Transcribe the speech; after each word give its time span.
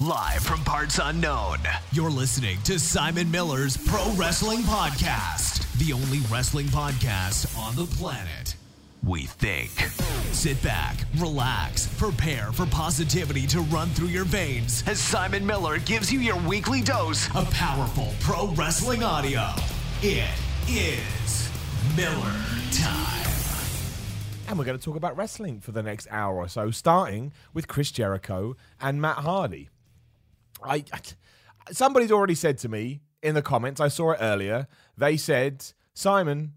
Live 0.00 0.42
from 0.42 0.62
parts 0.62 1.00
unknown, 1.02 1.56
you're 1.90 2.10
listening 2.10 2.60
to 2.64 2.78
Simon 2.78 3.30
Miller's 3.30 3.78
Pro 3.78 4.12
Wrestling 4.12 4.58
Podcast, 4.58 5.72
the 5.78 5.94
only 5.94 6.18
wrestling 6.30 6.66
podcast 6.66 7.56
on 7.58 7.74
the 7.76 7.86
planet. 7.96 8.56
We 9.02 9.22
think. 9.22 9.70
Sit 10.34 10.62
back, 10.62 10.98
relax, 11.16 11.86
prepare 11.96 12.52
for 12.52 12.66
positivity 12.66 13.46
to 13.46 13.60
run 13.60 13.88
through 13.88 14.08
your 14.08 14.26
veins 14.26 14.84
as 14.86 15.00
Simon 15.00 15.46
Miller 15.46 15.78
gives 15.78 16.12
you 16.12 16.18
your 16.18 16.38
weekly 16.46 16.82
dose 16.82 17.34
of 17.34 17.50
powerful 17.52 18.12
pro 18.20 18.48
wrestling 18.48 19.02
audio. 19.02 19.48
It 20.02 20.28
is 20.68 21.50
Miller 21.96 22.36
Time. 22.70 23.32
And 24.46 24.58
we're 24.58 24.66
going 24.66 24.78
to 24.78 24.84
talk 24.84 24.96
about 24.96 25.16
wrestling 25.16 25.60
for 25.60 25.72
the 25.72 25.82
next 25.82 26.06
hour 26.10 26.36
or 26.36 26.48
so, 26.48 26.70
starting 26.70 27.32
with 27.54 27.66
Chris 27.66 27.90
Jericho 27.90 28.58
and 28.78 29.00
Matt 29.00 29.20
Hardy. 29.20 29.70
I, 30.62 30.84
I 30.92 31.00
somebody's 31.72 32.12
already 32.12 32.34
said 32.34 32.58
to 32.58 32.68
me 32.68 33.00
in 33.22 33.34
the 33.34 33.42
comments. 33.42 33.80
I 33.80 33.88
saw 33.88 34.12
it 34.12 34.18
earlier. 34.20 34.66
They 34.96 35.16
said, 35.16 35.64
Simon, 35.94 36.52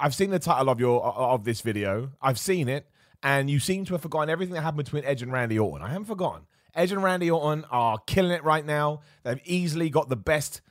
I've 0.00 0.14
seen 0.14 0.30
the 0.30 0.38
title 0.38 0.70
of 0.70 0.80
your 0.80 1.02
of 1.02 1.44
this 1.44 1.60
video. 1.60 2.12
I've 2.20 2.38
seen 2.38 2.68
it, 2.68 2.88
and 3.22 3.50
you 3.50 3.58
seem 3.58 3.84
to 3.86 3.94
have 3.94 4.02
forgotten 4.02 4.30
everything 4.30 4.54
that 4.54 4.62
happened 4.62 4.84
between 4.84 5.04
Edge 5.04 5.22
and 5.22 5.32
Randy 5.32 5.58
Orton. 5.58 5.84
I 5.86 5.90
haven't 5.90 6.06
forgotten. 6.06 6.46
Edge 6.74 6.92
and 6.92 7.02
Randy 7.02 7.30
Orton 7.30 7.64
are 7.70 7.98
killing 8.06 8.32
it 8.32 8.44
right 8.44 8.64
now. 8.64 9.00
They've 9.24 9.40
easily 9.44 9.90
got 9.90 10.08
the 10.08 10.16
best 10.16 10.62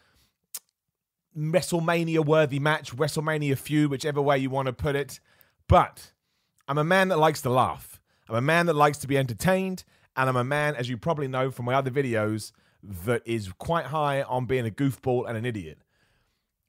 WrestleMania 1.38 2.26
worthy 2.26 2.60
match, 2.60 2.96
WrestleMania 2.96 3.58
feud, 3.58 3.92
whichever 3.92 4.22
way 4.22 4.40
you 4.40 4.50
want 4.50 4.66
to 4.66 4.74
put 4.74 4.96
it. 4.96 5.20
But 5.68 6.12
I'm 6.68 6.78
a 6.78 6.84
man 6.84 7.10
that 7.10 7.20
likes 7.20 7.42
to 7.44 7.50
laugh. 7.50 8.02
I'm 8.28 8.36
a 8.36 8.42
man 8.42 8.66
that 8.66 8.76
likes 8.76 8.98
to 9.00 9.08
be 9.08 9.18
entertained. 9.18 9.84
And 10.16 10.30
I'm 10.30 10.36
a 10.36 10.44
man, 10.44 10.76
as 10.76 10.90
you 10.90 10.98
probably 10.98 11.28
know 11.28 11.52
from 11.52 11.66
my 11.66 11.74
other 11.74 11.92
videos, 11.92 12.52
that 12.84 13.22
is 13.26 13.52
quite 13.58 13.86
high 13.86 14.24
on 14.24 14.46
being 14.46 14.68
a 14.68 14.72
goofball 14.72 15.28
and 15.28 15.38
an 15.38 15.46
idiot. 15.46 15.80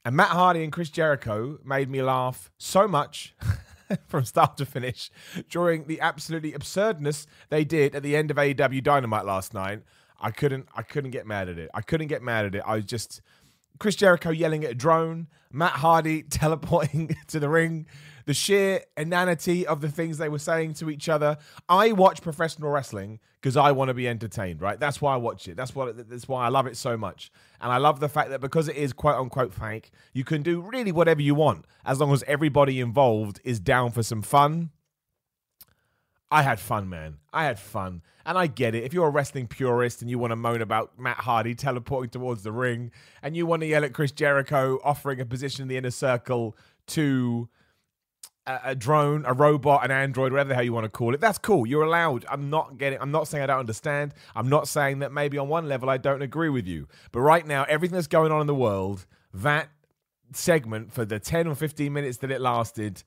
And 0.05 0.17
Matt 0.17 0.29
Hardy 0.29 0.65
and 0.65 0.73
Chris 0.73 0.91
Jericho 0.91 1.59
made 1.65 1.89
me 1.89 2.03
laugh 2.03 2.51
so 2.59 2.89
much 2.89 3.35
from 4.09 4.25
start 4.25 4.57
to 4.57 4.67
finish 4.67 5.11
during 5.49 5.85
the 5.85 6.01
absolutely 6.01 6.53
absurdness 6.53 7.27
they 7.51 7.65
did 7.65 7.95
at 7.95 8.03
the 8.03 8.17
end 8.17 8.31
of 8.31 8.37
AEW 8.37 8.83
Dynamite 8.83 9.25
last 9.25 9.55
night. 9.55 9.83
I 10.21 10.31
couldn't 10.31 10.69
I 10.75 10.83
couldn't 10.83 11.11
get 11.11 11.27
mad 11.27 11.49
at 11.49 11.59
it. 11.59 11.71
I 11.75 11.83
couldn't 11.83 12.09
get 12.09 12.23
mad 12.23 12.47
at 12.47 12.55
it. 12.55 12.63
I 12.67 12.77
was 12.77 12.85
just 12.85 13.21
Chris 13.79 13.97
Jericho 13.97 14.31
yelling 14.31 14.65
at 14.65 14.71
a 14.73 14.75
drone, 14.75 15.29
Matt 15.51 15.73
Hardy 15.73 16.23
teleporting 16.31 17.17
to 17.29 17.41
the 17.41 17.49
ring, 17.49 17.87
the 18.25 18.35
sheer 18.35 18.83
inanity 18.97 19.67
of 19.67 19.81
the 19.81 19.89
things 19.89 20.19
they 20.19 20.29
were 20.29 20.39
saying 20.39 20.75
to 20.75 20.91
each 20.91 21.09
other. 21.09 21.37
I 21.69 21.93
watch 21.93 22.23
professional 22.23 22.71
wrestling 22.71 23.21
because 23.41 23.57
I 23.57 23.73
want 23.73 23.89
to 23.89 23.95
be 23.95 24.09
entertained, 24.09 24.61
right? 24.61 24.79
That's 24.79 25.01
why 25.01 25.15
I 25.15 25.17
watch 25.17 25.49
it. 25.49 25.57
That's 25.57 25.75
what 25.75 26.09
that's 26.09 26.29
why 26.29 26.47
I 26.47 26.49
love 26.49 26.67
it 26.67 26.77
so 26.77 26.97
much. 26.97 27.31
And 27.61 27.73
I 27.73 27.79
love 27.79 28.01
the 28.01 28.09
fact 28.09 28.31
that 28.31 28.41
because 28.41 28.69
it 28.69 28.77
is 28.77 28.93
quote 28.93 29.17
unquote 29.17 29.53
fake, 29.53 29.91
you 30.13 30.25
can 30.25 30.43
do 30.43 30.61
really 30.61 30.93
whatever 30.93 31.23
you 31.23 31.35
want 31.35 31.65
as 31.85 32.01
long 32.01 32.13
as 32.13 32.23
everybody 32.27 32.81
involved 32.81 33.41
is 33.45 33.61
down 33.61 33.91
for 33.91 34.03
some 34.03 34.23
fun. 34.23 34.71
I 36.33 36.41
had 36.41 36.59
fun, 36.59 36.89
man. 36.89 37.19
I 37.31 37.45
had 37.45 37.59
fun. 37.59 38.01
And 38.25 38.39
I 38.39 38.47
get 38.47 38.75
it. 38.75 38.85
If 38.85 38.95
you're 38.95 39.07
a 39.07 39.11
wrestling 39.11 39.49
purist 39.49 40.01
and 40.01 40.11
you 40.11 40.19
want 40.19 40.31
to 40.31 40.37
moan 40.37 40.63
about 40.63 40.99
Matt 40.99 41.19
Hardy 41.19 41.55
teleporting 41.55 42.09
towards 42.09 42.43
the 42.43 42.53
ring 42.53 42.91
and 43.23 43.37
you 43.37 43.45
want 43.45 43.61
to 43.61 43.67
yell 43.67 43.85
at 43.85 43.93
Chris 43.93 44.13
Jericho 44.13 44.79
offering 44.83 45.21
a 45.21 45.27
position 45.27 45.63
in 45.63 45.69
the 45.69 45.77
inner 45.77 45.91
circle 45.91 46.57
to 46.87 47.51
a, 48.47 48.61
a 48.65 48.75
drone, 48.75 49.25
a 49.27 49.33
robot, 49.33 49.85
an 49.85 49.91
android, 49.91 50.33
whatever 50.33 50.49
the 50.49 50.55
hell 50.55 50.65
you 50.65 50.73
want 50.73 50.85
to 50.85 50.91
call 50.91 51.15
it, 51.15 51.21
that's 51.21 51.39
cool. 51.39 51.67
You're 51.67 51.83
allowed. 51.83 52.25
I'm 52.29 52.51
not 52.51 52.79
getting 52.79 52.99
I'm 53.01 53.11
not 53.11 53.29
saying 53.29 53.45
I 53.45 53.47
don't 53.47 53.61
understand. 53.61 54.15
I'm 54.35 54.49
not 54.49 54.69
saying 54.69 55.01
that 55.01 55.13
maybe 55.13 55.39
on 55.39 55.49
one 55.49 55.69
level 55.69 55.89
I 55.91 55.99
don't 55.99 56.23
agree 56.23 56.49
with 56.49 56.67
you. 56.67 56.89
But 57.13 57.21
right 57.21 57.47
now, 57.47 57.65
everything 57.65 57.95
that's 57.95 58.07
going 58.07 58.33
on 58.33 58.41
in 58.41 58.47
the 58.47 58.55
world, 58.55 59.07
that 59.35 59.69
segment 60.33 60.93
for 60.93 61.05
the 61.05 61.19
10 61.19 61.47
or 61.47 61.55
15 61.55 61.93
minutes 61.93 62.19
that 62.19 62.31
it 62.31 62.41
lasted, 62.41 63.03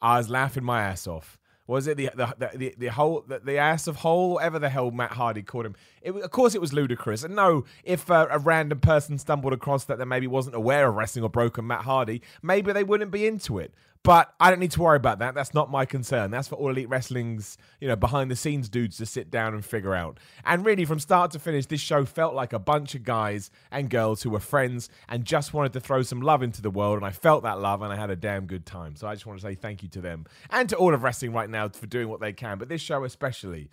I 0.00 0.18
was 0.18 0.28
laughing 0.28 0.64
my 0.64 0.82
ass 0.82 1.06
off 1.06 1.38
was 1.70 1.86
it 1.86 1.96
the 1.96 2.10
the 2.16 2.50
the, 2.56 2.74
the 2.76 2.86
whole 2.88 3.24
the, 3.28 3.38
the, 3.38 3.56
ass 3.56 3.86
of 3.86 3.96
hole 3.96 4.34
whatever 4.34 4.58
the 4.58 4.68
hell 4.68 4.90
Matt 4.90 5.12
Hardy 5.12 5.42
called 5.42 5.66
him 5.66 5.76
it, 6.02 6.10
of 6.10 6.30
course 6.32 6.56
it 6.56 6.60
was 6.60 6.72
ludicrous 6.72 7.22
and 7.22 7.36
no 7.36 7.64
if 7.84 8.10
uh, 8.10 8.26
a 8.28 8.40
random 8.40 8.80
person 8.80 9.18
stumbled 9.18 9.52
across 9.52 9.84
that 9.84 9.98
that 9.98 10.06
maybe 10.06 10.26
wasn't 10.26 10.56
aware 10.56 10.88
of 10.88 10.96
wrestling 10.96 11.24
or 11.24 11.30
broken 11.30 11.66
Matt 11.66 11.82
Hardy 11.82 12.22
maybe 12.42 12.72
they 12.72 12.82
wouldn't 12.82 13.12
be 13.12 13.24
into 13.24 13.58
it 13.58 13.72
but 14.02 14.34
I 14.40 14.48
don't 14.48 14.60
need 14.60 14.70
to 14.72 14.80
worry 14.80 14.96
about 14.96 15.18
that. 15.18 15.34
That's 15.34 15.52
not 15.52 15.70
my 15.70 15.84
concern. 15.84 16.30
That's 16.30 16.48
for 16.48 16.54
all 16.54 16.70
elite 16.70 16.88
wrestling's, 16.88 17.58
you 17.80 17.88
know, 17.88 17.96
behind 17.96 18.30
the 18.30 18.36
scenes 18.36 18.70
dudes 18.70 18.96
to 18.96 19.06
sit 19.06 19.30
down 19.30 19.52
and 19.52 19.62
figure 19.62 19.94
out. 19.94 20.18
And 20.44 20.64
really, 20.64 20.86
from 20.86 20.98
start 20.98 21.32
to 21.32 21.38
finish, 21.38 21.66
this 21.66 21.82
show 21.82 22.06
felt 22.06 22.34
like 22.34 22.54
a 22.54 22.58
bunch 22.58 22.94
of 22.94 23.04
guys 23.04 23.50
and 23.70 23.90
girls 23.90 24.22
who 24.22 24.30
were 24.30 24.40
friends 24.40 24.88
and 25.08 25.26
just 25.26 25.52
wanted 25.52 25.74
to 25.74 25.80
throw 25.80 26.00
some 26.00 26.22
love 26.22 26.42
into 26.42 26.62
the 26.62 26.70
world. 26.70 26.96
And 26.96 27.04
I 27.04 27.10
felt 27.10 27.42
that 27.42 27.60
love 27.60 27.82
and 27.82 27.92
I 27.92 27.96
had 27.96 28.10
a 28.10 28.16
damn 28.16 28.46
good 28.46 28.64
time. 28.64 28.96
So 28.96 29.06
I 29.06 29.14
just 29.14 29.26
want 29.26 29.38
to 29.38 29.46
say 29.46 29.54
thank 29.54 29.82
you 29.82 29.88
to 29.90 30.00
them 30.00 30.24
and 30.48 30.66
to 30.70 30.76
all 30.76 30.94
of 30.94 31.02
wrestling 31.02 31.32
right 31.32 31.50
now 31.50 31.68
for 31.68 31.86
doing 31.86 32.08
what 32.08 32.20
they 32.20 32.32
can. 32.32 32.56
But 32.56 32.70
this 32.70 32.80
show 32.80 33.04
especially. 33.04 33.68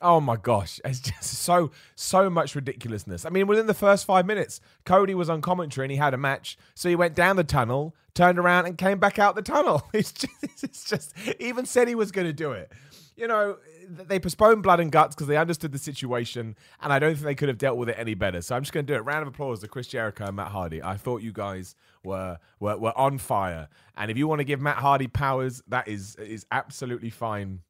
Oh 0.00 0.20
my 0.20 0.36
gosh, 0.36 0.78
it's 0.84 1.00
just 1.00 1.24
so 1.24 1.70
so 1.94 2.28
much 2.28 2.54
ridiculousness. 2.54 3.24
I 3.24 3.30
mean, 3.30 3.46
within 3.46 3.66
the 3.66 3.74
first 3.74 4.04
five 4.04 4.26
minutes, 4.26 4.60
Cody 4.84 5.14
was 5.14 5.30
on 5.30 5.40
commentary 5.40 5.86
and 5.86 5.92
he 5.92 5.96
had 5.96 6.12
a 6.12 6.18
match, 6.18 6.58
so 6.74 6.88
he 6.88 6.96
went 6.96 7.14
down 7.14 7.36
the 7.36 7.44
tunnel, 7.44 7.94
turned 8.14 8.38
around, 8.38 8.66
and 8.66 8.76
came 8.76 8.98
back 8.98 9.18
out 9.18 9.36
the 9.36 9.42
tunnel. 9.42 9.82
It's 9.94 10.12
just, 10.12 10.64
it's 10.64 10.84
just 10.90 11.14
even 11.40 11.64
said 11.64 11.88
he 11.88 11.94
was 11.94 12.12
going 12.12 12.26
to 12.26 12.32
do 12.32 12.52
it. 12.52 12.70
You 13.16 13.26
know, 13.26 13.56
they 13.88 14.20
postponed 14.20 14.62
Blood 14.62 14.80
and 14.80 14.92
Guts 14.92 15.14
because 15.14 15.28
they 15.28 15.38
understood 15.38 15.72
the 15.72 15.78
situation, 15.78 16.54
and 16.82 16.92
I 16.92 16.98
don't 16.98 17.14
think 17.14 17.24
they 17.24 17.34
could 17.34 17.48
have 17.48 17.56
dealt 17.56 17.78
with 17.78 17.88
it 17.88 17.96
any 17.98 18.12
better. 18.12 18.42
So 18.42 18.54
I'm 18.54 18.62
just 18.62 18.74
going 18.74 18.84
to 18.84 18.92
do 18.92 18.96
it. 18.98 19.02
Round 19.02 19.22
of 19.22 19.28
applause 19.28 19.60
to 19.60 19.68
Chris 19.68 19.86
Jericho 19.86 20.26
and 20.26 20.36
Matt 20.36 20.48
Hardy. 20.48 20.82
I 20.82 20.98
thought 20.98 21.22
you 21.22 21.32
guys 21.32 21.74
were 22.04 22.38
were, 22.60 22.76
were 22.76 22.98
on 22.98 23.16
fire, 23.16 23.68
and 23.96 24.10
if 24.10 24.18
you 24.18 24.28
want 24.28 24.40
to 24.40 24.44
give 24.44 24.60
Matt 24.60 24.76
Hardy 24.76 25.06
powers, 25.06 25.62
that 25.68 25.88
is 25.88 26.16
is 26.16 26.44
absolutely 26.52 27.08
fine 27.08 27.60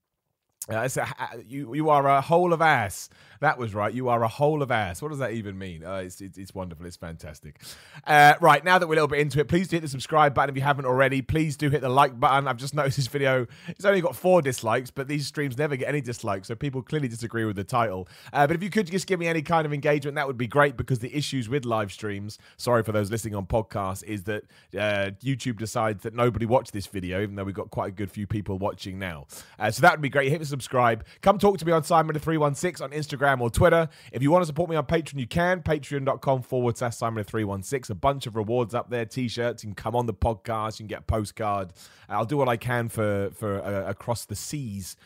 uh, 0.68 0.88
a, 0.96 1.42
you 1.46 1.74
you 1.74 1.90
are 1.90 2.06
a 2.08 2.20
hole 2.20 2.52
of 2.52 2.60
ass. 2.60 3.08
That 3.40 3.58
was 3.58 3.74
right. 3.74 3.92
You 3.92 4.08
are 4.08 4.22
a 4.22 4.28
hole 4.28 4.62
of 4.62 4.70
ass. 4.70 5.02
What 5.02 5.10
does 5.10 5.18
that 5.18 5.32
even 5.32 5.58
mean? 5.58 5.84
Uh, 5.84 5.96
it's, 5.96 6.20
it's, 6.20 6.38
it's 6.38 6.54
wonderful. 6.54 6.86
It's 6.86 6.96
fantastic. 6.96 7.60
Uh, 8.06 8.34
right 8.40 8.64
now 8.64 8.78
that 8.78 8.86
we're 8.86 8.94
a 8.94 8.96
little 8.96 9.08
bit 9.08 9.20
into 9.20 9.40
it, 9.40 9.48
please 9.48 9.68
do 9.68 9.76
hit 9.76 9.82
the 9.82 9.88
subscribe 9.88 10.34
button 10.34 10.50
if 10.50 10.56
you 10.56 10.62
haven't 10.62 10.86
already. 10.86 11.22
Please 11.22 11.56
do 11.56 11.70
hit 11.70 11.82
the 11.82 11.88
like 11.88 12.18
button. 12.18 12.48
I've 12.48 12.56
just 12.56 12.74
noticed 12.74 12.96
this 12.96 13.06
video. 13.08 13.46
It's 13.68 13.84
only 13.84 14.00
got 14.00 14.16
four 14.16 14.42
dislikes, 14.42 14.90
but 14.90 15.08
these 15.08 15.26
streams 15.26 15.58
never 15.58 15.76
get 15.76 15.88
any 15.88 16.00
dislikes, 16.00 16.48
so 16.48 16.54
people 16.54 16.82
clearly 16.82 17.08
disagree 17.08 17.44
with 17.44 17.56
the 17.56 17.64
title. 17.64 18.08
Uh, 18.32 18.46
but 18.46 18.56
if 18.56 18.62
you 18.62 18.70
could 18.70 18.90
just 18.90 19.06
give 19.06 19.20
me 19.20 19.26
any 19.26 19.42
kind 19.42 19.66
of 19.66 19.72
engagement, 19.72 20.14
that 20.14 20.26
would 20.26 20.38
be 20.38 20.46
great. 20.46 20.76
Because 20.76 21.00
the 21.00 21.14
issues 21.14 21.48
with 21.48 21.64
live 21.64 21.92
streams, 21.92 22.38
sorry 22.56 22.82
for 22.82 22.92
those 22.92 23.10
listening 23.10 23.34
on 23.34 23.46
podcasts, 23.46 24.02
is 24.04 24.24
that 24.24 24.44
uh, 24.74 25.10
YouTube 25.22 25.58
decides 25.58 26.02
that 26.04 26.14
nobody 26.14 26.46
watched 26.46 26.72
this 26.72 26.86
video, 26.86 27.22
even 27.22 27.34
though 27.34 27.44
we've 27.44 27.54
got 27.54 27.70
quite 27.70 27.88
a 27.88 27.92
good 27.92 28.10
few 28.10 28.26
people 28.26 28.58
watching 28.58 28.98
now. 28.98 29.26
Uh, 29.58 29.70
so 29.70 29.82
that 29.82 29.92
would 29.92 30.00
be 30.00 30.08
great. 30.08 30.30
Hit 30.30 30.38
the 30.38 30.46
subscribe. 30.56 31.04
Come 31.20 31.38
talk 31.38 31.58
to 31.58 31.66
me 31.66 31.72
on 31.72 31.82
Simon316 31.82 32.80
on 32.80 32.90
Instagram 32.90 33.40
or 33.40 33.50
Twitter. 33.50 33.88
If 34.10 34.22
you 34.22 34.30
want 34.30 34.42
to 34.42 34.46
support 34.46 34.70
me 34.70 34.76
on 34.76 34.86
Patreon, 34.86 35.18
you 35.18 35.26
can. 35.26 35.62
Patreon.com 35.62 36.42
forward 36.42 36.78
slash 36.78 36.96
Simon316. 36.96 37.90
A 37.90 37.94
bunch 37.94 38.26
of 38.26 38.36
rewards 38.36 38.74
up 38.74 38.88
there, 38.88 39.04
t 39.04 39.28
shirts. 39.28 39.62
You 39.62 39.68
can 39.68 39.74
come 39.74 39.94
on 39.94 40.06
the 40.06 40.14
podcast. 40.14 40.80
You 40.80 40.84
can 40.84 40.86
get 40.88 41.00
a 41.00 41.02
postcard. 41.02 41.72
I'll 42.08 42.24
do 42.24 42.38
what 42.38 42.48
I 42.48 42.56
can 42.56 42.88
for, 42.88 43.30
for 43.34 43.62
uh, 43.62 43.88
across 43.88 44.24
the 44.24 44.34
seas 44.34 44.96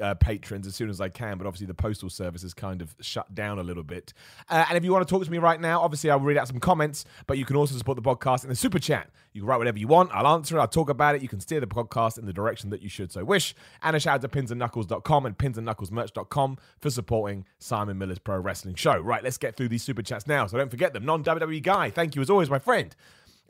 uh, 0.00 0.14
patrons 0.14 0.66
as 0.66 0.74
soon 0.74 0.90
as 0.90 1.00
I 1.00 1.08
can, 1.08 1.38
but 1.38 1.46
obviously 1.46 1.66
the 1.66 1.74
postal 1.74 2.08
service 2.08 2.42
is 2.42 2.54
kind 2.54 2.80
of 2.82 2.94
shut 3.00 3.34
down 3.34 3.58
a 3.58 3.62
little 3.62 3.82
bit. 3.82 4.12
Uh, 4.48 4.64
and 4.68 4.78
if 4.78 4.84
you 4.84 4.92
want 4.92 5.06
to 5.06 5.12
talk 5.12 5.24
to 5.24 5.30
me 5.30 5.38
right 5.38 5.60
now, 5.60 5.80
obviously 5.80 6.10
I'll 6.10 6.20
read 6.20 6.36
out 6.36 6.48
some 6.48 6.60
comments, 6.60 7.04
but 7.26 7.38
you 7.38 7.44
can 7.44 7.56
also 7.56 7.76
support 7.76 7.96
the 7.96 8.02
podcast 8.02 8.44
in 8.44 8.48
the 8.48 8.56
super 8.56 8.78
chat. 8.78 9.10
You 9.32 9.42
can 9.42 9.48
write 9.48 9.58
whatever 9.58 9.78
you 9.78 9.88
want. 9.88 10.10
I'll 10.12 10.26
answer 10.26 10.56
it. 10.56 10.60
I'll 10.60 10.68
talk 10.68 10.90
about 10.90 11.14
it. 11.14 11.22
You 11.22 11.28
can 11.28 11.40
steer 11.40 11.60
the 11.60 11.66
podcast 11.66 12.18
in 12.18 12.26
the 12.26 12.32
direction 12.32 12.70
that 12.70 12.82
you 12.82 12.88
should 12.88 13.12
so 13.12 13.24
wish. 13.24 13.54
And 13.82 13.96
a 13.96 14.00
shout 14.00 14.14
out 14.14 14.22
to 14.22 14.28
pinsandknuckles.com 14.28 15.26
and 15.26 15.38
pinsandknucklesmerch.com 15.38 16.58
for 16.80 16.90
supporting 16.90 17.46
Simon 17.58 17.98
Miller's 17.98 18.18
Pro 18.18 18.38
Wrestling 18.38 18.74
Show. 18.74 18.98
Right, 18.98 19.22
let's 19.22 19.38
get 19.38 19.56
through 19.56 19.68
these 19.68 19.82
super 19.82 20.02
chats 20.02 20.26
now. 20.26 20.46
So 20.46 20.58
don't 20.58 20.70
forget 20.70 20.92
them. 20.92 21.04
Non 21.04 21.24
WWE 21.24 21.62
guy, 21.62 21.90
thank 21.90 22.14
you 22.14 22.22
as 22.22 22.30
always, 22.30 22.50
my 22.50 22.58
friend. 22.58 22.94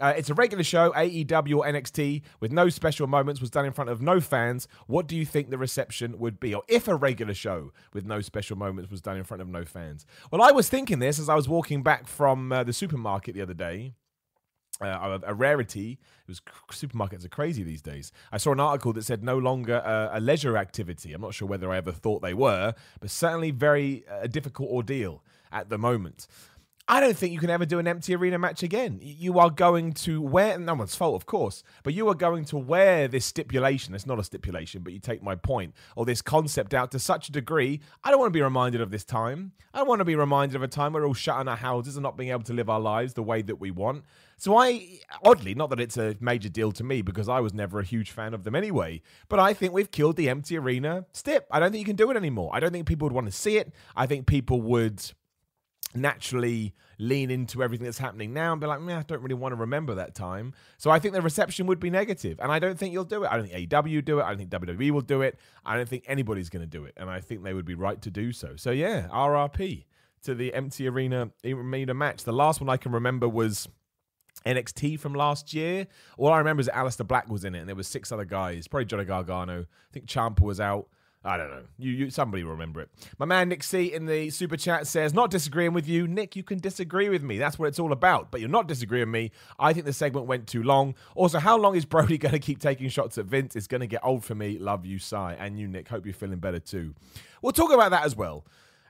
Uh, 0.02 0.12
it's 0.16 0.28
a 0.28 0.34
regular 0.34 0.64
show, 0.64 0.90
AEW 0.96 1.58
or 1.58 1.64
NXT, 1.64 2.22
with 2.40 2.50
no 2.50 2.68
special 2.68 3.06
moments, 3.06 3.40
was 3.40 3.50
done 3.50 3.64
in 3.64 3.72
front 3.72 3.88
of 3.88 4.02
no 4.02 4.20
fans. 4.20 4.66
What 4.88 5.06
do 5.06 5.14
you 5.14 5.24
think 5.24 5.48
the 5.48 5.56
reception 5.56 6.18
would 6.18 6.40
be? 6.40 6.52
Or 6.52 6.64
if 6.66 6.88
a 6.88 6.96
regular 6.96 7.34
show 7.34 7.72
with 7.92 8.04
no 8.04 8.20
special 8.20 8.58
moments 8.58 8.90
was 8.90 9.00
done 9.00 9.16
in 9.16 9.22
front 9.22 9.42
of 9.42 9.48
no 9.48 9.64
fans? 9.64 10.04
Well, 10.32 10.42
I 10.42 10.50
was 10.50 10.68
thinking 10.68 10.98
this 10.98 11.20
as 11.20 11.28
I 11.28 11.36
was 11.36 11.48
walking 11.48 11.84
back 11.84 12.08
from 12.08 12.50
uh, 12.50 12.64
the 12.64 12.72
supermarket 12.72 13.36
the 13.36 13.42
other 13.42 13.54
day. 13.54 13.94
Uh, 14.80 15.20
a, 15.24 15.30
a, 15.30 15.34
rarity. 15.34 16.00
It 16.26 16.28
was 16.28 16.40
supermarkets 16.72 17.24
are 17.24 17.28
crazy 17.28 17.62
these 17.62 17.82
days. 17.82 18.10
I 18.32 18.38
saw 18.38 18.50
an 18.50 18.58
article 18.58 18.92
that 18.94 19.04
said 19.04 19.22
no 19.22 19.38
longer 19.38 19.76
uh, 19.76 20.08
a 20.12 20.18
leisure 20.18 20.56
activity. 20.56 21.12
I'm 21.12 21.20
not 21.20 21.34
sure 21.34 21.46
whether 21.46 21.70
I 21.70 21.76
ever 21.76 21.92
thought 21.92 22.22
they 22.22 22.34
were, 22.34 22.74
but 22.98 23.10
certainly 23.10 23.52
very 23.52 24.04
uh, 24.10 24.22
a 24.22 24.28
difficult 24.28 24.70
ordeal 24.70 25.22
at 25.52 25.68
the 25.68 25.78
moment. 25.78 26.26
I 26.88 26.98
don't 26.98 27.16
think 27.16 27.32
you 27.32 27.38
can 27.38 27.48
ever 27.48 27.64
do 27.64 27.78
an 27.78 27.86
empty 27.86 28.14
arena 28.14 28.38
match 28.38 28.64
again. 28.64 28.98
You 29.00 29.38
are 29.38 29.50
going 29.50 29.92
to 29.92 30.20
wear, 30.20 30.58
no 30.58 30.74
one's 30.74 30.96
fault, 30.96 31.14
of 31.14 31.26
course, 31.26 31.62
but 31.84 31.94
you 31.94 32.08
are 32.08 32.14
going 32.14 32.44
to 32.46 32.58
wear 32.58 33.06
this 33.06 33.24
stipulation. 33.24 33.94
It's 33.94 34.04
not 34.04 34.18
a 34.18 34.24
stipulation, 34.24 34.82
but 34.82 34.92
you 34.92 34.98
take 34.98 35.22
my 35.22 35.36
point, 35.36 35.74
or 35.94 36.04
this 36.04 36.20
concept 36.20 36.74
out 36.74 36.90
to 36.90 36.98
such 36.98 37.28
a 37.28 37.32
degree. 37.32 37.80
I 38.02 38.10
don't 38.10 38.18
want 38.18 38.32
to 38.32 38.36
be 38.36 38.42
reminded 38.42 38.80
of 38.80 38.90
this 38.90 39.04
time. 39.04 39.52
I 39.72 39.78
don't 39.78 39.88
want 39.88 40.00
to 40.00 40.04
be 40.04 40.16
reminded 40.16 40.56
of 40.56 40.62
a 40.64 40.68
time 40.68 40.92
where 40.92 41.02
we're 41.02 41.08
all 41.08 41.14
shut 41.14 41.40
in 41.40 41.46
our 41.46 41.56
houses 41.56 41.96
and 41.96 42.02
not 42.02 42.16
being 42.16 42.30
able 42.30 42.42
to 42.42 42.52
live 42.52 42.68
our 42.68 42.80
lives 42.80 43.14
the 43.14 43.22
way 43.22 43.42
that 43.42 43.56
we 43.56 43.70
want. 43.70 44.04
So 44.36 44.56
I, 44.56 44.98
oddly, 45.24 45.54
not 45.54 45.70
that 45.70 45.78
it's 45.78 45.96
a 45.96 46.16
major 46.18 46.48
deal 46.48 46.72
to 46.72 46.82
me 46.82 47.00
because 47.00 47.28
I 47.28 47.38
was 47.38 47.54
never 47.54 47.78
a 47.78 47.84
huge 47.84 48.10
fan 48.10 48.34
of 48.34 48.42
them 48.42 48.56
anyway, 48.56 49.02
but 49.28 49.38
I 49.38 49.54
think 49.54 49.72
we've 49.72 49.92
killed 49.92 50.16
the 50.16 50.28
empty 50.28 50.58
arena 50.58 51.06
stip. 51.12 51.46
I 51.48 51.60
don't 51.60 51.70
think 51.70 51.78
you 51.78 51.86
can 51.86 51.96
do 51.96 52.10
it 52.10 52.16
anymore. 52.16 52.50
I 52.52 52.58
don't 52.58 52.72
think 52.72 52.88
people 52.88 53.06
would 53.06 53.14
want 53.14 53.28
to 53.28 53.32
see 53.32 53.56
it. 53.56 53.72
I 53.94 54.06
think 54.06 54.26
people 54.26 54.60
would 54.62 55.00
naturally 55.94 56.74
lean 56.98 57.30
into 57.30 57.62
everything 57.62 57.84
that's 57.84 57.98
happening 57.98 58.32
now 58.32 58.52
and 58.52 58.60
be 58.60 58.66
like, 58.66 58.80
man, 58.80 58.98
I 58.98 59.02
don't 59.02 59.22
really 59.22 59.34
want 59.34 59.52
to 59.52 59.56
remember 59.56 59.94
that 59.96 60.14
time. 60.14 60.54
So 60.78 60.90
I 60.90 60.98
think 60.98 61.14
the 61.14 61.22
reception 61.22 61.66
would 61.66 61.80
be 61.80 61.90
negative, 61.90 62.38
and 62.40 62.50
I 62.50 62.58
don't 62.58 62.78
think 62.78 62.92
you'll 62.92 63.04
do 63.04 63.24
it. 63.24 63.28
I 63.30 63.36
don't 63.36 63.48
think 63.48 63.68
AEW 63.70 64.04
do 64.04 64.20
it. 64.20 64.22
I 64.22 64.28
don't 64.34 64.38
think 64.38 64.50
WWE 64.50 64.90
will 64.90 65.00
do 65.00 65.22
it. 65.22 65.38
I 65.64 65.76
don't 65.76 65.88
think 65.88 66.04
anybody's 66.06 66.48
going 66.48 66.62
to 66.62 66.66
do 66.66 66.84
it, 66.84 66.94
and 66.96 67.10
I 67.10 67.20
think 67.20 67.42
they 67.42 67.54
would 67.54 67.64
be 67.66 67.74
right 67.74 68.00
to 68.02 68.10
do 68.10 68.32
so. 68.32 68.56
So 68.56 68.70
yeah, 68.70 69.08
RRP 69.08 69.84
to 70.22 70.34
the 70.34 70.54
empty 70.54 70.88
arena 70.88 71.30
arena 71.44 71.94
match. 71.94 72.24
The 72.24 72.32
last 72.32 72.60
one 72.60 72.70
I 72.70 72.76
can 72.76 72.92
remember 72.92 73.28
was. 73.28 73.68
NXT 74.46 74.98
from 74.98 75.14
last 75.14 75.54
year. 75.54 75.86
All 76.16 76.32
I 76.32 76.38
remember 76.38 76.62
is 76.62 76.66
that 76.66 76.74
Aleister 76.74 77.06
Black 77.06 77.28
was 77.28 77.44
in 77.44 77.54
it, 77.54 77.60
and 77.60 77.68
there 77.68 77.76
was 77.76 77.86
six 77.86 78.10
other 78.10 78.24
guys. 78.24 78.66
Probably 78.66 78.86
Johnny 78.86 79.04
Gargano. 79.04 79.60
I 79.60 79.92
think 79.92 80.06
Ciampa 80.06 80.40
was 80.40 80.58
out. 80.58 80.88
I 81.24 81.36
don't 81.36 81.50
know. 81.50 81.62
You, 81.78 81.92
you, 81.92 82.10
somebody 82.10 82.42
remember 82.42 82.80
it. 82.80 82.90
My 83.16 83.26
man 83.26 83.48
Nick 83.48 83.62
C 83.62 83.92
in 83.92 84.06
the 84.06 84.30
super 84.30 84.56
chat 84.56 84.88
says, 84.88 85.14
"Not 85.14 85.30
disagreeing 85.30 85.72
with 85.72 85.86
you, 85.86 86.08
Nick. 86.08 86.34
You 86.34 86.42
can 86.42 86.58
disagree 86.58 87.08
with 87.08 87.22
me. 87.22 87.38
That's 87.38 87.58
what 87.58 87.68
it's 87.68 87.78
all 87.78 87.92
about. 87.92 88.32
But 88.32 88.40
you're 88.40 88.50
not 88.50 88.66
disagreeing 88.66 89.06
with 89.06 89.12
me. 89.12 89.30
I 89.58 89.72
think 89.72 89.86
the 89.86 89.92
segment 89.92 90.26
went 90.26 90.48
too 90.48 90.64
long. 90.64 90.96
Also, 91.14 91.38
how 91.38 91.56
long 91.56 91.76
is 91.76 91.84
Brodie 91.84 92.18
going 92.18 92.32
to 92.32 92.40
keep 92.40 92.58
taking 92.58 92.88
shots 92.88 93.18
at 93.18 93.26
Vince? 93.26 93.54
It's 93.54 93.68
going 93.68 93.82
to 93.82 93.86
get 93.86 94.00
old 94.04 94.24
for 94.24 94.34
me. 94.34 94.58
Love 94.58 94.84
you, 94.84 94.98
Cy, 94.98 95.36
and 95.38 95.58
you, 95.58 95.68
Nick. 95.68 95.88
Hope 95.88 96.06
you're 96.06 96.14
feeling 96.14 96.40
better 96.40 96.58
too. 96.58 96.94
We'll 97.40 97.52
talk 97.52 97.72
about 97.72 97.92
that 97.92 98.04
as 98.04 98.16
well. 98.16 98.44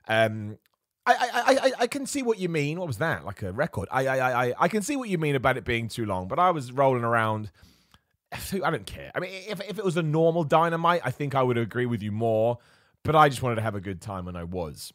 Um, 0.07 0.57
I, 1.05 1.13
I, 1.13 1.53
I, 1.67 1.71
I 1.81 1.87
can 1.87 2.05
see 2.07 2.23
what 2.23 2.39
you 2.39 2.49
mean. 2.49 2.79
What 2.79 2.87
was 2.87 2.97
that? 2.97 3.25
Like 3.25 3.43
a 3.43 3.51
record? 3.51 3.89
I, 3.91 4.07
I, 4.07 4.45
I, 4.45 4.53
I 4.57 4.67
can 4.69 4.81
see 4.81 4.95
what 4.95 5.09
you 5.09 5.19
mean 5.19 5.35
about 5.35 5.57
it 5.57 5.65
being 5.65 5.87
too 5.87 6.05
long. 6.05 6.27
But 6.27 6.39
I 6.39 6.49
was 6.49 6.71
rolling 6.71 7.03
around." 7.03 7.51
I 8.63 8.71
don't 8.71 8.85
care. 8.85 9.11
I 9.13 9.19
mean, 9.19 9.31
if, 9.47 9.61
if 9.61 9.77
it 9.77 9.85
was 9.85 9.97
a 9.97 10.03
normal 10.03 10.43
dynamite, 10.43 11.01
I 11.03 11.11
think 11.11 11.35
I 11.35 11.43
would 11.43 11.57
agree 11.57 11.85
with 11.85 12.01
you 12.01 12.11
more, 12.11 12.57
but 13.03 13.15
I 13.15 13.29
just 13.29 13.41
wanted 13.41 13.55
to 13.55 13.61
have 13.61 13.75
a 13.75 13.81
good 13.81 14.01
time 14.01 14.27
and 14.27 14.37
I 14.37 14.43
was. 14.43 14.93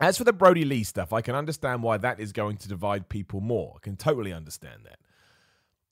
As 0.00 0.18
for 0.18 0.24
the 0.24 0.32
Brodie 0.32 0.64
Lee 0.64 0.82
stuff, 0.82 1.12
I 1.12 1.20
can 1.20 1.34
understand 1.34 1.82
why 1.82 1.98
that 1.98 2.18
is 2.18 2.32
going 2.32 2.56
to 2.58 2.68
divide 2.68 3.08
people 3.08 3.40
more. 3.40 3.74
I 3.76 3.80
can 3.80 3.96
totally 3.96 4.32
understand 4.32 4.80
that. 4.84 4.98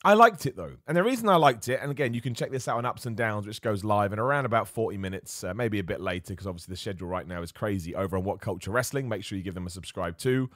I 0.05 0.15
liked 0.15 0.47
it 0.47 0.57
though. 0.57 0.73
And 0.89 0.97
the 0.97 1.05
reason 1.05 1.29
I 1.29 1.37
liked 1.37 1.69
it, 1.69 1.79
and 1.81 1.91
again, 1.91 2.13
you 2.13 2.21
can 2.21 2.35
check 2.35 2.51
this 2.51 2.67
out 2.67 2.79
on 2.79 2.85
Ups 2.85 3.07
and 3.07 3.17
Downs, 3.17 3.47
which 3.47 3.63
goes 3.63 3.85
live 3.85 4.13
in 4.13 4.19
around 4.19 4.47
about 4.47 4.67
40 4.67 4.99
minutes, 4.99 5.45
uh, 5.45 5.55
maybe 5.55 5.79
a 5.79 5.85
bit 5.85 6.01
later, 6.01 6.33
because 6.33 6.49
obviously 6.49 6.73
the 6.73 6.77
schedule 6.77 7.07
right 7.07 7.27
now 7.27 7.43
is 7.43 7.53
crazy 7.53 7.95
over 7.95 8.17
on 8.17 8.25
What 8.25 8.41
Culture 8.41 8.73
Wrestling. 8.73 9.09
Make 9.09 9.23
sure 9.23 9.39
you 9.39 9.45
give 9.45 9.55
them 9.55 9.67
a 9.67 9.71
subscribe 9.71 10.19
too. 10.19 10.51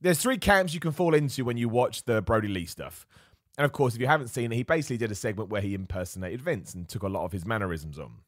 There's 0.00 0.18
three 0.18 0.38
camps 0.38 0.74
you 0.74 0.80
can 0.80 0.90
fall 0.90 1.14
into 1.14 1.44
when 1.44 1.56
you 1.56 1.68
watch 1.68 2.04
the 2.04 2.20
Brodie 2.20 2.48
Lee 2.48 2.66
stuff. 2.66 3.06
And 3.56 3.64
of 3.64 3.72
course, 3.72 3.94
if 3.94 4.00
you 4.00 4.06
haven't 4.06 4.28
seen 4.28 4.52
it, 4.52 4.56
he 4.56 4.62
basically 4.62 4.96
did 4.96 5.12
a 5.12 5.14
segment 5.14 5.48
where 5.48 5.60
he 5.60 5.74
impersonated 5.74 6.42
Vince 6.42 6.74
and 6.74 6.88
took 6.88 7.02
a 7.02 7.08
lot 7.08 7.24
of 7.24 7.32
his 7.32 7.46
mannerisms 7.46 7.98
on. 7.98 8.18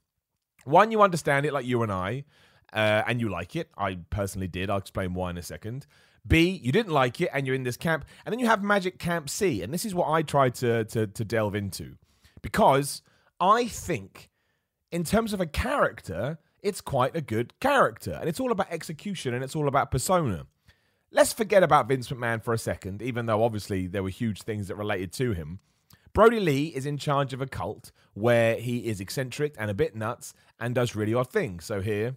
One, 0.65 0.91
you 0.91 1.03
understand 1.03 1.47
it 1.47 1.53
like 1.53 1.67
you 1.67 1.83
and 1.83 1.93
I, 1.93 2.25
uh, 2.73 3.03
and 3.07 3.21
you 3.21 3.29
like 3.29 3.57
it. 3.57 3.71
I 3.77 3.99
personally 4.11 4.49
did. 4.49 4.71
I'll 4.71 4.79
explain 4.79 5.15
why 5.15 5.31
in 5.31 5.39
a 5.39 5.43
second. 5.43 5.87
B, 6.27 6.61
you 6.63 6.73
didn't 6.73 6.93
like 6.93 7.21
it, 7.21 7.31
and 7.33 7.47
you're 7.47 7.55
in 7.55 7.63
this 7.63 7.77
camp. 7.77 8.05
And 8.25 8.33
then 8.33 8.41
you 8.41 8.47
have 8.47 8.63
Magic 8.63 8.99
Camp 8.99 9.31
C, 9.31 9.63
and 9.63 9.73
this 9.73 9.85
is 9.85 9.95
what 9.95 10.09
I 10.09 10.23
tried 10.23 10.55
to, 10.57 10.85
to, 10.87 11.07
to 11.07 11.25
delve 11.25 11.55
into. 11.55 11.97
Because 12.43 13.03
I 13.41 13.67
think, 13.67 14.31
in 14.91 15.05
terms 15.05 15.33
of 15.33 15.41
a 15.41 15.47
character, 15.47 16.39
it's 16.63 16.81
quite 16.81 17.15
a 17.15 17.21
good 17.21 17.59
character. 17.61 18.17
And 18.19 18.29
it's 18.29 18.41
all 18.41 18.51
about 18.51 18.67
execution 18.71 19.35
and 19.35 19.45
it's 19.45 19.55
all 19.55 19.69
about 19.69 19.91
persona. 19.91 20.47
Let's 21.11 21.33
forget 21.33 21.63
about 21.63 21.89
Vince 21.89 22.09
McMahon 22.09 22.43
for 22.43 22.53
a 22.53 22.59
second, 22.59 23.01
even 23.01 23.27
though 23.27 23.45
obviously 23.45 23.87
there 23.87 24.03
were 24.03 24.11
huge 24.11 24.43
things 24.43 24.69
that 24.69 24.77
related 24.77 25.13
to 25.15 25.33
him. 25.33 25.61
Brodie 26.13 26.41
Lee 26.41 26.67
is 26.69 26.87
in 26.87 26.99
charge 26.99 27.33
of 27.33 27.41
a 27.41 27.47
cult 27.47 27.93
where 28.15 28.57
he 28.57 28.87
is 28.87 29.01
eccentric 29.01 29.55
and 29.59 29.71
a 29.71 29.75
bit 29.75 29.95
nuts 29.95 30.35
and 30.59 30.75
does 30.75 30.97
really 30.97 31.15
odd 31.15 31.31
things. 31.31 31.65
So 31.65 31.81
here, 31.81 32.17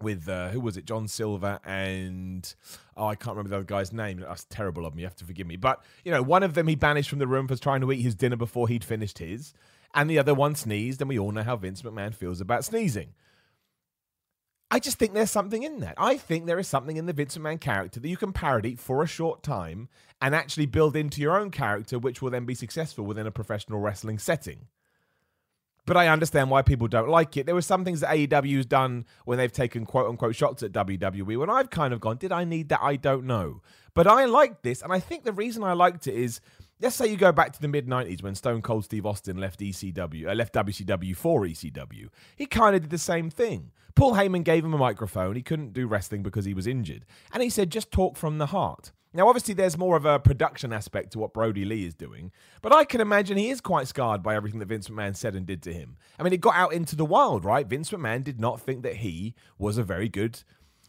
with 0.00 0.28
uh, 0.28 0.48
who 0.48 0.60
was 0.60 0.76
it? 0.76 0.86
John 0.86 1.06
Silver 1.06 1.60
and 1.64 2.52
oh, 2.96 3.06
I 3.06 3.14
can't 3.14 3.36
remember 3.36 3.50
the 3.50 3.56
other 3.56 3.64
guy's 3.64 3.92
name. 3.92 4.20
That's 4.20 4.44
terrible 4.44 4.86
of 4.86 4.94
me. 4.94 5.02
You 5.02 5.06
have 5.06 5.16
to 5.16 5.24
forgive 5.24 5.46
me. 5.46 5.56
But 5.56 5.84
you 6.04 6.10
know, 6.10 6.22
one 6.22 6.42
of 6.42 6.54
them 6.54 6.66
he 6.66 6.74
banished 6.74 7.10
from 7.10 7.18
the 7.18 7.26
room 7.26 7.46
for 7.46 7.56
trying 7.56 7.82
to 7.82 7.92
eat 7.92 8.02
his 8.02 8.14
dinner 8.14 8.36
before 8.36 8.68
he'd 8.68 8.84
finished 8.84 9.18
his, 9.18 9.52
and 9.94 10.08
the 10.08 10.18
other 10.18 10.34
one 10.34 10.54
sneezed. 10.54 11.00
And 11.00 11.08
we 11.08 11.18
all 11.18 11.32
know 11.32 11.42
how 11.42 11.56
Vince 11.56 11.82
McMahon 11.82 12.14
feels 12.14 12.40
about 12.40 12.64
sneezing. 12.64 13.14
I 14.70 14.78
just 14.78 14.98
think 14.98 15.14
there's 15.14 15.30
something 15.30 15.64
in 15.64 15.80
that. 15.80 15.94
I 15.98 16.16
think 16.16 16.46
there 16.46 16.58
is 16.58 16.68
something 16.68 16.96
in 16.96 17.06
the 17.06 17.12
Vince 17.12 17.36
McMahon 17.36 17.60
character 17.60 17.98
that 17.98 18.08
you 18.08 18.16
can 18.16 18.32
parody 18.32 18.76
for 18.76 19.02
a 19.02 19.06
short 19.06 19.42
time 19.42 19.88
and 20.22 20.34
actually 20.34 20.66
build 20.66 20.94
into 20.94 21.20
your 21.20 21.36
own 21.36 21.50
character, 21.50 21.98
which 21.98 22.22
will 22.22 22.30
then 22.30 22.44
be 22.44 22.54
successful 22.54 23.04
within 23.04 23.26
a 23.26 23.32
professional 23.32 23.80
wrestling 23.80 24.18
setting. 24.18 24.66
But 25.86 25.96
I 25.96 26.06
understand 26.06 26.50
why 26.50 26.62
people 26.62 26.86
don't 26.86 27.08
like 27.08 27.36
it. 27.36 27.46
There 27.46 27.54
were 27.54 27.62
some 27.62 27.84
things 27.84 28.00
that 28.00 28.10
AEW's 28.14 28.66
done 28.66 29.06
when 29.24 29.38
they've 29.38 29.50
taken 29.50 29.86
quote 29.86 30.08
unquote 30.08 30.36
shots 30.36 30.62
at 30.62 30.70
WWE 30.70 31.36
when 31.36 31.50
I've 31.50 31.70
kind 31.70 31.92
of 31.92 32.00
gone, 32.00 32.18
did 32.18 32.30
I 32.30 32.44
need 32.44 32.68
that? 32.68 32.80
I 32.80 32.94
don't 32.94 33.24
know. 33.24 33.62
But 33.92 34.06
I 34.06 34.26
liked 34.26 34.62
this, 34.62 34.82
and 34.82 34.92
I 34.92 35.00
think 35.00 35.24
the 35.24 35.32
reason 35.32 35.64
I 35.64 35.72
liked 35.72 36.06
it 36.06 36.14
is 36.14 36.40
let's 36.80 36.96
say 36.96 37.06
you 37.06 37.16
go 37.16 37.32
back 37.32 37.52
to 37.52 37.60
the 37.60 37.68
mid 37.68 37.86
90s 37.86 38.22
when 38.22 38.34
Stone 38.34 38.62
Cold 38.62 38.84
Steve 38.84 39.06
Austin 39.06 39.36
left 39.36 39.60
ECW, 39.60 40.28
uh, 40.28 40.34
left 40.34 40.54
WCW 40.54 41.16
for 41.16 41.42
ECW. 41.42 42.08
He 42.36 42.46
kind 42.46 42.74
of 42.74 42.82
did 42.82 42.90
the 42.90 42.98
same 42.98 43.30
thing. 43.30 43.72
Paul 43.94 44.14
Heyman 44.14 44.44
gave 44.44 44.64
him 44.64 44.74
a 44.74 44.78
microphone. 44.78 45.36
He 45.36 45.42
couldn't 45.42 45.72
do 45.72 45.86
wrestling 45.86 46.22
because 46.22 46.44
he 46.44 46.54
was 46.54 46.66
injured. 46.66 47.04
And 47.32 47.42
he 47.42 47.50
said, 47.50 47.70
just 47.70 47.90
talk 47.90 48.16
from 48.16 48.38
the 48.38 48.46
heart. 48.46 48.92
Now, 49.12 49.26
obviously, 49.26 49.54
there's 49.54 49.76
more 49.76 49.96
of 49.96 50.04
a 50.04 50.20
production 50.20 50.72
aspect 50.72 51.12
to 51.12 51.18
what 51.18 51.34
Brodie 51.34 51.64
Lee 51.64 51.84
is 51.84 51.96
doing, 51.96 52.30
but 52.62 52.72
I 52.72 52.84
can 52.84 53.00
imagine 53.00 53.36
he 53.36 53.50
is 53.50 53.60
quite 53.60 53.88
scarred 53.88 54.22
by 54.22 54.36
everything 54.36 54.60
that 54.60 54.68
Vince 54.68 54.88
McMahon 54.88 55.16
said 55.16 55.34
and 55.34 55.44
did 55.44 55.62
to 55.64 55.72
him. 55.72 55.96
I 56.16 56.22
mean, 56.22 56.32
it 56.32 56.40
got 56.40 56.54
out 56.54 56.72
into 56.72 56.94
the 56.94 57.04
wild, 57.04 57.44
right? 57.44 57.66
Vince 57.66 57.90
McMahon 57.90 58.22
did 58.22 58.38
not 58.38 58.60
think 58.60 58.84
that 58.84 58.96
he 58.96 59.34
was 59.58 59.78
a 59.78 59.82
very 59.82 60.08
good 60.08 60.44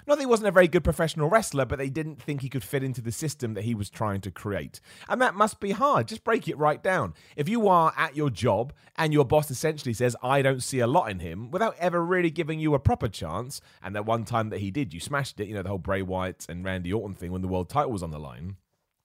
not 0.08 0.16
that 0.16 0.22
he 0.22 0.26
wasn't 0.26 0.48
a 0.48 0.52
very 0.52 0.68
good 0.68 0.84
professional 0.84 1.30
wrestler, 1.30 1.66
but 1.66 1.78
they 1.78 1.90
didn't 1.90 2.22
think 2.22 2.42
he 2.42 2.50
could 2.50 2.64
fit 2.64 2.84
into 2.84 3.02
the 3.02 3.12
system 3.12 3.54
that 3.54 3.64
he 3.64 3.76
was 3.76 3.90
trying 3.90 4.22
to 4.22 4.32
create. 4.32 4.82
And 5.08 5.22
that 5.22 5.36
must 5.36 5.60
be 5.60 5.72
hard. 5.72 6.08
Just 6.08 6.24
break 6.24 6.48
it 6.48 6.58
right 6.58 6.82
down. 6.82 7.14
If 7.36 7.48
you 7.48 7.68
are 7.68 7.94
at 7.98 8.16
your 8.16 8.30
job 8.30 8.74
and 8.98 9.14
your 9.14 9.26
boss 9.26 9.52
essentially 9.52 9.94
says, 9.94 10.16
I 10.24 10.42
don't 10.42 10.64
see 10.64 10.80
a 10.80 10.88
lot 10.88 11.10
in 11.10 11.20
him, 11.20 11.52
without 11.52 11.76
ever 11.80 12.04
really 12.04 12.32
giving 12.32 12.60
you 12.60 12.74
a 12.74 12.80
proper 12.80 13.08
chance, 13.08 13.62
and 13.82 13.96
that 13.96 14.06
one 14.06 14.26
time 14.26 14.50
that 14.50 14.60
he 14.60 14.72
did, 14.72 14.94
you 14.94 15.00
smashed 15.00 15.40
it, 15.40 15.48
you 15.48 15.54
know, 15.54 15.64
the 15.64 15.70
whole 15.70 15.78
Bray 15.78 16.02
Wyatt 16.02 16.46
and 16.50 16.64
Randy 16.64 16.92
Orton 16.94 17.16
thing 17.16 17.32
when 17.32 17.42
the 17.42 17.48
world 17.48 17.70
title 17.70 17.92
was 17.92 18.04
on 18.04 18.12
the 18.12 18.20
line, 18.20 18.58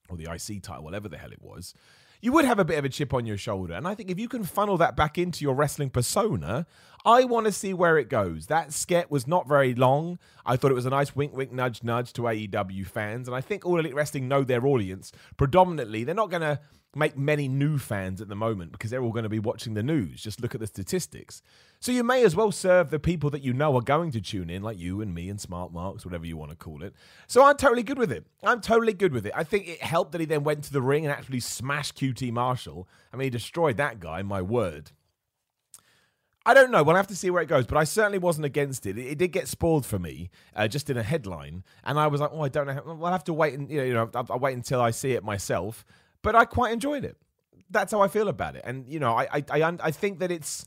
or 0.09 0.17
the 0.17 0.31
IC 0.31 0.63
title, 0.63 0.85
whatever 0.85 1.09
the 1.09 1.19
hell 1.19 1.33
it 1.33 1.43
was 1.43 1.75
you 2.27 2.33
would 2.33 2.45
have 2.45 2.59
a 2.59 2.65
bit 2.65 2.77
of 2.77 2.85
a 2.85 2.89
chip 2.89 3.15
on 3.15 3.25
your 3.25 3.37
shoulder. 3.37 3.75
And 3.75 3.87
I 3.87 3.95
think 3.95 4.11
if 4.11 4.19
you 4.19 4.27
can 4.27 4.43
funnel 4.43 4.77
that 4.79 4.97
back 4.97 5.17
into 5.17 5.45
your 5.45 5.55
wrestling 5.55 5.91
persona, 5.91 6.67
I 7.05 7.23
want 7.23 7.47
to 7.47 7.53
see 7.53 7.73
where 7.73 7.99
it 7.99 8.09
goes. 8.09 8.49
That 8.49 8.73
skit 8.73 9.13
was 9.13 9.29
not 9.29 9.47
very 9.47 9.77
long. 9.77 10.19
I 10.45 10.57
thought 10.57 10.73
it 10.73 10.75
was 10.75 10.87
a 10.87 10.91
nice 10.91 11.15
wink, 11.15 11.37
wink, 11.37 11.53
nudge, 11.53 11.85
nudge 11.85 12.13
to 12.15 12.23
AEW 12.23 12.85
fans. 12.85 13.29
And 13.29 13.37
I 13.37 13.41
think 13.41 13.65
All 13.65 13.79
Elite 13.79 13.95
Wrestling 13.95 14.27
know 14.27 14.43
their 14.43 14.67
audience. 14.67 15.13
Predominantly, 15.37 16.03
they're 16.03 16.17
not 16.17 16.31
going 16.31 16.43
to 16.43 16.59
make 16.97 17.17
many 17.17 17.47
new 17.47 17.79
fans 17.79 18.21
at 18.21 18.27
the 18.27 18.35
moment 18.35 18.73
because 18.73 18.91
they're 18.91 19.05
all 19.05 19.13
going 19.13 19.23
to 19.23 19.29
be 19.29 19.39
watching 19.39 19.75
the 19.75 19.85
news. 19.85 20.21
Just 20.21 20.41
look 20.41 20.53
at 20.53 20.61
the 20.61 20.67
statistics. 20.67 21.43
So 21.81 21.93
you 21.93 22.03
may 22.03 22.25
as 22.25 22.35
well 22.35 22.51
serve 22.53 22.91
the 22.91 22.99
people 22.99 23.31
that 23.31 23.43
you 23.43 23.53
know 23.53 23.77
are 23.77 23.83
going 23.83 24.11
to 24.13 24.21
tune 24.21 24.51
in, 24.51 24.63
like 24.63 24.79
you 24.79 25.01
and 25.01 25.15
me 25.15 25.29
and 25.29 25.41
Smart 25.41 25.73
Marks, 25.73 26.05
whatever 26.05 26.27
you 26.27 26.37
want 26.37 26.51
to 26.51 26.57
call 26.57 26.83
it. 26.83 26.95
So 27.27 27.45
I'm 27.45 27.57
totally 27.57 27.83
good 27.83 27.99
with 27.99 28.11
it. 28.11 28.27
I'm 28.43 28.61
totally 28.61 28.93
good 28.93 29.13
with 29.13 29.27
it. 29.27 29.33
I 29.35 29.45
think 29.45 29.69
it 29.69 29.83
helped 29.83 30.13
that 30.13 30.21
he 30.21 30.27
then 30.27 30.45
went 30.45 30.65
to 30.65 30.73
the 30.73 30.83
ring 30.83 31.05
and 31.05 31.13
actually 31.13 31.41
smashed 31.41 31.97
QT 31.97 32.33
Marshall. 32.33 32.89
I 33.13 33.17
mean, 33.17 33.27
he 33.27 33.31
destroyed 33.31 33.77
that 33.77 34.01
guy, 34.01 34.23
my 34.23 34.43
word. 34.43 34.93
I 36.45 36.55
don't 36.55 36.71
know. 36.71 36.85
We'll 36.85 36.95
have 36.95 37.09
to 37.09 37.17
see 37.17 37.31
where 37.31 37.43
it 37.43 37.49
goes, 37.49 37.67
but 37.67 37.77
I 37.77 37.85
certainly 37.85 38.19
wasn't 38.19 38.47
against 38.47 38.87
it. 38.87 38.97
It, 38.97 39.07
it 39.07 39.19
did 39.19 39.33
get 39.33 39.49
spoiled 39.49 39.85
for 39.85 39.99
me, 39.99 40.31
uh, 40.55 40.69
just 40.69 40.89
in 40.89 40.97
a 40.97 41.03
headline, 41.03 41.65
and 41.83 41.99
I 41.99 42.07
was 42.07 42.21
like, 42.21 42.31
"Oh, 42.33 42.43
I 42.43 42.49
don't 42.49 42.69
know. 42.69 42.75
How, 42.75 43.05
I'll 43.05 43.13
have 43.13 43.25
to 43.25 43.33
wait 43.33 43.55
and 43.55 43.69
you 43.69 43.93
know, 43.93 44.09
I'll, 44.15 44.27
I'll 44.31 44.39
wait 44.39 44.55
until 44.55 44.81
I 44.81 44.93
see 44.93 45.13
it 45.13 45.25
myself." 45.25 45.85
but 46.27 46.35
I 46.35 46.45
quite 46.45 46.73
enjoyed 46.73 47.05
it. 47.05 47.17
That's 47.71 47.93
how 47.93 48.03
I 48.03 48.09
feel 48.09 48.27
about 48.27 48.57
it. 48.57 48.63
And 48.65 48.89
you 48.89 48.99
know, 48.99 49.13
I 49.13 49.29
I 49.33 49.63
I, 49.63 49.77
I 49.81 49.91
think 49.93 50.19
that 50.19 50.33
it's 50.33 50.67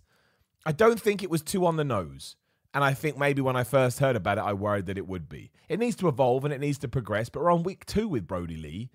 I 0.66 0.72
don't 0.72 1.00
think 1.00 1.24
it 1.24 1.30
was 1.30 1.42
too 1.42 1.66
on 1.66 1.78
the 1.78 1.84
nose. 1.84 2.36
And 2.74 2.84
I 2.84 2.94
think 2.94 3.18
maybe 3.18 3.42
when 3.42 3.56
I 3.56 3.64
first 3.64 4.00
heard 4.00 4.16
about 4.16 4.38
it, 4.38 4.42
I 4.42 4.54
worried 4.54 4.86
that 4.86 4.98
it 4.98 5.08
would 5.08 5.28
be. 5.28 5.52
It 5.68 5.80
needs 5.80 5.96
to 5.98 6.08
evolve 6.08 6.46
and 6.46 6.54
it 6.54 6.60
needs 6.60 6.78
to 6.80 6.88
progress, 6.88 7.30
but 7.30 7.42
we're 7.42 7.52
on 7.52 7.64
week 7.64 7.86
two 7.86 8.08
with 8.08 8.28
Brodie 8.28 8.58
Lee. 8.58 8.90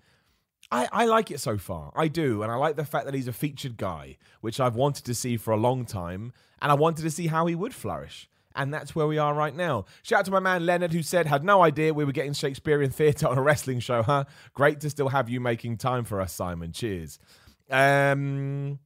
I, 0.71 0.87
I 0.91 1.05
like 1.05 1.29
it 1.29 1.39
so 1.39 1.57
far. 1.57 1.91
I 1.95 2.07
do. 2.07 2.41
And 2.41 2.51
I 2.51 2.55
like 2.55 2.75
the 2.75 2.85
fact 2.85 3.05
that 3.05 3.13
he's 3.13 3.27
a 3.27 3.33
featured 3.33 3.77
guy, 3.77 4.17
which 4.41 4.59
I've 4.59 4.75
wanted 4.75 5.05
to 5.05 5.13
see 5.13 5.37
for 5.37 5.51
a 5.51 5.57
long 5.57 5.85
time. 5.85 6.31
And 6.61 6.71
I 6.71 6.75
wanted 6.75 7.03
to 7.03 7.11
see 7.11 7.27
how 7.27 7.45
he 7.45 7.55
would 7.55 7.73
flourish. 7.73 8.29
And 8.55 8.73
that's 8.73 8.95
where 8.95 9.05
we 9.05 9.17
are 9.17 9.33
right 9.33 9.53
now. 9.53 9.85
Shout 10.01 10.19
out 10.19 10.25
to 10.25 10.31
my 10.31 10.39
man 10.39 10.65
Leonard, 10.65 10.93
who 10.93 11.03
said, 11.03 11.27
had 11.27 11.43
no 11.43 11.61
idea 11.61 11.93
we 11.93 12.05
were 12.05 12.13
getting 12.13 12.33
Shakespearean 12.33 12.89
theatre 12.89 13.27
on 13.27 13.37
a 13.37 13.41
wrestling 13.41 13.81
show, 13.81 14.01
huh? 14.01 14.23
Great 14.53 14.79
to 14.79 14.89
still 14.89 15.09
have 15.09 15.29
you 15.29 15.41
making 15.41 15.77
time 15.77 16.05
for 16.05 16.21
us, 16.21 16.31
Simon. 16.31 16.71
Cheers. 16.71 17.19
Um, 17.69 18.79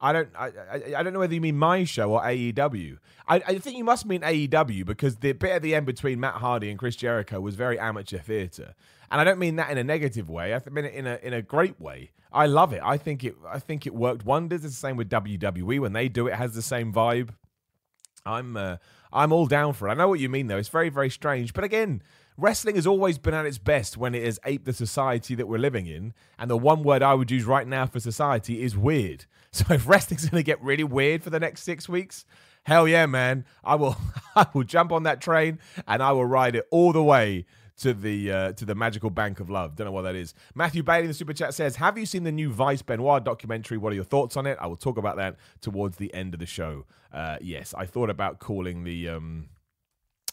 I 0.00 0.12
don't. 0.12 0.28
I, 0.38 0.46
I, 0.46 0.82
I 0.98 1.02
don't 1.02 1.12
know 1.12 1.20
whether 1.20 1.34
you 1.34 1.40
mean 1.40 1.56
my 1.56 1.84
show 1.84 2.12
or 2.12 2.22
AEW. 2.22 2.98
I, 3.26 3.36
I 3.36 3.58
think 3.58 3.78
you 3.78 3.84
must 3.84 4.04
mean 4.04 4.20
AEW 4.20 4.84
because 4.84 5.16
the 5.16 5.32
bit 5.32 5.50
at 5.50 5.62
the 5.62 5.74
end 5.74 5.86
between 5.86 6.20
Matt 6.20 6.34
Hardy 6.34 6.70
and 6.70 6.78
Chris 6.78 6.96
Jericho 6.96 7.40
was 7.40 7.54
very 7.54 7.78
amateur 7.78 8.18
theatre, 8.18 8.74
and 9.10 9.20
I 9.20 9.24
don't 9.24 9.38
mean 9.38 9.56
that 9.56 9.70
in 9.70 9.78
a 9.78 9.84
negative 9.84 10.28
way. 10.28 10.54
I 10.54 10.60
mean 10.70 10.84
it 10.84 10.94
in 10.94 11.06
a 11.06 11.18
in 11.22 11.32
a 11.32 11.40
great 11.40 11.80
way. 11.80 12.10
I 12.30 12.46
love 12.46 12.74
it. 12.74 12.82
I 12.84 12.98
think 12.98 13.24
it. 13.24 13.36
I 13.48 13.58
think 13.58 13.86
it 13.86 13.94
worked 13.94 14.26
wonders. 14.26 14.64
It's 14.64 14.74
the 14.74 14.80
same 14.80 14.96
with 14.96 15.08
WWE 15.08 15.80
when 15.80 15.94
they 15.94 16.08
do 16.08 16.26
it. 16.26 16.32
it 16.32 16.36
has 16.36 16.54
the 16.54 16.62
same 16.62 16.92
vibe. 16.92 17.30
I'm 18.26 18.56
uh, 18.56 18.76
I'm 19.12 19.32
all 19.32 19.46
down 19.46 19.72
for 19.72 19.88
it. 19.88 19.92
I 19.92 19.94
know 19.94 20.08
what 20.08 20.20
you 20.20 20.28
mean 20.28 20.48
though. 20.48 20.58
It's 20.58 20.68
very 20.68 20.90
very 20.90 21.08
strange, 21.08 21.54
but 21.54 21.64
again, 21.64 22.02
wrestling 22.36 22.74
has 22.76 22.86
always 22.86 23.18
been 23.18 23.34
at 23.34 23.46
its 23.46 23.58
best 23.58 23.96
when 23.96 24.14
it 24.14 24.24
has 24.24 24.38
aped 24.44 24.64
the 24.64 24.72
society 24.72 25.34
that 25.34 25.46
we're 25.48 25.58
living 25.58 25.86
in. 25.86 26.14
And 26.38 26.50
the 26.50 26.56
one 26.56 26.82
word 26.82 27.02
I 27.02 27.14
would 27.14 27.30
use 27.30 27.44
right 27.44 27.66
now 27.66 27.86
for 27.86 28.00
society 28.00 28.62
is 28.62 28.76
weird. 28.76 29.26
So 29.52 29.64
if 29.72 29.88
wrestling's 29.88 30.28
going 30.28 30.40
to 30.40 30.44
get 30.44 30.60
really 30.60 30.84
weird 30.84 31.22
for 31.22 31.30
the 31.30 31.40
next 31.40 31.62
six 31.62 31.88
weeks, 31.88 32.26
hell 32.64 32.86
yeah, 32.86 33.06
man! 33.06 33.46
I 33.64 33.76
will, 33.76 33.96
I 34.36 34.46
will 34.52 34.64
jump 34.64 34.92
on 34.92 35.04
that 35.04 35.22
train 35.22 35.60
and 35.88 36.02
I 36.02 36.12
will 36.12 36.26
ride 36.26 36.54
it 36.56 36.66
all 36.70 36.92
the 36.92 37.02
way 37.02 37.46
to 37.78 37.94
the 37.94 38.32
uh, 38.32 38.52
to 38.52 38.64
the 38.64 38.74
magical 38.74 39.10
bank 39.10 39.40
of 39.40 39.50
love. 39.50 39.76
Don't 39.76 39.86
know 39.86 39.92
what 39.92 40.02
that 40.02 40.14
is. 40.14 40.34
Matthew 40.54 40.82
Bailey 40.82 41.02
in 41.02 41.08
the 41.08 41.14
super 41.14 41.32
chat 41.32 41.54
says, 41.54 41.76
"Have 41.76 41.98
you 41.98 42.06
seen 42.06 42.24
the 42.24 42.32
new 42.32 42.50
Vice 42.50 42.82
Benoit 42.82 43.24
documentary? 43.24 43.78
What 43.78 43.92
are 43.92 43.96
your 43.96 44.04
thoughts 44.04 44.36
on 44.36 44.46
it?" 44.46 44.58
I 44.60 44.66
will 44.66 44.76
talk 44.76 44.98
about 44.98 45.16
that 45.16 45.36
towards 45.60 45.96
the 45.96 46.12
end 46.12 46.34
of 46.34 46.40
the 46.40 46.46
show. 46.46 46.84
Uh, 47.12 47.38
yes, 47.40 47.74
I 47.76 47.86
thought 47.86 48.10
about 48.10 48.38
calling 48.38 48.84
the 48.84 49.08
um, 49.08 49.48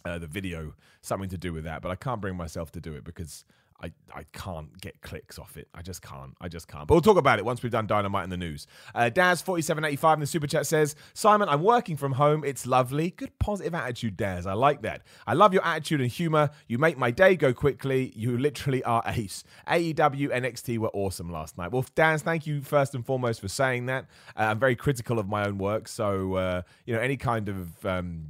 uh, 0.05 0.19
the 0.19 0.27
video 0.27 0.73
something 1.01 1.29
to 1.29 1.37
do 1.37 1.53
with 1.53 1.63
that, 1.65 1.81
but 1.81 1.91
I 1.91 1.95
can't 1.95 2.21
bring 2.21 2.35
myself 2.35 2.71
to 2.73 2.81
do 2.81 2.93
it 2.93 3.03
because 3.03 3.45
I, 3.83 3.91
I 4.15 4.23
can't 4.31 4.79
get 4.79 5.01
clicks 5.01 5.37
off 5.37 5.57
it. 5.57 5.67
I 5.73 5.81
just 5.81 6.01
can't. 6.01 6.35
I 6.39 6.47
just 6.47 6.69
can't. 6.69 6.87
But 6.87 6.93
we'll 6.93 7.01
talk 7.01 7.17
about 7.17 7.39
it 7.39 7.43
once 7.43 7.61
we've 7.61 7.71
done 7.71 7.85
Dynamite 7.85 8.23
in 8.23 8.29
the 8.29 8.37
news. 8.37 8.65
Uh, 8.95 9.09
Daz4785 9.13 10.13
in 10.13 10.19
the 10.21 10.25
super 10.25 10.47
chat 10.47 10.65
says, 10.65 10.95
Simon, 11.13 11.49
I'm 11.49 11.61
working 11.61 11.97
from 11.97 12.13
home. 12.13 12.45
It's 12.45 12.65
lovely. 12.65 13.11
Good 13.11 13.37
positive 13.39 13.75
attitude, 13.75 14.15
Daz. 14.15 14.47
I 14.47 14.53
like 14.53 14.83
that. 14.83 15.01
I 15.27 15.33
love 15.33 15.53
your 15.53 15.65
attitude 15.65 15.99
and 15.99 16.09
humor. 16.09 16.49
You 16.67 16.77
make 16.77 16.97
my 16.97 17.11
day 17.11 17.35
go 17.35 17.53
quickly. 17.53 18.13
You 18.15 18.37
literally 18.37 18.83
are 18.85 19.03
ace. 19.05 19.43
AEW 19.67 20.29
NXT 20.29 20.77
were 20.77 20.91
awesome 20.93 21.29
last 21.29 21.57
night. 21.57 21.73
Well, 21.73 21.85
Daz, 21.93 22.21
thank 22.21 22.47
you 22.47 22.61
first 22.61 22.95
and 22.95 23.05
foremost 23.05 23.41
for 23.41 23.49
saying 23.49 23.87
that. 23.87 24.05
Uh, 24.37 24.43
I'm 24.43 24.59
very 24.59 24.77
critical 24.77 25.19
of 25.19 25.27
my 25.27 25.45
own 25.45 25.57
work. 25.57 25.89
So, 25.89 26.35
uh, 26.35 26.61
you 26.85 26.93
know, 26.93 27.01
any 27.01 27.17
kind 27.17 27.49
of 27.49 27.85
um, 27.85 28.27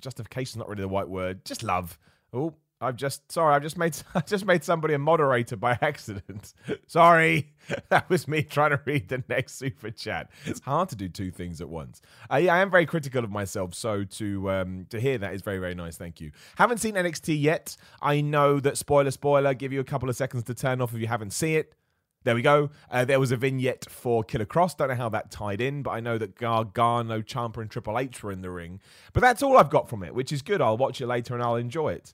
justification 0.00 0.52
is 0.52 0.56
not 0.56 0.68
really 0.68 0.82
the 0.82 0.88
right 0.88 1.08
word. 1.08 1.44
Just 1.44 1.62
love. 1.62 1.98
Oh, 2.32 2.54
I've 2.80 2.96
just 2.96 3.30
sorry, 3.32 3.54
I've 3.54 3.62
just 3.62 3.78
made 3.78 3.96
I 4.14 4.20
just 4.20 4.44
made 4.44 4.62
somebody 4.64 4.94
a 4.94 4.98
moderator 4.98 5.56
by 5.56 5.78
accident. 5.82 6.54
sorry. 6.86 7.50
That 7.88 8.10
was 8.10 8.28
me 8.28 8.42
trying 8.42 8.72
to 8.72 8.80
read 8.84 9.08
the 9.08 9.24
next 9.26 9.56
super 9.56 9.90
chat. 9.90 10.30
It's 10.44 10.60
hard 10.60 10.90
to 10.90 10.96
do 10.96 11.08
two 11.08 11.30
things 11.30 11.62
at 11.62 11.68
once. 11.70 12.02
Uh, 12.30 12.36
yeah, 12.36 12.54
I 12.54 12.58
am 12.58 12.70
very 12.70 12.84
critical 12.84 13.24
of 13.24 13.30
myself, 13.30 13.72
so 13.74 14.04
to 14.04 14.50
um, 14.50 14.86
to 14.90 15.00
hear 15.00 15.16
that 15.16 15.32
is 15.32 15.40
very 15.40 15.58
very 15.58 15.74
nice. 15.74 15.96
Thank 15.96 16.20
you. 16.20 16.30
Haven't 16.56 16.78
seen 16.78 16.94
NXT 16.94 17.40
yet. 17.40 17.74
I 18.02 18.20
know 18.20 18.60
that 18.60 18.76
spoiler 18.76 19.10
spoiler. 19.10 19.54
Give 19.54 19.72
you 19.72 19.80
a 19.80 19.84
couple 19.84 20.10
of 20.10 20.16
seconds 20.16 20.44
to 20.44 20.54
turn 20.54 20.82
off 20.82 20.92
if 20.92 21.00
you 21.00 21.06
haven't 21.06 21.32
seen 21.32 21.56
it. 21.56 21.74
There 22.24 22.34
we 22.34 22.42
go. 22.42 22.70
Uh, 22.90 23.04
there 23.04 23.20
was 23.20 23.32
a 23.32 23.36
vignette 23.36 23.86
for 23.88 24.24
Killer 24.24 24.46
Kross. 24.46 24.76
Don't 24.76 24.88
know 24.88 24.94
how 24.94 25.10
that 25.10 25.30
tied 25.30 25.60
in, 25.60 25.82
but 25.82 25.90
I 25.90 26.00
know 26.00 26.18
that 26.18 26.36
Gargano, 26.36 27.20
Ciampa, 27.20 27.58
and 27.58 27.70
Triple 27.70 27.98
H 27.98 28.22
were 28.22 28.32
in 28.32 28.40
the 28.40 28.50
ring. 28.50 28.80
But 29.12 29.20
that's 29.20 29.42
all 29.42 29.58
I've 29.58 29.70
got 29.70 29.88
from 29.88 30.02
it, 30.02 30.14
which 30.14 30.32
is 30.32 30.42
good. 30.42 30.60
I'll 30.60 30.78
watch 30.78 31.00
it 31.00 31.06
later 31.06 31.34
and 31.34 31.42
I'll 31.42 31.56
enjoy 31.56 31.92
it 31.92 32.12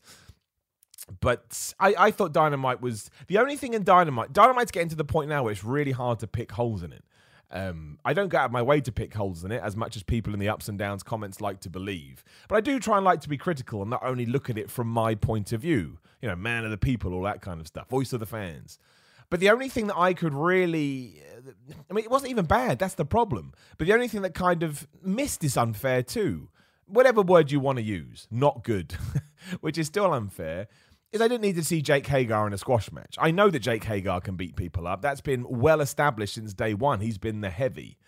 but 1.20 1.74
I, 1.80 1.94
I 1.98 2.10
thought 2.10 2.32
Dynamite 2.32 2.80
was 2.80 3.10
the 3.26 3.38
only 3.38 3.56
thing 3.56 3.74
in 3.74 3.82
Dynamite. 3.82 4.32
Dynamite's 4.32 4.70
getting 4.70 4.90
to 4.90 4.96
the 4.96 5.04
point 5.04 5.28
now 5.28 5.42
where 5.42 5.52
it's 5.52 5.64
really 5.64 5.92
hard 5.92 6.18
to 6.20 6.26
pick 6.26 6.52
holes 6.52 6.82
in 6.82 6.92
it. 6.92 7.04
Um, 7.52 7.98
I 8.04 8.12
don't 8.12 8.28
go 8.28 8.38
out 8.38 8.46
of 8.46 8.52
my 8.52 8.62
way 8.62 8.80
to 8.80 8.92
pick 8.92 9.12
holes 9.14 9.42
in 9.42 9.50
it 9.50 9.60
as 9.62 9.76
much 9.76 9.96
as 9.96 10.04
people 10.04 10.32
in 10.32 10.38
the 10.38 10.48
ups 10.48 10.68
and 10.68 10.78
downs 10.78 11.02
comments 11.02 11.40
like 11.40 11.60
to 11.60 11.70
believe. 11.70 12.22
But 12.48 12.56
I 12.56 12.60
do 12.60 12.78
try 12.78 12.96
and 12.96 13.04
like 13.04 13.20
to 13.22 13.28
be 13.28 13.36
critical 13.36 13.80
and 13.80 13.90
not 13.90 14.04
only 14.04 14.24
look 14.24 14.48
at 14.50 14.56
it 14.56 14.70
from 14.70 14.86
my 14.86 15.16
point 15.16 15.52
of 15.52 15.62
view. 15.62 15.98
You 16.22 16.28
know, 16.28 16.36
man 16.36 16.64
of 16.64 16.70
the 16.70 16.78
people, 16.78 17.12
all 17.12 17.22
that 17.22 17.42
kind 17.42 17.60
of 17.60 17.66
stuff, 17.66 17.88
voice 17.88 18.12
of 18.12 18.20
the 18.20 18.26
fans. 18.26 18.78
But 19.30 19.40
the 19.40 19.50
only 19.50 19.68
thing 19.68 19.86
that 19.86 19.96
I 19.96 20.12
could 20.12 20.34
really, 20.34 21.22
I 21.88 21.92
mean, 21.92 22.04
it 22.04 22.10
wasn't 22.10 22.32
even 22.32 22.46
bad. 22.46 22.78
That's 22.78 22.94
the 22.94 23.04
problem. 23.04 23.52
But 23.78 23.86
the 23.86 23.94
only 23.94 24.08
thing 24.08 24.22
that 24.22 24.34
kind 24.34 24.62
of 24.62 24.86
missed 25.02 25.44
is 25.44 25.56
unfair 25.56 26.02
too. 26.02 26.50
Whatever 26.86 27.22
word 27.22 27.52
you 27.52 27.60
want 27.60 27.78
to 27.78 27.84
use, 27.84 28.26
not 28.30 28.64
good, 28.64 28.96
which 29.60 29.78
is 29.78 29.86
still 29.86 30.12
unfair 30.12 30.66
is 31.12 31.20
I 31.20 31.28
didn't 31.28 31.42
need 31.42 31.56
to 31.56 31.64
see 31.64 31.82
Jake 31.82 32.06
Hager 32.06 32.46
in 32.46 32.52
a 32.52 32.58
squash 32.58 32.92
match. 32.92 33.16
I 33.18 33.30
know 33.30 33.50
that 33.50 33.60
Jake 33.60 33.84
Hager 33.84 34.20
can 34.20 34.36
beat 34.36 34.56
people 34.56 34.86
up. 34.86 35.02
That's 35.02 35.20
been 35.20 35.44
well 35.48 35.80
established 35.80 36.34
since 36.34 36.52
day 36.52 36.74
one. 36.74 37.00
He's 37.00 37.18
been 37.18 37.40
the 37.40 37.50
heavy. 37.50 37.98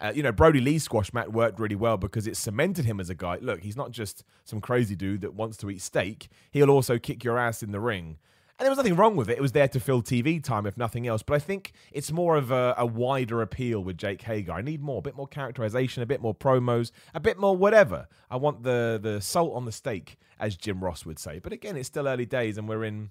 Uh, 0.00 0.12
you 0.14 0.22
know, 0.22 0.32
Brodie 0.32 0.60
Lee's 0.60 0.82
squash 0.82 1.12
match 1.12 1.28
worked 1.28 1.60
really 1.60 1.76
well 1.76 1.96
because 1.96 2.26
it 2.26 2.36
cemented 2.36 2.84
him 2.84 2.98
as 2.98 3.08
a 3.08 3.14
guy. 3.14 3.38
Look, 3.40 3.62
he's 3.62 3.76
not 3.76 3.92
just 3.92 4.24
some 4.44 4.60
crazy 4.60 4.96
dude 4.96 5.20
that 5.20 5.34
wants 5.34 5.56
to 5.58 5.70
eat 5.70 5.80
steak. 5.80 6.28
He'll 6.50 6.70
also 6.70 6.98
kick 6.98 7.22
your 7.22 7.38
ass 7.38 7.62
in 7.62 7.70
the 7.70 7.80
ring. 7.80 8.18
And 8.62 8.66
there 8.66 8.70
was 8.70 8.78
nothing 8.78 8.94
wrong 8.94 9.16
with 9.16 9.28
it. 9.28 9.38
It 9.38 9.40
was 9.40 9.50
there 9.50 9.66
to 9.66 9.80
fill 9.80 10.02
TV 10.02 10.40
time, 10.40 10.66
if 10.66 10.76
nothing 10.76 11.08
else. 11.08 11.20
But 11.24 11.34
I 11.34 11.40
think 11.40 11.72
it's 11.90 12.12
more 12.12 12.36
of 12.36 12.52
a, 12.52 12.76
a, 12.78 12.86
wider 12.86 13.42
appeal 13.42 13.82
with 13.82 13.98
Jake 13.98 14.22
Hager. 14.22 14.52
I 14.52 14.62
need 14.62 14.80
more, 14.80 15.00
a 15.00 15.02
bit 15.02 15.16
more 15.16 15.26
characterization, 15.26 16.00
a 16.00 16.06
bit 16.06 16.20
more 16.20 16.32
promos, 16.32 16.92
a 17.12 17.18
bit 17.18 17.40
more 17.40 17.56
whatever. 17.56 18.06
I 18.30 18.36
want 18.36 18.62
the 18.62 19.00
the 19.02 19.20
salt 19.20 19.56
on 19.56 19.64
the 19.64 19.72
steak, 19.72 20.16
as 20.38 20.56
Jim 20.56 20.78
Ross 20.78 21.04
would 21.04 21.18
say. 21.18 21.40
But 21.40 21.52
again, 21.52 21.76
it's 21.76 21.88
still 21.88 22.06
early 22.06 22.24
days, 22.24 22.56
and 22.56 22.68
we're 22.68 22.84
in 22.84 23.10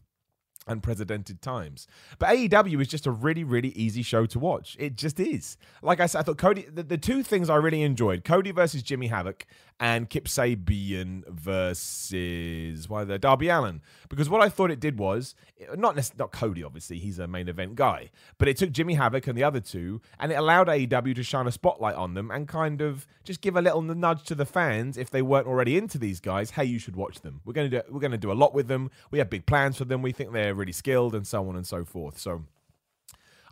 unprecedented 0.67 1.41
times. 1.41 1.87
But 2.19 2.29
AEW 2.29 2.81
is 2.81 2.87
just 2.87 3.07
a 3.07 3.11
really, 3.11 3.43
really 3.43 3.69
easy 3.69 4.03
show 4.03 4.25
to 4.27 4.39
watch. 4.39 4.75
It 4.79 4.95
just 4.95 5.19
is. 5.19 5.57
Like 5.81 5.99
I 5.99 6.05
said, 6.05 6.19
I 6.19 6.23
thought 6.23 6.37
Cody, 6.37 6.65
the, 6.71 6.83
the 6.83 6.97
two 6.97 7.23
things 7.23 7.49
I 7.49 7.55
really 7.55 7.81
enjoyed 7.81 8.23
Cody 8.23 8.51
versus 8.51 8.83
Jimmy 8.83 9.07
Havoc 9.07 9.45
and 9.81 10.09
Kip 10.09 10.25
Sabian 10.25 11.27
versus 11.27 12.87
why 12.87 13.03
the 13.03 13.17
Darby 13.17 13.49
Allin. 13.49 13.81
Because 14.09 14.29
what 14.29 14.41
I 14.41 14.47
thought 14.47 14.69
it 14.69 14.79
did 14.79 14.99
was 14.99 15.33
not 15.75 15.95
not 16.19 16.31
Cody, 16.31 16.63
obviously, 16.63 16.99
he's 16.99 17.17
a 17.17 17.27
main 17.27 17.47
event 17.47 17.75
guy, 17.75 18.11
but 18.37 18.47
it 18.47 18.57
took 18.57 18.71
Jimmy 18.71 18.93
Havoc 18.93 19.25
and 19.25 19.35
the 19.35 19.43
other 19.43 19.59
two, 19.59 19.99
and 20.19 20.31
it 20.31 20.35
allowed 20.35 20.67
AEW 20.67 21.15
to 21.15 21.23
shine 21.23 21.47
a 21.47 21.51
spotlight 21.51 21.95
on 21.95 22.13
them 22.13 22.29
and 22.29 22.47
kind 22.47 22.81
of 22.81 23.07
just 23.23 23.41
give 23.41 23.55
a 23.55 23.61
little 23.61 23.81
nudge 23.81 24.23
to 24.25 24.35
the 24.35 24.45
fans 24.45 24.97
if 24.97 25.09
they 25.09 25.21
weren't 25.23 25.47
already 25.47 25.77
into 25.77 25.97
these 25.97 26.19
guys. 26.19 26.51
Hey, 26.51 26.65
you 26.65 26.77
should 26.77 26.95
watch 26.95 27.21
them. 27.21 27.41
We're 27.43 27.53
going 27.53 27.69
to 27.71 27.81
do 27.81 27.91
we're 27.91 27.99
going 27.99 28.11
to 28.11 28.17
do 28.17 28.31
a 28.31 28.33
lot 28.33 28.53
with 28.53 28.67
them. 28.67 28.91
We 29.09 29.17
have 29.17 29.31
big 29.31 29.47
plans 29.47 29.77
for 29.77 29.85
them. 29.85 30.03
We 30.03 30.11
think 30.11 30.31
they're 30.31 30.50
really 30.55 30.71
skilled 30.71 31.15
and 31.15 31.25
so 31.25 31.47
on 31.47 31.55
and 31.55 31.65
so 31.65 31.85
forth. 31.85 32.19
So. 32.19 32.43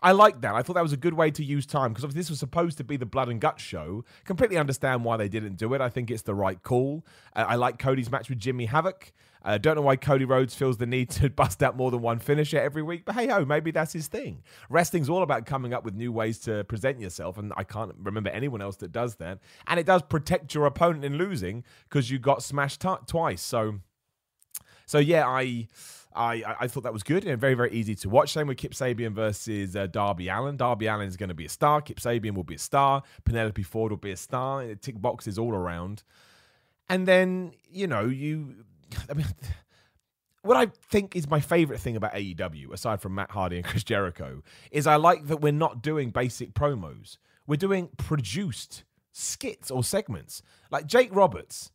I 0.02 0.14
like 0.14 0.40
that. 0.42 0.56
I 0.56 0.62
thought 0.62 0.76
that 0.76 0.84
was 0.84 0.94
a 0.94 0.98
good 0.98 1.14
way 1.14 1.30
to 1.32 1.44
use 1.44 1.66
time 1.66 1.92
because 1.92 2.06
obviously 2.06 2.22
this 2.22 2.30
was 2.30 2.40
supposed 2.40 2.78
to 2.78 2.86
be 2.86 2.96
the 2.96 3.06
blood 3.06 3.28
and 3.28 3.42
guts 3.42 3.62
show. 3.62 4.06
Completely 4.24 4.58
understand 4.58 5.04
why 5.04 5.18
they 5.18 5.28
didn't 5.28 5.58
do 5.58 5.74
it. 5.74 5.82
I 5.82 5.90
think 5.90 6.10
it's 6.10 6.22
the 6.22 6.34
right 6.34 6.64
call. 6.64 7.06
Uh, 7.36 7.46
I 7.50 7.56
like 7.56 7.80
Cody's 7.80 8.10
match 8.10 8.30
with 8.30 8.40
Jimmy 8.40 8.66
Havoc. 8.66 9.12
Uh, 9.44 9.58
don't 9.58 9.76
know 9.76 9.82
why 9.82 9.96
Cody 9.96 10.26
Rhodes 10.26 10.54
feels 10.54 10.78
the 10.78 10.86
need 10.86 11.10
to 11.12 11.30
bust 11.30 11.64
out 11.64 11.78
more 11.78 11.92
than 11.92 12.02
one 12.02 12.20
finisher 12.20 12.60
every 12.60 12.82
week, 12.82 13.06
but 13.06 13.16
hey 13.16 13.28
ho, 13.28 13.46
maybe 13.46 13.72
that's 13.72 13.94
his 13.94 14.08
thing. 14.08 14.44
Wrestling's 14.70 15.10
all 15.10 15.24
about 15.24 15.46
coming 15.46 15.74
up 15.74 15.86
with 15.86 15.96
new 15.96 16.12
ways 16.12 16.40
to 16.40 16.64
present 16.66 17.00
yourself, 17.00 17.38
and 17.38 17.54
I 17.56 17.64
can't 17.64 17.96
remember 18.02 18.30
anyone 18.30 18.62
else 18.62 18.76
that 18.78 18.92
does 18.92 19.16
that. 19.16 19.40
And 19.68 19.80
it 19.80 19.86
does 19.86 20.02
protect 20.02 20.54
your 20.54 20.66
opponent 20.66 21.06
in 21.06 21.18
losing 21.18 21.64
because 21.88 22.12
you 22.12 22.20
got 22.20 22.44
smashed 22.44 22.82
t- 22.82 22.90
twice. 23.08 23.42
So, 23.42 23.80
so 24.86 24.98
yeah, 24.98 25.26
I. 25.28 25.68
I, 26.16 26.56
I 26.60 26.68
thought 26.68 26.84
that 26.84 26.94
was 26.94 27.04
good 27.04 27.26
and 27.26 27.40
very, 27.40 27.54
very 27.54 27.72
easy 27.72 27.96
to 27.96 28.10
watch. 28.10 28.34
Same 28.34 28.48
with 28.48 28.58
Kip 28.58 28.74
Sabian 28.74 29.14
versus 29.14 29.76
uh, 29.76 29.88
Darby 29.88 30.28
Allin. 30.28 30.58
Darby 30.58 30.88
Allin 30.88 31.08
is 31.08 31.18
going 31.18 31.30
to 31.30 31.36
be 31.36 31.46
a 31.46 31.50
star. 31.50 31.82
Kip 31.82 32.00
Sabian 32.00 32.34
will 32.34 32.44
be 32.44 32.56
a 32.56 32.60
star. 32.60 33.04
Penelope 33.26 33.62
Ford 33.64 33.92
will 33.92 33.98
be 33.98 34.12
a 34.12 34.18
star. 34.18 34.74
Tick 34.76 35.00
boxes 35.00 35.38
all 35.38 35.54
around. 35.54 36.04
And 36.90 37.08
then, 37.08 37.54
you 37.72 37.86
know, 37.86 38.06
you. 38.06 38.66
I 39.10 39.14
mean, 39.14 39.28
what 40.42 40.58
I 40.58 40.68
think 40.90 41.16
is 41.16 41.30
my 41.30 41.40
favorite 41.40 41.80
thing 41.80 41.96
about 41.96 42.14
AEW, 42.14 42.74
aside 42.74 43.02
from 43.02 43.14
Matt 43.14 43.32
Hardy 43.32 43.58
and 43.58 43.66
Chris 43.66 43.84
Jericho, 43.84 44.42
is 44.72 44.88
I 44.88 44.96
like 44.96 45.28
that 45.28 45.38
we're 45.38 45.52
not 45.52 45.84
doing 45.84 46.10
basic 46.10 46.54
promos. 46.54 47.18
We're 47.46 47.58
doing 47.58 47.90
produced 47.98 48.84
skits 49.12 49.70
or 49.70 49.84
segments. 49.84 50.42
Like 50.72 50.88
Jake 50.88 51.14
Roberts 51.16 51.72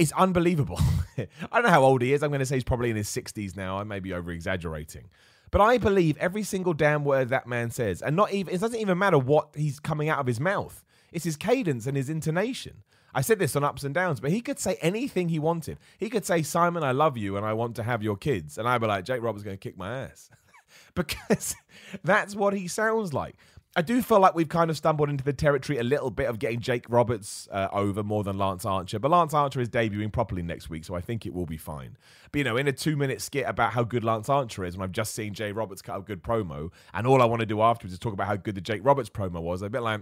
is 0.00 0.12
unbelievable. 0.12 0.80
I 1.18 1.26
don't 1.52 1.64
know 1.64 1.70
how 1.70 1.84
old 1.84 2.00
he 2.00 2.12
is. 2.12 2.22
I'm 2.22 2.30
going 2.30 2.40
to 2.40 2.46
say 2.46 2.56
he's 2.56 2.64
probably 2.64 2.90
in 2.90 2.96
his 2.96 3.08
60s 3.08 3.56
now. 3.56 3.78
I 3.78 3.84
may 3.84 4.00
be 4.00 4.14
over 4.14 4.30
exaggerating. 4.30 5.10
But 5.50 5.60
I 5.60 5.78
believe 5.78 6.16
every 6.16 6.42
single 6.42 6.72
damn 6.72 7.04
word 7.04 7.28
that 7.28 7.46
man 7.46 7.70
says. 7.70 8.00
And 8.00 8.16
not 8.16 8.32
even 8.32 8.54
it 8.54 8.60
doesn't 8.60 8.80
even 8.80 8.96
matter 8.98 9.18
what 9.18 9.50
he's 9.54 9.78
coming 9.78 10.08
out 10.08 10.18
of 10.18 10.26
his 10.26 10.40
mouth. 10.40 10.84
It's 11.12 11.24
his 11.24 11.36
cadence 11.36 11.86
and 11.86 11.96
his 11.96 12.08
intonation. 12.08 12.82
I 13.12 13.20
said 13.20 13.40
this 13.40 13.56
on 13.56 13.64
ups 13.64 13.82
and 13.82 13.92
downs, 13.92 14.20
but 14.20 14.30
he 14.30 14.40
could 14.40 14.60
say 14.60 14.78
anything 14.80 15.28
he 15.28 15.40
wanted. 15.40 15.78
He 15.98 16.08
could 16.08 16.24
say, 16.24 16.42
Simon, 16.42 16.84
I 16.84 16.92
love 16.92 17.16
you 17.16 17.36
and 17.36 17.44
I 17.44 17.52
want 17.52 17.74
to 17.76 17.82
have 17.82 18.02
your 18.02 18.16
kids. 18.16 18.56
And 18.56 18.68
I'd 18.68 18.80
be 18.80 18.86
like, 18.86 19.04
Jake 19.04 19.22
Roberts 19.22 19.44
going 19.44 19.56
to 19.56 19.60
kick 19.60 19.76
my 19.76 20.04
ass. 20.04 20.30
because 20.94 21.56
that's 22.04 22.34
what 22.34 22.54
he 22.54 22.68
sounds 22.68 23.12
like. 23.12 23.36
I 23.76 23.82
do 23.82 24.02
feel 24.02 24.18
like 24.18 24.34
we've 24.34 24.48
kind 24.48 24.68
of 24.68 24.76
stumbled 24.76 25.08
into 25.10 25.22
the 25.22 25.32
territory 25.32 25.78
a 25.78 25.84
little 25.84 26.10
bit 26.10 26.28
of 26.28 26.40
getting 26.40 26.58
Jake 26.58 26.86
Roberts 26.88 27.48
uh, 27.52 27.68
over 27.72 28.02
more 28.02 28.24
than 28.24 28.36
Lance 28.36 28.64
Archer. 28.64 28.98
But 28.98 29.12
Lance 29.12 29.32
Archer 29.32 29.60
is 29.60 29.68
debuting 29.68 30.10
properly 30.10 30.42
next 30.42 30.68
week, 30.68 30.84
so 30.84 30.96
I 30.96 31.00
think 31.00 31.24
it 31.24 31.32
will 31.32 31.46
be 31.46 31.56
fine. 31.56 31.96
But, 32.32 32.38
you 32.38 32.44
know, 32.44 32.56
in 32.56 32.66
a 32.66 32.72
two 32.72 32.96
minute 32.96 33.22
skit 33.22 33.44
about 33.46 33.72
how 33.72 33.84
good 33.84 34.02
Lance 34.02 34.28
Archer 34.28 34.64
is, 34.64 34.76
when 34.76 34.82
I've 34.82 34.92
just 34.92 35.14
seen 35.14 35.34
Jay 35.34 35.52
Roberts 35.52 35.82
cut 35.82 35.96
a 35.96 36.02
good 36.02 36.24
promo, 36.24 36.72
and 36.92 37.06
all 37.06 37.22
I 37.22 37.26
want 37.26 37.40
to 37.40 37.46
do 37.46 37.62
afterwards 37.62 37.92
is 37.92 38.00
talk 38.00 38.12
about 38.12 38.26
how 38.26 38.34
good 38.34 38.56
the 38.56 38.60
Jake 38.60 38.80
Roberts 38.84 39.08
promo 39.08 39.40
was, 39.40 39.62
I'm 39.62 39.66
a 39.66 39.70
bit 39.70 39.82
like, 39.82 40.00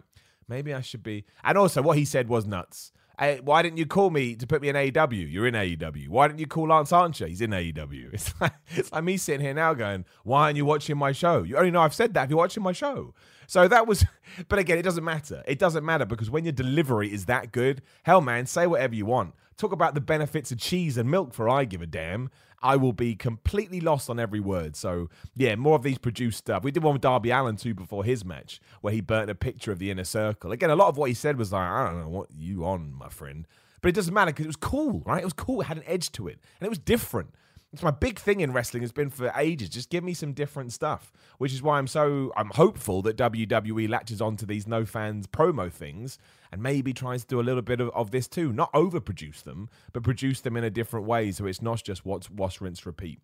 maybe 0.48 0.72
I 0.72 0.80
should 0.80 1.02
be. 1.02 1.26
And 1.44 1.58
also, 1.58 1.82
what 1.82 1.98
he 1.98 2.06
said 2.06 2.30
was 2.30 2.46
nuts. 2.46 2.92
Hey, 3.18 3.40
why 3.40 3.62
didn't 3.62 3.78
you 3.78 3.86
call 3.86 4.10
me 4.10 4.36
to 4.36 4.46
put 4.46 4.62
me 4.62 4.68
in 4.68 4.76
AEW? 4.76 5.30
You're 5.30 5.48
in 5.48 5.54
AEW. 5.54 6.08
Why 6.08 6.28
didn't 6.28 6.38
you 6.38 6.46
call 6.46 6.68
Lance 6.68 6.92
Archer? 6.92 7.26
He's 7.26 7.40
in 7.42 7.50
AEW. 7.50 8.10
It's 8.14 8.32
like, 8.40 8.52
it's 8.68 8.92
like 8.92 9.04
me 9.04 9.16
sitting 9.16 9.44
here 9.44 9.52
now 9.52 9.74
going, 9.74 10.04
why 10.22 10.44
aren't 10.44 10.56
you 10.56 10.64
watching 10.64 10.96
my 10.96 11.12
show? 11.12 11.42
You 11.42 11.56
only 11.58 11.72
know 11.72 11.80
I've 11.80 11.94
said 11.94 12.14
that 12.14 12.24
if 12.24 12.30
you're 12.30 12.38
watching 12.38 12.62
my 12.62 12.72
show. 12.72 13.12
So 13.48 13.66
that 13.66 13.86
was, 13.88 14.04
but 14.48 14.60
again, 14.60 14.78
it 14.78 14.82
doesn't 14.82 15.02
matter. 15.02 15.42
It 15.48 15.58
doesn't 15.58 15.84
matter 15.84 16.04
because 16.04 16.30
when 16.30 16.44
your 16.44 16.52
delivery 16.52 17.12
is 17.12 17.24
that 17.24 17.50
good, 17.50 17.82
hell, 18.04 18.20
man, 18.20 18.46
say 18.46 18.68
whatever 18.68 18.94
you 18.94 19.06
want. 19.06 19.34
Talk 19.56 19.72
about 19.72 19.94
the 19.94 20.00
benefits 20.00 20.52
of 20.52 20.58
cheese 20.58 20.96
and 20.96 21.10
milk 21.10 21.34
for 21.34 21.48
I 21.48 21.64
give 21.64 21.82
a 21.82 21.86
damn. 21.86 22.30
I 22.60 22.76
will 22.76 22.92
be 22.92 23.14
completely 23.14 23.80
lost 23.80 24.10
on 24.10 24.20
every 24.20 24.40
word. 24.40 24.76
So, 24.76 25.08
yeah, 25.34 25.56
more 25.56 25.76
of 25.76 25.82
these 25.82 25.98
produced 25.98 26.38
stuff. 26.38 26.62
We 26.62 26.70
did 26.70 26.82
one 26.82 26.92
with 26.92 27.02
Darby 27.02 27.30
Allin 27.30 27.56
too 27.56 27.74
before 27.74 28.04
his 28.04 28.24
match, 28.24 28.60
where 28.80 28.92
he 28.92 29.00
burnt 29.00 29.30
a 29.30 29.34
picture 29.34 29.72
of 29.72 29.78
the 29.78 29.90
inner 29.90 30.04
circle. 30.04 30.52
Again, 30.52 30.70
a 30.70 30.76
lot 30.76 30.88
of 30.88 30.96
what 30.96 31.08
he 31.08 31.14
said 31.14 31.38
was 31.38 31.52
like, 31.52 31.68
I 31.68 31.86
don't 31.86 32.00
know 32.00 32.08
what 32.08 32.28
you 32.30 32.64
on, 32.64 32.92
my 32.92 33.08
friend. 33.08 33.46
But 33.80 33.90
it 33.90 33.94
doesn't 33.94 34.12
matter 34.12 34.32
because 34.32 34.44
it 34.44 34.48
was 34.48 34.56
cool, 34.56 35.02
right? 35.06 35.22
It 35.22 35.24
was 35.24 35.32
cool. 35.32 35.60
It 35.60 35.64
had 35.64 35.76
an 35.76 35.84
edge 35.86 36.10
to 36.12 36.28
it, 36.28 36.38
and 36.60 36.66
it 36.66 36.70
was 36.70 36.78
different. 36.78 37.32
It's 37.72 37.82
my 37.82 37.90
big 37.90 38.18
thing 38.18 38.40
in 38.40 38.52
wrestling 38.52 38.82
has 38.82 38.92
been 38.92 39.10
for 39.10 39.30
ages. 39.36 39.68
Just 39.68 39.90
give 39.90 40.02
me 40.02 40.14
some 40.14 40.32
different 40.32 40.72
stuff, 40.72 41.12
which 41.36 41.52
is 41.52 41.62
why 41.62 41.78
I'm 41.78 41.86
so 41.86 42.32
I'm 42.34 42.50
hopeful 42.50 43.02
that 43.02 43.18
WWE 43.18 43.88
latches 43.90 44.22
onto 44.22 44.46
these 44.46 44.66
no 44.66 44.86
fans 44.86 45.26
promo 45.26 45.70
things 45.70 46.18
and 46.50 46.62
maybe 46.62 46.94
tries 46.94 47.22
to 47.22 47.26
do 47.28 47.40
a 47.40 47.42
little 47.42 47.60
bit 47.60 47.80
of, 47.80 47.90
of 47.90 48.10
this 48.10 48.26
too. 48.26 48.54
Not 48.54 48.72
overproduce 48.72 49.42
them, 49.42 49.68
but 49.92 50.02
produce 50.02 50.40
them 50.40 50.56
in 50.56 50.64
a 50.64 50.70
different 50.70 51.06
way 51.06 51.30
so 51.30 51.44
it's 51.44 51.60
not 51.60 51.82
just 51.82 52.06
what's 52.06 52.30
wash, 52.30 52.60
rinse, 52.62 52.86
repeat. 52.86 53.20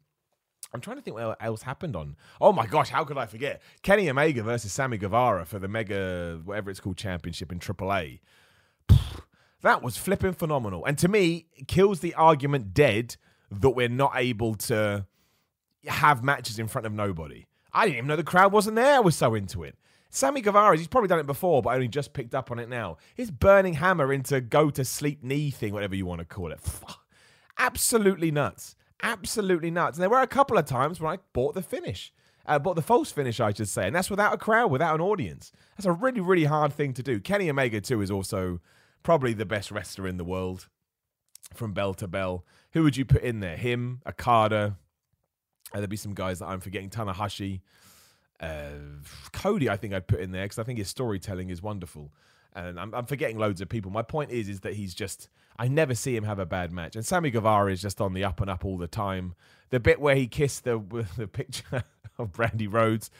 I'm 0.74 0.80
trying 0.80 0.96
to 0.96 1.02
think 1.02 1.16
what 1.16 1.38
else 1.40 1.62
happened 1.62 1.96
on. 1.96 2.16
Oh 2.38 2.52
my 2.52 2.66
gosh, 2.66 2.90
how 2.90 3.04
could 3.04 3.16
I 3.16 3.26
forget? 3.26 3.62
Kenny 3.82 4.10
Omega 4.10 4.42
versus 4.42 4.72
Sammy 4.72 4.98
Guevara 4.98 5.46
for 5.46 5.58
the 5.58 5.68
Mega, 5.68 6.40
whatever 6.44 6.70
it's 6.70 6.80
called, 6.80 6.96
championship 6.98 7.50
in 7.50 7.60
AAA. 7.60 8.20
That 9.62 9.82
was 9.82 9.96
flipping 9.96 10.34
phenomenal. 10.34 10.84
And 10.84 10.98
to 10.98 11.08
me, 11.08 11.46
kills 11.66 12.00
the 12.00 12.12
argument 12.14 12.74
dead 12.74 13.16
that 13.60 13.70
we're 13.70 13.88
not 13.88 14.12
able 14.16 14.54
to 14.54 15.06
have 15.86 16.22
matches 16.22 16.58
in 16.58 16.68
front 16.68 16.86
of 16.86 16.92
nobody. 16.92 17.46
I 17.72 17.86
didn't 17.86 17.98
even 17.98 18.08
know 18.08 18.16
the 18.16 18.24
crowd 18.24 18.52
wasn't 18.52 18.76
there. 18.76 18.96
I 18.96 19.00
was 19.00 19.16
so 19.16 19.34
into 19.34 19.64
it. 19.64 19.76
Sammy 20.10 20.42
Guevara, 20.42 20.76
he's 20.76 20.86
probably 20.86 21.08
done 21.08 21.18
it 21.18 21.26
before, 21.26 21.60
but 21.60 21.70
I 21.70 21.74
only 21.74 21.88
just 21.88 22.12
picked 22.12 22.36
up 22.36 22.52
on 22.52 22.60
it 22.60 22.68
now. 22.68 22.98
His 23.16 23.32
burning 23.32 23.74
hammer 23.74 24.12
into 24.12 24.40
go 24.40 24.70
to 24.70 24.84
sleep 24.84 25.24
knee 25.24 25.50
thing, 25.50 25.72
whatever 25.72 25.96
you 25.96 26.06
want 26.06 26.20
to 26.20 26.24
call 26.24 26.52
it. 26.52 26.60
Absolutely 27.58 28.30
nuts. 28.30 28.76
Absolutely 29.02 29.72
nuts. 29.72 29.98
And 29.98 30.02
there 30.02 30.10
were 30.10 30.20
a 30.22 30.28
couple 30.28 30.56
of 30.56 30.66
times 30.66 31.00
when 31.00 31.12
I 31.12 31.18
bought 31.32 31.54
the 31.54 31.62
finish. 31.62 32.12
Uh, 32.46 32.58
bought 32.58 32.76
the 32.76 32.82
false 32.82 33.10
finish, 33.10 33.40
I 33.40 33.52
should 33.52 33.68
say. 33.68 33.86
And 33.86 33.96
that's 33.96 34.10
without 34.10 34.34
a 34.34 34.38
crowd, 34.38 34.70
without 34.70 34.94
an 34.94 35.00
audience. 35.00 35.50
That's 35.76 35.86
a 35.86 35.92
really, 35.92 36.20
really 36.20 36.44
hard 36.44 36.72
thing 36.72 36.92
to 36.94 37.02
do. 37.02 37.18
Kenny 37.18 37.50
Omega, 37.50 37.80
too, 37.80 38.00
is 38.00 38.10
also 38.10 38.60
probably 39.02 39.32
the 39.32 39.46
best 39.46 39.70
wrestler 39.70 40.06
in 40.06 40.16
the 40.16 40.24
world 40.24 40.68
from 41.54 41.72
bell 41.72 41.94
to 41.94 42.06
bell. 42.06 42.44
Who 42.74 42.82
would 42.82 42.96
you 42.96 43.04
put 43.04 43.22
in 43.22 43.40
there? 43.40 43.56
Him, 43.56 44.02
Okada. 44.06 44.76
Uh, 45.72 45.78
there'd 45.78 45.88
be 45.88 45.96
some 45.96 46.12
guys 46.12 46.40
that 46.40 46.46
I'm 46.46 46.60
forgetting. 46.60 46.90
Tanahashi. 46.90 47.60
Uh, 48.40 48.72
Cody, 49.32 49.70
I 49.70 49.76
think 49.76 49.94
I'd 49.94 50.08
put 50.08 50.20
in 50.20 50.32
there 50.32 50.44
because 50.44 50.58
I 50.58 50.64
think 50.64 50.78
his 50.78 50.88
storytelling 50.88 51.50
is 51.50 51.62
wonderful. 51.62 52.12
And 52.52 52.78
I'm, 52.78 52.92
I'm, 52.92 53.06
forgetting 53.06 53.38
loads 53.38 53.60
of 53.60 53.68
people. 53.68 53.90
My 53.90 54.02
point 54.02 54.30
is, 54.32 54.48
is 54.48 54.60
that 54.60 54.74
he's 54.74 54.92
just, 54.92 55.28
I 55.56 55.68
never 55.68 55.94
see 55.94 56.16
him 56.16 56.24
have 56.24 56.40
a 56.40 56.46
bad 56.46 56.72
match. 56.72 56.96
And 56.96 57.06
Sammy 57.06 57.30
Guevara 57.30 57.72
is 57.72 57.80
just 57.80 58.00
on 58.00 58.12
the 58.12 58.24
up 58.24 58.40
and 58.40 58.50
up 58.50 58.64
all 58.64 58.76
the 58.76 58.88
time. 58.88 59.34
The 59.70 59.80
bit 59.80 60.00
where 60.00 60.16
he 60.16 60.26
kissed 60.26 60.64
the, 60.64 60.78
the 61.16 61.28
picture 61.28 61.84
of 62.18 62.32
Brandi 62.32 62.72
Rhodes, 62.72 63.10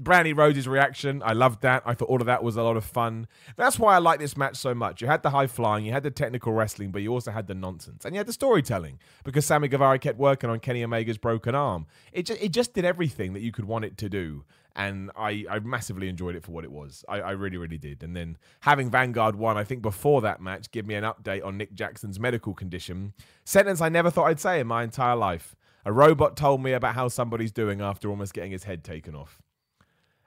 Brandi 0.00 0.36
Rhodes' 0.36 0.66
reaction, 0.66 1.22
I 1.24 1.34
loved 1.34 1.62
that. 1.62 1.82
I 1.86 1.94
thought 1.94 2.08
all 2.08 2.20
of 2.20 2.26
that 2.26 2.42
was 2.42 2.56
a 2.56 2.62
lot 2.62 2.76
of 2.76 2.84
fun. 2.84 3.28
That's 3.56 3.78
why 3.78 3.94
I 3.94 3.98
like 3.98 4.18
this 4.18 4.36
match 4.36 4.56
so 4.56 4.74
much. 4.74 5.00
You 5.00 5.06
had 5.06 5.22
the 5.22 5.30
high 5.30 5.46
flying, 5.46 5.84
you 5.84 5.92
had 5.92 6.02
the 6.02 6.10
technical 6.10 6.52
wrestling, 6.52 6.90
but 6.90 7.00
you 7.00 7.12
also 7.12 7.30
had 7.30 7.46
the 7.46 7.54
nonsense. 7.54 8.04
And 8.04 8.14
you 8.14 8.18
had 8.18 8.26
the 8.26 8.32
storytelling 8.32 8.98
because 9.22 9.46
Sammy 9.46 9.68
Guevara 9.68 10.00
kept 10.00 10.18
working 10.18 10.50
on 10.50 10.58
Kenny 10.58 10.82
Omega's 10.82 11.18
broken 11.18 11.54
arm. 11.54 11.86
It 12.12 12.26
just, 12.26 12.42
it 12.42 12.50
just 12.50 12.74
did 12.74 12.84
everything 12.84 13.34
that 13.34 13.40
you 13.40 13.52
could 13.52 13.66
want 13.66 13.84
it 13.84 13.96
to 13.98 14.08
do. 14.08 14.44
And 14.74 15.12
I, 15.16 15.44
I 15.48 15.60
massively 15.60 16.08
enjoyed 16.08 16.34
it 16.34 16.42
for 16.42 16.50
what 16.50 16.64
it 16.64 16.72
was. 16.72 17.04
I, 17.08 17.20
I 17.20 17.30
really, 17.30 17.56
really 17.56 17.78
did. 17.78 18.02
And 18.02 18.16
then 18.16 18.36
having 18.60 18.90
Vanguard 18.90 19.36
won, 19.36 19.56
I 19.56 19.62
think 19.62 19.80
before 19.80 20.20
that 20.22 20.40
match, 20.40 20.72
give 20.72 20.84
me 20.84 20.96
an 20.96 21.04
update 21.04 21.44
on 21.44 21.56
Nick 21.56 21.74
Jackson's 21.74 22.18
medical 22.18 22.52
condition. 22.52 23.12
Sentence 23.44 23.80
I 23.80 23.90
never 23.90 24.10
thought 24.10 24.26
I'd 24.26 24.40
say 24.40 24.58
in 24.58 24.66
my 24.66 24.82
entire 24.82 25.14
life. 25.14 25.54
A 25.84 25.92
robot 25.92 26.36
told 26.36 26.60
me 26.60 26.72
about 26.72 26.96
how 26.96 27.06
somebody's 27.06 27.52
doing 27.52 27.80
after 27.80 28.08
almost 28.10 28.34
getting 28.34 28.50
his 28.50 28.64
head 28.64 28.82
taken 28.82 29.14
off. 29.14 29.43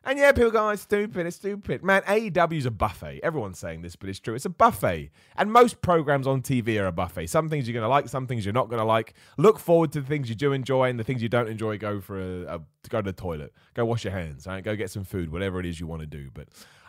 And 0.08 0.18
yeah, 0.18 0.32
people 0.32 0.52
go, 0.52 0.68
oh, 0.68 0.70
it's 0.70 0.84
stupid, 0.84 1.28
it's 1.28 1.36
stupid. 1.36 1.84
Man, 1.84 2.02
AEW's 2.04 2.66
a 2.66 2.72
buffet. 2.72 3.20
Everyone's 3.24 3.60
saying 3.60 3.82
this, 3.82 3.98
but 3.98 4.08
it's 4.08 4.22
true. 4.22 4.36
It's 4.36 4.46
a 4.46 4.50
buffet. 4.50 5.12
And 5.36 5.52
most 5.52 5.82
programs 5.82 6.26
on 6.26 6.42
TV 6.42 6.82
are 6.82 6.88
a 6.88 6.94
buffet. 6.94 7.28
Some 7.28 7.50
things 7.50 7.68
you're 7.68 7.74
going 7.74 7.84
to 7.84 7.90
like, 7.90 8.08
some 8.08 8.26
things 8.26 8.46
you're 8.46 8.54
not 8.54 8.70
going 8.70 8.80
to 8.80 8.86
like. 8.86 9.16
Look 9.38 9.60
forward 9.60 9.92
to 9.92 10.02
the 10.02 10.08
things 10.08 10.30
you 10.30 10.36
do 10.36 10.54
enjoy, 10.54 10.90
and 10.90 10.98
the 10.98 11.04
things 11.04 11.22
you 11.22 11.28
don't 11.28 11.50
enjoy, 11.50 11.78
go 11.78 12.00
for 12.00 12.22
a, 12.22 12.56
a 12.56 12.62
go 12.88 13.02
to 13.02 13.12
the 13.12 13.22
toilet. 13.22 13.52
Go 13.74 13.84
wash 13.84 14.06
your 14.06 14.14
hands, 14.14 14.48
right? 14.48 14.64
Go 14.64 14.78
get 14.78 14.90
some 14.90 15.04
food, 15.04 15.30
whatever 15.30 15.60
it 15.60 15.66
is 15.66 15.78
you 15.78 15.88
want 15.88 16.00
to 16.00 16.08
do. 16.08 16.30
But 16.34 16.48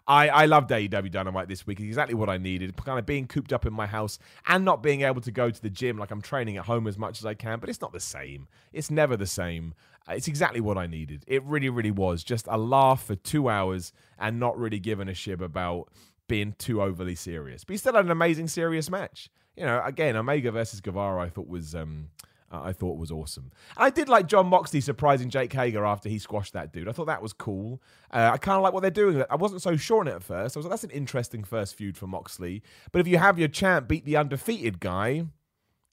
I, 0.08 0.28
I 0.28 0.44
loved 0.46 0.70
AEW 0.70 1.10
Dynamite 1.10 1.48
this 1.48 1.66
week. 1.66 1.80
It's 1.80 1.86
exactly 1.86 2.14
what 2.14 2.30
I 2.30 2.38
needed. 2.38 2.74
Kind 2.76 2.98
of 2.98 3.04
being 3.04 3.26
cooped 3.26 3.52
up 3.52 3.66
in 3.66 3.74
my 3.74 3.86
house 3.86 4.20
and 4.46 4.64
not 4.64 4.82
being 4.82 5.02
able 5.02 5.20
to 5.20 5.30
go 5.30 5.50
to 5.50 5.60
the 5.60 5.68
gym 5.68 5.98
like 5.98 6.10
I'm 6.10 6.22
training 6.22 6.56
at 6.56 6.64
home 6.64 6.86
as 6.86 6.96
much 6.96 7.18
as 7.18 7.26
I 7.26 7.34
can. 7.34 7.58
But 7.58 7.68
it's 7.68 7.82
not 7.82 7.92
the 7.92 8.00
same. 8.00 8.48
It's 8.72 8.90
never 8.90 9.16
the 9.16 9.26
same. 9.26 9.74
It's 10.08 10.28
exactly 10.28 10.60
what 10.60 10.78
I 10.78 10.86
needed. 10.86 11.24
It 11.26 11.42
really, 11.44 11.68
really 11.68 11.90
was. 11.90 12.24
Just 12.24 12.46
a 12.48 12.56
laugh 12.56 13.04
for 13.04 13.14
two 13.14 13.48
hours 13.48 13.92
and 14.18 14.40
not 14.40 14.58
really 14.58 14.78
giving 14.78 15.08
a 15.08 15.14
shit 15.14 15.40
about 15.40 15.88
being 16.28 16.54
too 16.58 16.82
overly 16.82 17.14
serious. 17.14 17.64
But 17.64 17.74
he 17.74 17.78
still 17.78 17.94
had 17.94 18.04
an 18.04 18.10
amazing 18.10 18.48
serious 18.48 18.90
match. 18.90 19.30
You 19.56 19.64
know, 19.64 19.82
again, 19.84 20.16
Omega 20.16 20.52
versus 20.52 20.80
Guevara, 20.80 21.22
I 21.22 21.28
thought 21.28 21.48
was 21.48 21.74
um, 21.74 22.10
I 22.50 22.72
thought 22.72 22.96
was 22.96 23.10
awesome. 23.10 23.50
And 23.76 23.84
I 23.84 23.90
did 23.90 24.08
like 24.08 24.26
Jon 24.26 24.46
Moxley 24.46 24.80
surprising 24.80 25.28
Jake 25.28 25.52
Hager 25.52 25.84
after 25.84 26.08
he 26.08 26.18
squashed 26.18 26.54
that 26.54 26.72
dude. 26.72 26.88
I 26.88 26.92
thought 26.92 27.06
that 27.06 27.22
was 27.22 27.32
cool. 27.32 27.82
Uh, 28.10 28.30
I 28.32 28.38
kind 28.38 28.56
of 28.56 28.62
like 28.62 28.72
what 28.72 28.80
they're 28.80 28.90
doing. 28.90 29.22
I 29.28 29.36
wasn't 29.36 29.62
so 29.62 29.76
sure 29.76 30.00
on 30.00 30.08
it 30.08 30.14
at 30.14 30.22
first. 30.22 30.56
I 30.56 30.58
was 30.58 30.66
like, 30.66 30.70
that's 30.70 30.84
an 30.84 30.90
interesting 30.90 31.44
first 31.44 31.74
feud 31.74 31.96
for 31.96 32.06
Moxley. 32.06 32.62
But 32.92 33.00
if 33.00 33.08
you 33.08 33.18
have 33.18 33.38
your 33.38 33.48
champ 33.48 33.88
beat 33.88 34.04
the 34.04 34.16
undefeated 34.16 34.80
guy, 34.80 35.26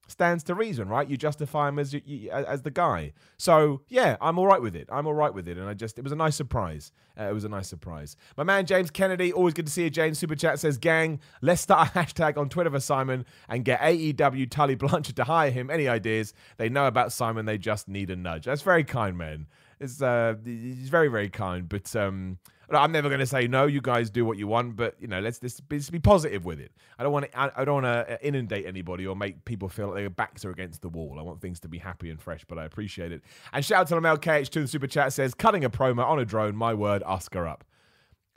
stands 0.07 0.43
to 0.45 0.55
reason, 0.55 0.87
right? 0.87 1.07
You 1.07 1.17
justify 1.17 1.69
him 1.69 1.79
as 1.79 1.93
you, 1.93 2.29
as 2.31 2.61
the 2.61 2.71
guy. 2.71 3.13
So 3.37 3.81
yeah, 3.87 4.17
I'm 4.21 4.37
all 4.37 4.47
right 4.47 4.61
with 4.61 4.75
it. 4.75 4.87
I'm 4.91 5.07
all 5.07 5.13
right 5.13 5.33
with 5.33 5.47
it, 5.47 5.57
and 5.57 5.67
I 5.67 5.73
just 5.73 5.97
it 5.97 6.03
was 6.03 6.11
a 6.11 6.15
nice 6.15 6.35
surprise. 6.35 6.91
Uh, 7.19 7.23
it 7.23 7.33
was 7.33 7.43
a 7.43 7.49
nice 7.49 7.67
surprise. 7.67 8.15
My 8.37 8.43
man 8.43 8.65
James 8.65 8.91
Kennedy, 8.91 9.31
always 9.31 9.53
good 9.53 9.65
to 9.65 9.71
see 9.71 9.83
you. 9.83 9.89
James 9.89 10.19
Super 10.19 10.35
Chat 10.35 10.59
says, 10.59 10.77
"Gang, 10.77 11.19
let's 11.41 11.61
start 11.61 11.89
a 11.89 11.91
hashtag 11.99 12.37
on 12.37 12.49
Twitter 12.49 12.71
for 12.71 12.79
Simon 12.79 13.25
and 13.49 13.65
get 13.65 13.79
AEW 13.81 14.49
Tully 14.49 14.75
Blanchard 14.75 15.15
to 15.15 15.23
hire 15.23 15.51
him. 15.51 15.69
Any 15.69 15.87
ideas? 15.87 16.33
They 16.57 16.69
know 16.69 16.87
about 16.87 17.11
Simon. 17.11 17.45
They 17.45 17.57
just 17.57 17.87
need 17.87 18.09
a 18.09 18.15
nudge. 18.15 18.45
That's 18.45 18.61
very 18.61 18.83
kind, 18.83 19.17
man. 19.17 19.47
It's 19.79 20.01
uh, 20.01 20.35
he's 20.43 20.89
very 20.89 21.07
very 21.07 21.29
kind, 21.29 21.67
but 21.67 21.95
um." 21.95 22.39
I'm 22.71 22.91
never 22.91 23.09
going 23.09 23.19
to 23.19 23.25
say 23.25 23.47
no. 23.47 23.65
You 23.65 23.81
guys 23.81 24.09
do 24.09 24.25
what 24.25 24.37
you 24.37 24.47
want, 24.47 24.75
but 24.75 24.95
you 24.99 25.07
know, 25.07 25.19
let's, 25.19 25.41
let's, 25.41 25.61
let's 25.69 25.89
be 25.89 25.99
positive 25.99 26.45
with 26.45 26.59
it. 26.59 26.71
I 26.97 27.03
don't 27.03 27.11
want 27.11 27.31
to. 27.31 27.39
I 27.59 27.65
don't 27.65 27.83
want 27.83 27.85
to 27.85 28.13
uh, 28.13 28.17
inundate 28.21 28.65
anybody 28.65 29.05
or 29.05 29.15
make 29.15 29.45
people 29.45 29.69
feel 29.69 29.87
like 29.87 29.97
their 29.97 30.09
backs 30.09 30.45
are 30.45 30.51
against 30.51 30.81
the 30.81 30.89
wall. 30.89 31.17
I 31.19 31.21
want 31.21 31.41
things 31.41 31.59
to 31.61 31.67
be 31.67 31.77
happy 31.77 32.09
and 32.09 32.21
fresh, 32.21 32.43
but 32.45 32.57
I 32.57 32.65
appreciate 32.65 33.11
it. 33.11 33.21
And 33.53 33.63
shout 33.63 33.81
out 33.81 33.87
to 33.87 33.95
MLKH2 33.95 34.51
the 34.51 34.67
super 34.67 34.87
chat 34.87 35.13
says, 35.13 35.33
"Cutting 35.33 35.63
a 35.63 35.69
promo 35.69 36.05
on 36.05 36.19
a 36.19 36.25
drone. 36.25 36.55
My 36.55 36.73
word, 36.73 37.03
Oscar 37.03 37.47
up." 37.47 37.63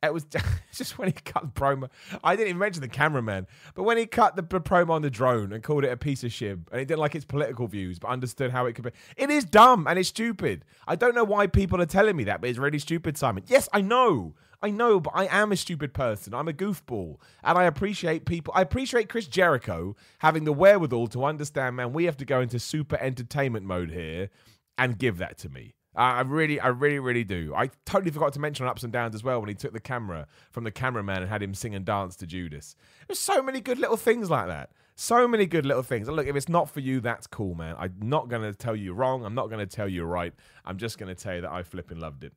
It 0.02 0.14
was 0.14 0.24
just 0.72 0.96
when 0.96 1.08
he 1.08 1.12
cut 1.12 1.42
the 1.42 1.60
promo. 1.60 1.88
I 2.22 2.36
didn't 2.36 2.48
even 2.48 2.58
mention 2.58 2.82
the 2.82 2.88
cameraman, 2.88 3.46
but 3.74 3.82
when 3.82 3.96
he 3.96 4.06
cut 4.06 4.36
the, 4.36 4.42
promo 4.42 4.90
on 4.90 5.02
the 5.02 5.10
drone 5.10 5.52
and 5.52 5.62
called 5.62 5.84
it 5.84 5.92
a 5.92 5.96
piece 5.96 6.22
of 6.22 6.32
shit, 6.32 6.58
and 6.70 6.78
he 6.78 6.84
didn't 6.84 7.00
like 7.00 7.14
its 7.14 7.24
political 7.24 7.66
views, 7.66 7.98
but 7.98 8.08
understood 8.08 8.50
how 8.50 8.66
it 8.66 8.74
could 8.74 8.84
be. 8.84 8.90
It 9.16 9.30
is 9.30 9.44
dumb 9.44 9.86
and 9.88 9.98
it's 9.98 10.08
stupid. 10.08 10.64
I 10.86 10.94
don't 10.94 11.14
know 11.14 11.24
why 11.24 11.48
people 11.48 11.80
are 11.80 11.86
telling 11.86 12.16
me 12.16 12.24
that, 12.24 12.40
but 12.40 12.50
it's 12.50 12.58
really 12.58 12.78
stupid, 12.78 13.18
Simon. 13.18 13.42
Yes, 13.48 13.68
I 13.72 13.80
know. 13.80 14.34
I 14.60 14.70
know, 14.70 14.98
but 14.98 15.12
I 15.14 15.26
am 15.26 15.52
a 15.52 15.56
stupid 15.56 15.94
person. 15.94 16.34
I'm 16.34 16.48
a 16.48 16.52
goofball. 16.52 17.16
And 17.44 17.56
I 17.56 17.64
appreciate 17.64 18.24
people. 18.24 18.52
I 18.56 18.62
appreciate 18.62 19.08
Chris 19.08 19.26
Jericho 19.26 19.94
having 20.18 20.44
the 20.44 20.52
wherewithal 20.52 21.08
to 21.08 21.24
understand, 21.24 21.76
man, 21.76 21.92
we 21.92 22.04
have 22.04 22.16
to 22.16 22.24
go 22.24 22.40
into 22.40 22.58
super 22.58 22.96
entertainment 23.00 23.66
mode 23.66 23.90
here 23.90 24.30
and 24.76 24.98
give 24.98 25.18
that 25.18 25.38
to 25.38 25.48
me. 25.48 25.74
I 25.98 26.20
really, 26.20 26.60
I 26.60 26.68
really, 26.68 27.00
really 27.00 27.24
do. 27.24 27.52
I 27.56 27.70
totally 27.84 28.12
forgot 28.12 28.32
to 28.34 28.40
mention 28.40 28.66
ups 28.66 28.84
and 28.84 28.92
downs 28.92 29.16
as 29.16 29.24
well 29.24 29.40
when 29.40 29.48
he 29.48 29.54
took 29.54 29.72
the 29.72 29.80
camera 29.80 30.28
from 30.52 30.62
the 30.62 30.70
cameraman 30.70 31.22
and 31.22 31.28
had 31.28 31.42
him 31.42 31.54
sing 31.54 31.74
and 31.74 31.84
dance 31.84 32.14
to 32.16 32.26
Judas. 32.26 32.76
There's 33.08 33.18
so 33.18 33.42
many 33.42 33.60
good 33.60 33.78
little 33.78 33.96
things 33.96 34.30
like 34.30 34.46
that. 34.46 34.70
So 34.94 35.26
many 35.26 35.46
good 35.46 35.66
little 35.66 35.82
things. 35.82 36.06
And 36.06 36.16
look, 36.16 36.26
if 36.26 36.36
it's 36.36 36.48
not 36.48 36.70
for 36.70 36.80
you, 36.80 37.00
that's 37.00 37.26
cool, 37.26 37.54
man. 37.54 37.74
I'm 37.78 37.94
not 38.00 38.28
going 38.28 38.42
to 38.42 38.52
tell 38.52 38.76
you 38.76 38.92
wrong. 38.92 39.24
I'm 39.24 39.34
not 39.34 39.48
going 39.48 39.58
to 39.58 39.76
tell 39.76 39.88
you 39.88 40.04
right. 40.04 40.32
I'm 40.64 40.76
just 40.76 40.98
going 40.98 41.14
to 41.14 41.20
tell 41.20 41.34
you 41.34 41.40
that 41.40 41.50
I 41.50 41.64
flipping 41.64 41.98
loved 41.98 42.22
it. 42.22 42.32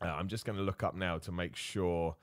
Uh, 0.00 0.06
I'm 0.06 0.28
just 0.28 0.44
going 0.44 0.56
to 0.58 0.64
look 0.64 0.82
up 0.82 0.94
now 0.94 1.18
to 1.18 1.32
make 1.32 1.56
sure 1.56 2.16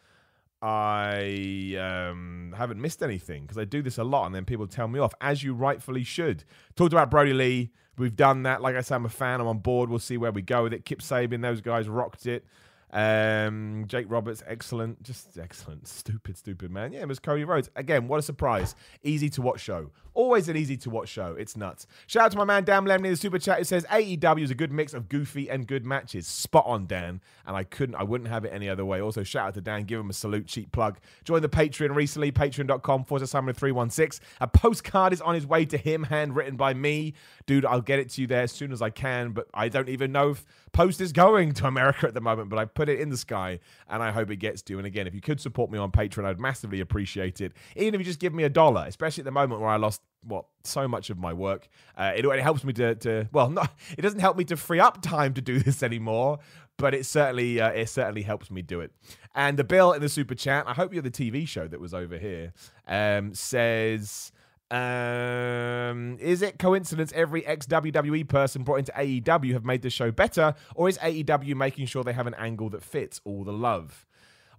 I 0.61 1.77
um, 1.77 2.53
haven't 2.57 2.79
missed 2.79 3.03
anything 3.03 3.41
because 3.41 3.57
I 3.57 3.65
do 3.65 3.81
this 3.81 3.97
a 3.97 4.03
lot 4.03 4.27
and 4.27 4.35
then 4.35 4.45
people 4.45 4.65
tell 4.65 4.87
me 4.87 4.99
off, 4.99 5.13
as 5.19 5.43
you 5.43 5.53
rightfully 5.53 6.05
should. 6.05 6.45
Talked 6.77 6.93
about 6.93 7.11
Brodie 7.11 7.33
Lee. 7.33 7.71
We've 7.97 8.15
done 8.15 8.43
that. 8.43 8.61
Like 8.61 8.75
I 8.75 8.81
said, 8.81 8.95
I'm 8.95 9.05
a 9.05 9.09
fan. 9.09 9.39
I'm 9.39 9.47
on 9.47 9.59
board. 9.59 9.89
We'll 9.89 9.99
see 9.99 10.17
where 10.17 10.31
we 10.31 10.41
go 10.41 10.63
with 10.63 10.73
it. 10.73 10.85
Kip 10.85 10.99
Sabian, 10.99 11.41
those 11.41 11.61
guys 11.61 11.87
rocked 11.87 12.25
it. 12.25 12.45
Um, 12.91 13.85
Jake 13.87 14.05
Roberts, 14.07 14.43
excellent, 14.45 15.01
just 15.01 15.37
excellent. 15.39 15.87
Stupid, 16.03 16.37
stupid 16.37 16.69
man. 16.69 16.93
Yeah, 16.93 17.01
it 17.01 17.07
was 17.07 17.17
Cody 17.17 17.43
Rhodes. 17.43 17.69
Again, 17.75 18.07
what 18.07 18.19
a 18.19 18.21
surprise. 18.21 18.75
Easy 19.03 19.29
to 19.31 19.41
watch 19.41 19.61
show. 19.61 19.89
Always 20.15 20.47
an 20.47 20.55
easy 20.55 20.77
to 20.77 20.89
watch 20.89 21.09
show. 21.09 21.35
It's 21.37 21.57
nuts. 21.57 21.87
Shout 22.07 22.25
out 22.25 22.31
to 22.31 22.37
my 22.37 22.45
man 22.45 22.63
Dan 22.63 22.85
Lemney, 22.85 23.05
in 23.05 23.11
the 23.11 23.17
super 23.17 23.39
chat. 23.39 23.59
It 23.59 23.65
says 23.65 23.85
AEW 23.85 24.43
is 24.43 24.51
a 24.51 24.55
good 24.55 24.71
mix 24.71 24.93
of 24.93 25.09
goofy 25.09 25.49
and 25.49 25.67
good 25.67 25.85
matches. 25.85 26.27
Spot 26.27 26.63
on, 26.67 26.85
Dan. 26.85 27.21
And 27.47 27.55
I 27.55 27.63
couldn't, 27.63 27.95
I 27.95 28.03
wouldn't 28.03 28.29
have 28.29 28.45
it 28.45 28.53
any 28.53 28.69
other 28.69 28.85
way. 28.85 29.01
Also, 29.01 29.23
shout 29.23 29.47
out 29.47 29.53
to 29.55 29.61
Dan. 29.61 29.83
Give 29.83 29.99
him 29.99 30.09
a 30.09 30.13
salute, 30.13 30.45
cheap 30.45 30.71
plug. 30.71 30.99
Join 31.23 31.41
the 31.41 31.49
Patreon 31.49 31.95
recently, 31.95 32.31
patreon.com 32.31 33.05
forward 33.05 33.27
slash 33.27 33.55
316. 33.55 34.25
A 34.39 34.47
postcard 34.47 35.13
is 35.13 35.21
on 35.21 35.33
his 35.33 35.47
way 35.47 35.65
to 35.65 35.77
him, 35.77 36.03
handwritten 36.03 36.55
by 36.55 36.73
me. 36.73 37.13
Dude, 37.45 37.65
I'll 37.65 37.81
get 37.81 37.99
it 37.99 38.09
to 38.11 38.21
you 38.21 38.27
there 38.27 38.43
as 38.43 38.51
soon 38.51 38.71
as 38.71 38.81
I 38.81 38.91
can, 38.91 39.31
but 39.31 39.47
I 39.53 39.67
don't 39.67 39.89
even 39.89 40.11
know 40.11 40.31
if 40.31 40.45
post 40.73 41.01
is 41.01 41.11
going 41.11 41.53
to 41.53 41.67
America 41.67 42.07
at 42.07 42.13
the 42.13 42.21
moment, 42.21 42.49
but 42.49 42.59
I 42.59 42.65
put 42.65 42.87
it 42.89 42.99
in 42.99 43.09
the 43.09 43.17
sky 43.17 43.59
and 43.89 44.03
I 44.03 44.11
hope 44.11 44.29
it 44.29 44.37
gets 44.37 44.61
to 44.63 44.73
you. 44.73 44.79
And 44.79 44.87
again, 44.87 45.07
if 45.07 45.15
you 45.15 45.21
could 45.21 45.41
support 45.41 45.71
me 45.71 45.77
on 45.77 45.91
Patreon, 45.91 46.25
I'd 46.25 46.39
massively 46.39 46.79
appreciate 46.79 47.41
it. 47.41 47.53
Even 47.75 47.95
if 47.95 47.99
you 48.01 48.05
just 48.05 48.19
give 48.19 48.33
me 48.33 48.43
a 48.43 48.49
dollar, 48.49 48.85
especially 48.87 49.21
at 49.21 49.25
the 49.25 49.31
moment 49.31 49.61
where 49.61 49.69
I 49.69 49.77
lost 49.77 50.01
what 50.25 50.45
so 50.63 50.87
much 50.87 51.09
of 51.09 51.17
my 51.17 51.33
work. 51.33 51.67
Uh, 51.97 52.13
it, 52.15 52.25
it 52.25 52.39
helps 52.39 52.63
me 52.63 52.73
to, 52.73 52.95
to 52.95 53.27
well, 53.31 53.49
not 53.51 53.73
it 53.97 54.01
doesn't 54.01 54.19
help 54.19 54.37
me 54.37 54.43
to 54.45 54.57
free 54.57 54.79
up 54.79 55.01
time 55.01 55.33
to 55.33 55.41
do 55.41 55.59
this 55.63 55.83
anymore, 55.83 56.39
but 56.77 56.93
it 56.93 57.05
certainly 57.05 57.59
uh, 57.59 57.69
it 57.69 57.89
certainly 57.89 58.23
helps 58.23 58.51
me 58.51 58.61
do 58.61 58.79
it. 58.81 58.91
And 59.35 59.57
the 59.57 59.63
bill 59.63 59.93
in 59.93 60.01
the 60.01 60.09
super 60.09 60.35
chat, 60.35 60.65
I 60.67 60.73
hope 60.73 60.93
you're 60.93 61.01
the 61.01 61.11
TV 61.11 61.47
show 61.47 61.67
that 61.67 61.79
was 61.79 61.93
over 61.93 62.17
here, 62.17 62.53
um, 62.87 63.33
says. 63.33 64.31
Um, 64.71 66.17
is 66.19 66.41
it 66.41 66.57
coincidence 66.57 67.13
every 67.13 67.45
ex 67.45 67.67
WWE 67.67 68.27
person 68.27 68.63
brought 68.63 68.77
into 68.77 68.91
AEW 68.93 69.53
have 69.53 69.63
made 69.63 69.83
the 69.83 69.91
show 69.91 70.09
better, 70.09 70.55
or 70.73 70.89
is 70.89 70.97
AEW 70.97 71.53
making 71.55 71.85
sure 71.85 72.03
they 72.03 72.13
have 72.13 72.25
an 72.25 72.33
angle 72.39 72.71
that 72.71 72.81
fits 72.81 73.21
all 73.23 73.43
the 73.43 73.53
love? 73.53 74.07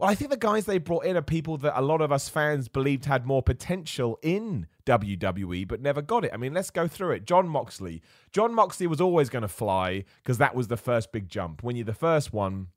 I 0.04 0.14
think 0.14 0.30
the 0.30 0.36
guys 0.36 0.66
they 0.66 0.78
brought 0.78 1.04
in 1.04 1.16
are 1.16 1.22
people 1.22 1.56
that 1.58 1.78
a 1.78 1.82
lot 1.82 2.00
of 2.00 2.12
us 2.12 2.28
fans 2.28 2.68
believed 2.68 3.04
had 3.04 3.26
more 3.26 3.42
potential 3.42 4.18
in 4.22 4.66
WWE, 4.86 5.66
but 5.66 5.80
never 5.80 6.02
got 6.02 6.24
it. 6.24 6.30
I 6.34 6.36
mean, 6.36 6.54
let's 6.54 6.70
go 6.70 6.86
through 6.88 7.12
it. 7.12 7.26
Jon 7.26 7.48
Moxley. 7.48 8.02
Jon 8.32 8.54
Moxley 8.54 8.86
was 8.86 9.00
always 9.00 9.28
going 9.28 9.42
to 9.42 9.48
fly 9.48 10.04
because 10.22 10.38
that 10.38 10.54
was 10.54 10.68
the 10.68 10.76
first 10.76 11.12
big 11.12 11.28
jump. 11.28 11.62
When 11.62 11.76
you're 11.76 11.84
the 11.84 11.92
first 11.94 12.32
one, 12.32 12.68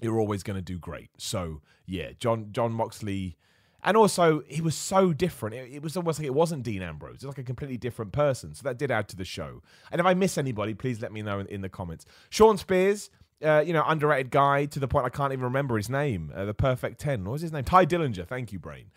you're 0.00 0.18
always 0.18 0.42
going 0.42 0.56
to 0.56 0.62
do 0.62 0.78
great. 0.78 1.10
So, 1.18 1.60
yeah, 1.86 2.10
John 2.18 2.48
Jon 2.52 2.72
Moxley 2.72 3.36
and 3.84 3.96
also, 3.96 4.42
he 4.46 4.60
was 4.60 4.76
so 4.76 5.12
different. 5.12 5.56
It, 5.56 5.72
it, 5.74 5.82
was 5.82 5.96
almost 5.96 6.20
like 6.20 6.26
it 6.26 6.34
wasn't 6.34 6.62
Dean 6.62 6.82
Ambrose. 6.82 7.16
It 7.16 7.26
was 7.26 7.36
like 7.36 7.38
a 7.38 7.42
completely 7.42 7.76
different 7.76 8.12
person. 8.12 8.54
So 8.54 8.62
that 8.62 8.78
did 8.78 8.90
add 8.90 9.08
to 9.08 9.16
the 9.16 9.24
show. 9.24 9.60
And 9.90 10.00
if 10.00 10.06
I 10.06 10.14
miss 10.14 10.38
anybody, 10.38 10.74
please 10.74 11.00
let 11.02 11.12
me 11.12 11.20
know 11.22 11.40
in, 11.40 11.46
in 11.48 11.60
the 11.62 11.68
comments. 11.68 12.06
Shawn 12.30 12.58
Spears, 12.58 13.10
uh, 13.42 13.62
you 13.66 13.72
know, 13.72 13.84
underrated 13.86 14.30
guy 14.30 14.66
to 14.66 14.78
the 14.78 14.88
point 14.88 15.06
I 15.06 15.08
can't 15.08 15.32
even 15.32 15.44
remember 15.44 15.76
his 15.76 15.90
name. 15.90 16.32
Uh, 16.34 16.44
the 16.44 16.54
Perfect 16.54 17.00
10. 17.00 17.24
What 17.24 17.32
was 17.32 17.42
his 17.42 17.52
name? 17.52 17.64
Tye 17.64 17.86
Dillinger. 17.86 18.26
Thank 18.26 18.52
you, 18.52 18.58
Brain. 18.58 18.90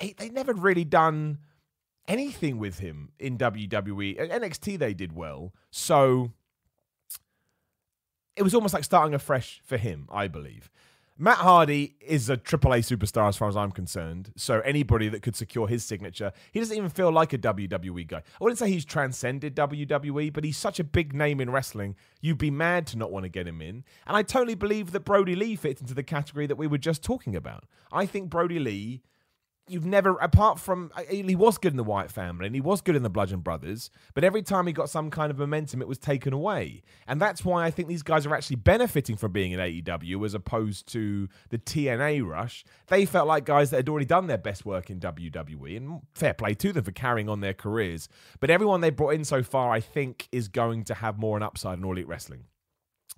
He, 0.00 0.14
they 0.16 0.30
never 0.30 0.52
really 0.52 0.84
done 0.84 1.38
anything 2.08 2.58
with 2.58 2.78
him 2.78 3.10
in 3.18 3.38
WWE. 3.38 4.20
At 4.20 4.42
NXT, 4.42 4.78
they 4.78 4.94
did 4.94 5.14
well. 5.14 5.52
So 5.70 6.32
it 8.36 8.42
was 8.42 8.54
almost 8.54 8.74
like 8.74 8.84
starting 8.84 9.14
afresh 9.14 9.60
for 9.64 9.76
him, 9.76 10.08
I 10.10 10.28
believe. 10.28 10.70
Matt 11.22 11.36
Hardy 11.36 11.96
is 12.00 12.30
a 12.30 12.38
AAA 12.38 12.78
superstar 12.78 13.28
as 13.28 13.36
far 13.36 13.46
as 13.46 13.54
I'm 13.54 13.72
concerned. 13.72 14.32
So 14.36 14.60
anybody 14.60 15.10
that 15.10 15.20
could 15.20 15.36
secure 15.36 15.68
his 15.68 15.84
signature, 15.84 16.32
he 16.50 16.60
doesn't 16.60 16.74
even 16.74 16.88
feel 16.88 17.12
like 17.12 17.34
a 17.34 17.38
WWE 17.38 18.08
guy. 18.08 18.16
I 18.16 18.22
wouldn't 18.40 18.58
say 18.58 18.70
he's 18.70 18.86
transcended 18.86 19.54
WWE, 19.54 20.32
but 20.32 20.44
he's 20.44 20.56
such 20.56 20.80
a 20.80 20.84
big 20.84 21.12
name 21.12 21.38
in 21.38 21.50
wrestling. 21.50 21.94
You'd 22.22 22.38
be 22.38 22.50
mad 22.50 22.86
to 22.86 22.96
not 22.96 23.12
want 23.12 23.24
to 23.24 23.28
get 23.28 23.46
him 23.46 23.60
in. 23.60 23.84
And 24.06 24.16
I 24.16 24.22
totally 24.22 24.54
believe 24.54 24.92
that 24.92 25.04
Brodie 25.04 25.34
Lee 25.34 25.56
fits 25.56 25.82
into 25.82 25.92
the 25.92 26.02
category 26.02 26.46
that 26.46 26.56
we 26.56 26.66
were 26.66 26.78
just 26.78 27.02
talking 27.02 27.36
about. 27.36 27.64
I 27.92 28.06
think 28.06 28.30
Brodie 28.30 28.58
Lee 28.58 29.02
you've 29.68 29.86
never, 29.86 30.16
apart 30.16 30.58
from, 30.58 30.90
he 31.08 31.36
was 31.36 31.58
good 31.58 31.72
in 31.72 31.76
the 31.76 31.84
Wyatt 31.84 32.10
family 32.10 32.46
and 32.46 32.54
he 32.54 32.60
was 32.60 32.80
good 32.80 32.96
in 32.96 33.02
the 33.02 33.10
Bludgeon 33.10 33.40
Brothers, 33.40 33.90
but 34.14 34.24
every 34.24 34.42
time 34.42 34.66
he 34.66 34.72
got 34.72 34.90
some 34.90 35.10
kind 35.10 35.30
of 35.30 35.38
momentum, 35.38 35.80
it 35.80 35.86
was 35.86 35.98
taken 35.98 36.32
away. 36.32 36.82
And 37.06 37.20
that's 37.20 37.44
why 37.44 37.64
I 37.64 37.70
think 37.70 37.86
these 37.86 38.02
guys 38.02 38.26
are 38.26 38.34
actually 38.34 38.56
benefiting 38.56 39.16
from 39.16 39.32
being 39.32 39.52
in 39.52 39.60
AEW 39.60 40.24
as 40.24 40.34
opposed 40.34 40.90
to 40.92 41.28
the 41.50 41.58
TNA 41.58 42.26
rush. 42.26 42.64
They 42.88 43.04
felt 43.04 43.28
like 43.28 43.44
guys 43.44 43.70
that 43.70 43.76
had 43.76 43.88
already 43.88 44.06
done 44.06 44.26
their 44.26 44.38
best 44.38 44.66
work 44.66 44.90
in 44.90 44.98
WWE, 44.98 45.76
and 45.76 46.00
fair 46.14 46.34
play 46.34 46.54
to 46.54 46.72
them 46.72 46.84
for 46.84 46.92
carrying 46.92 47.28
on 47.28 47.40
their 47.40 47.54
careers. 47.54 48.08
But 48.40 48.50
everyone 48.50 48.80
they 48.80 48.90
brought 48.90 49.14
in 49.14 49.24
so 49.24 49.42
far, 49.42 49.70
I 49.70 49.80
think, 49.80 50.28
is 50.32 50.48
going 50.48 50.84
to 50.84 50.94
have 50.94 51.18
more 51.18 51.36
an 51.36 51.42
upside 51.42 51.78
in 51.78 51.84
All 51.84 51.92
Elite 51.92 52.08
Wrestling. 52.08 52.44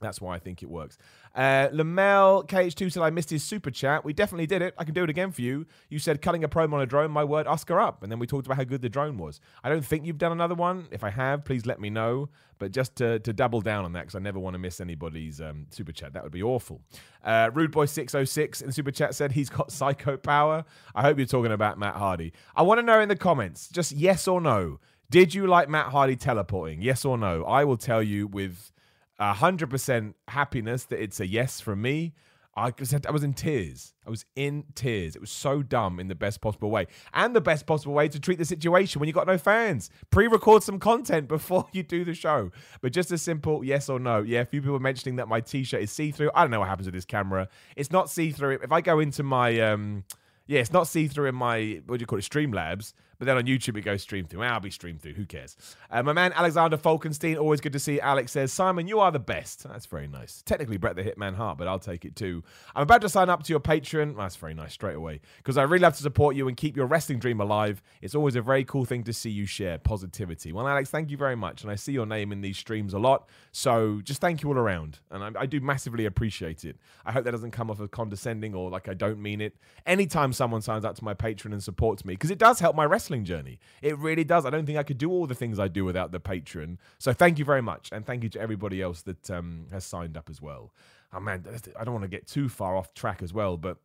That's 0.03 0.21
why 0.21 0.35
I 0.35 0.39
think 0.39 0.63
it 0.63 0.69
works. 0.69 0.99
Uh, 1.35 1.69
Lamel 1.73 2.47
KH2 2.47 2.93
said 2.93 3.03
I 3.03 3.11
missed 3.11 3.31
his 3.31 3.43
super 3.43 3.71
chat. 3.71 4.05
We 4.05 4.13
definitely 4.13 4.47
did 4.47 4.61
it. 4.61 4.75
I 4.77 4.85
can 4.85 4.93
do 4.93 5.03
it 5.03 5.11
again 5.11 5.33
for 5.33 5.41
you. 5.41 5.67
You 5.89 5.99
said 5.99 6.21
cutting 6.21 6.45
a 6.45 6.49
promo 6.49 6.75
on 6.75 6.83
a 6.83 6.87
drone. 6.87 7.11
My 7.11 7.25
word, 7.25 7.47
Oscar 7.47 7.81
up. 7.81 8.03
And 8.03 8.13
then 8.13 8.19
we 8.19 8.27
talked 8.27 8.47
about 8.47 8.59
how 8.59 8.65
good 8.65 8.83
the 8.83 8.89
drone 8.89 9.17
was. 9.17 9.41
I 9.65 9.71
don't 9.71 9.85
think 9.85 10.05
you've 10.05 10.19
done 10.19 10.33
another 10.33 10.55
one. 10.55 10.89
If 10.91 11.03
I 11.05 11.11
have, 11.11 11.45
please 11.45 11.65
let 11.65 11.81
me 11.81 11.89
know. 11.89 12.29
But 12.59 12.73
just 12.73 12.97
to, 12.97 13.19
to 13.21 13.33
double 13.33 13.61
down 13.61 13.85
on 13.85 13.93
that, 13.95 14.03
because 14.03 14.15
I 14.15 14.21
never 14.21 14.39
want 14.39 14.55
to 14.55 14.59
miss 14.59 14.81
anybody's 14.81 15.41
um, 15.41 15.67
super 15.71 15.91
chat. 15.91 16.13
That 16.13 16.23
would 16.23 16.33
be 16.33 16.43
awful. 16.43 16.81
Uh, 17.25 17.51
Rude 17.53 17.73
Boy 17.73 17.87
606 17.87 18.61
in 18.61 18.71
super 18.71 18.93
chat 18.93 19.15
said 19.15 19.33
he's 19.33 19.49
got 19.49 19.73
psycho 19.73 20.17
power. 20.17 20.65
I 20.95 21.03
hope 21.03 21.19
you're 21.19 21.27
talking 21.27 21.53
about 21.53 21.79
Matt 21.79 21.97
Hardy. 21.97 22.33
I 22.55 22.63
want 22.63 22.79
to 22.79 22.83
know 22.83 23.01
in 23.01 23.09
the 23.09 23.17
comments, 23.17 23.69
just 23.69 23.93
yes 23.93 24.29
or 24.29 24.41
no. 24.41 24.79
Did 25.13 25.35
you 25.35 25.47
like 25.47 25.69
Matt 25.69 25.89
Hardy 25.89 26.17
teleporting? 26.17 26.81
Yes 26.81 27.05
or 27.05 27.19
no? 27.19 27.45
I 27.45 27.65
will 27.65 27.77
tell 27.77 28.03
you 28.03 28.27
with 28.27 28.73
100% 29.21 30.15
happiness 30.29 30.85
that 30.87 31.03
it's 31.03 31.21
a 31.21 31.27
yes 31.27 31.61
from 31.61 31.83
me. 31.83 32.15
I 32.55 32.71
said 32.83 33.07
I 33.07 33.13
was 33.13 33.25
in 33.25 33.33
tears. 33.33 33.95
I 34.07 34.11
was 34.11 34.27
in 34.37 34.65
tears. 34.75 35.17
It 35.17 35.23
was 35.23 35.31
so 35.31 35.63
dumb 35.63 35.99
in 35.99 36.09
the 36.09 36.15
best 36.15 36.43
possible 36.43 36.71
way. 36.71 36.87
And 37.15 37.35
the 37.35 37.41
best 37.41 37.65
possible 37.67 37.95
way 37.95 38.09
to 38.09 38.21
treat 38.21 38.39
the 38.39 38.45
situation 38.45 39.01
when 39.01 39.07
you 39.07 39.15
got 39.15 39.27
no 39.27 39.39
fans. 39.39 39.89
Pre-record 40.11 40.63
some 40.63 40.79
content 40.79 41.29
before 41.29 41.67
you 41.73 41.83
do 41.83 42.05
the 42.05 42.13
show. 42.13 42.51
But 42.83 42.93
just 42.93 43.11
a 43.11 43.17
simple 43.17 43.65
yes 43.65 43.89
or 43.89 43.99
no. 43.99 44.21
Yeah, 44.21 44.41
a 44.41 44.45
few 44.45 44.61
people 44.61 44.79
mentioning 44.81 45.17
that 45.17 45.29
my 45.29 45.41
t-shirt 45.41 45.81
is 45.81 45.91
see-through. 45.93 46.31
I 46.35 46.43
don't 46.43 46.51
know 46.51 46.61
what 46.61 46.69
happens 46.69 46.87
with 46.87 46.95
this 46.95 47.07
camera. 47.07 47.49
It's 47.75 47.91
not 47.91 48.11
see-through. 48.11 48.59
If 48.63 48.71
I 48.71 48.83
go 48.83 49.01
into 49.01 49.23
my 49.23 49.59
um 49.61 50.05
yeah, 50.47 50.61
it's 50.61 50.73
not 50.73 50.89
see-through 50.89 51.29
in 51.29 51.35
my 51.35 51.81
what 51.87 51.99
do 51.99 52.03
you 52.03 52.07
call 52.07 52.19
it, 52.19 52.23
Streamlabs. 52.23 52.93
But 53.19 53.27
then 53.27 53.37
on 53.37 53.45
YouTube, 53.45 53.77
it 53.77 53.83
goes 53.83 54.03
stream 54.03 54.27
through. 54.27 54.43
I'll 54.43 54.61
be 54.61 54.71
streamed 54.71 55.03
through. 55.03 55.15
Who 55.15 55.25
cares? 55.25 55.57
Uh, 55.91 56.03
my 56.03 56.13
man 56.13 56.33
Alexander 56.33 56.77
Falkenstein, 56.77 57.39
always 57.39 57.61
good 57.61 57.73
to 57.73 57.79
see. 57.79 58.01
Alex 58.01 58.33
says, 58.33 58.53
Simon, 58.53 58.89
you 58.89 59.01
are 59.01 59.11
the 59.11 59.19
best. 59.19 59.69
That's 59.69 59.87
very 59.87 60.09
nice. 60.09 60.43
Technically, 60.43 60.77
Brett 60.77 60.97
the 60.97 61.03
Hitman 61.03 61.35
Hart, 61.35 61.59
but 61.59 61.69
I'll 61.69 61.79
take 61.79 62.05
it 62.05 62.17
too. 62.17 62.43
I'm 62.75 62.83
about 62.83 63.01
to 63.03 63.09
sign 63.09 63.29
up 63.29 63.43
to 63.45 63.53
your 63.53 63.61
Patreon. 63.61 64.17
That's 64.17 64.37
very 64.37 64.55
nice 64.55 64.73
straight 64.73 64.97
away 64.97 65.21
because 65.39 65.57
I 65.57 65.63
really 65.63 65.83
love 65.83 65.97
to 65.97 66.03
support 66.03 66.37
you 66.37 66.49
and 66.49 66.57
keep 66.57 66.77
your 66.77 66.87
wrestling 66.87 67.19
dream 67.19 67.41
alive. 67.41 67.83
It's 68.01 68.15
always 68.15 68.37
a 68.37 68.43
very 68.43 68.65
cool 68.65 68.85
thing 68.85 69.05
to 69.05 69.13
see 69.13 69.31
you 69.31 69.47
share 69.47 69.79
positivity. 69.79 70.53
Well, 70.53 70.67
Alex, 70.67 70.91
thank 70.91 71.11
you 71.11 71.17
very 71.17 71.37
much. 71.37 71.63
And 71.63 71.71
I 71.71 71.75
see 71.75 71.93
your 71.93 72.07
name 72.07 72.33
in 72.33 72.41
these 72.41 72.59
streams 72.59 72.95
a 72.95 72.99
lot. 72.99 73.29
So 73.53 74.01
just 74.03 74.21
thank 74.21 74.43
you 74.43 74.49
all 74.49 74.59
around. 74.59 75.01
And 75.11 75.37
I, 75.37 75.43
I 75.43 75.47
do 75.47 75.61
massively 75.61 76.07
appreciate 76.07 76.65
it. 76.65 76.77
I 77.05 77.13
hope 77.13 77.25
that 77.25 77.33
doesn't 77.33 77.51
come 77.51 77.71
off 77.71 77.81
as 77.81 77.89
condescending 77.91 78.55
or 78.55 78.71
like 78.71 78.89
I 78.89 78.95
don't 78.95 79.21
mean 79.21 79.41
it. 79.41 79.57
Anytime 79.87 80.33
someone 80.33 80.63
signs 80.63 80.85
up 80.85 80.97
to 80.97 81.05
my 81.05 81.15
Patreon 81.15 81.53
and 81.53 81.63
supports 81.63 82.05
me, 82.05 82.15
because 82.15 82.31
it 82.31 82.39
does 82.39 82.59
help 82.61 82.75
my 82.75 82.85
wrestling 82.85 83.12
journey. 83.21 83.61
It 83.81 83.93
it 83.93 83.99
really 83.99 84.25
does. 84.25 84.47
I 84.47 84.51
don't 84.51 84.65
think 84.65 84.79
I 84.79 84.83
could 84.83 84.99
do 84.99 85.11
all 85.11 85.27
the 85.27 85.35
things 85.35 85.59
I 85.59 85.69
do 85.69 85.85
without 85.85 86.13
the 86.13 86.21
patron. 86.21 86.79
So 86.99 87.13
thank 87.13 87.39
you 87.39 87.45
very 87.45 87.63
much. 87.63 87.91
And 87.93 88.05
thank 88.07 88.23
you 88.23 88.29
to 88.31 88.41
everybody 88.41 88.81
else 88.81 89.03
that 89.03 89.31
um, 89.31 89.67
has 89.71 89.85
signed 89.85 90.17
up 90.17 90.31
as 90.31 90.41
well. 90.41 90.73
Oh, 91.13 91.21
man, 91.21 91.45
I 91.79 91.85
don't 91.85 91.93
want 91.93 92.05
to 92.05 92.09
get 92.09 92.27
too 92.27 92.49
far 92.49 92.75
off 92.75 92.95
track 92.95 93.23
as 93.23 93.35
well, 93.35 93.59
but 93.59 93.77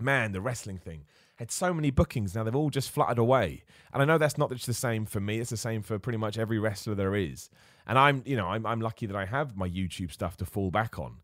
man, 0.00 0.32
the 0.32 0.40
wrestling 0.40 0.78
thing 0.78 1.04
had 1.36 1.50
so 1.50 1.72
many 1.72 1.90
bookings 1.90 2.34
now 2.34 2.44
they've 2.44 2.54
all 2.54 2.68
just 2.68 2.90
fluttered 2.90 3.16
away 3.16 3.62
and 3.94 4.02
i 4.02 4.04
know 4.04 4.18
that's 4.18 4.36
not 4.36 4.50
just 4.50 4.66
the 4.66 4.74
same 4.74 5.06
for 5.06 5.20
me 5.20 5.40
it's 5.40 5.48
the 5.48 5.56
same 5.56 5.80
for 5.80 5.98
pretty 5.98 6.18
much 6.18 6.36
every 6.36 6.58
wrestler 6.58 6.94
there 6.94 7.14
is 7.14 7.48
and 7.86 7.98
i'm 7.98 8.22
you 8.26 8.36
know 8.36 8.48
i'm, 8.48 8.66
I'm 8.66 8.82
lucky 8.82 9.06
that 9.06 9.16
i 9.16 9.24
have 9.24 9.56
my 9.56 9.66
youtube 9.66 10.12
stuff 10.12 10.36
to 10.36 10.44
fall 10.44 10.70
back 10.70 10.98
on 10.98 11.22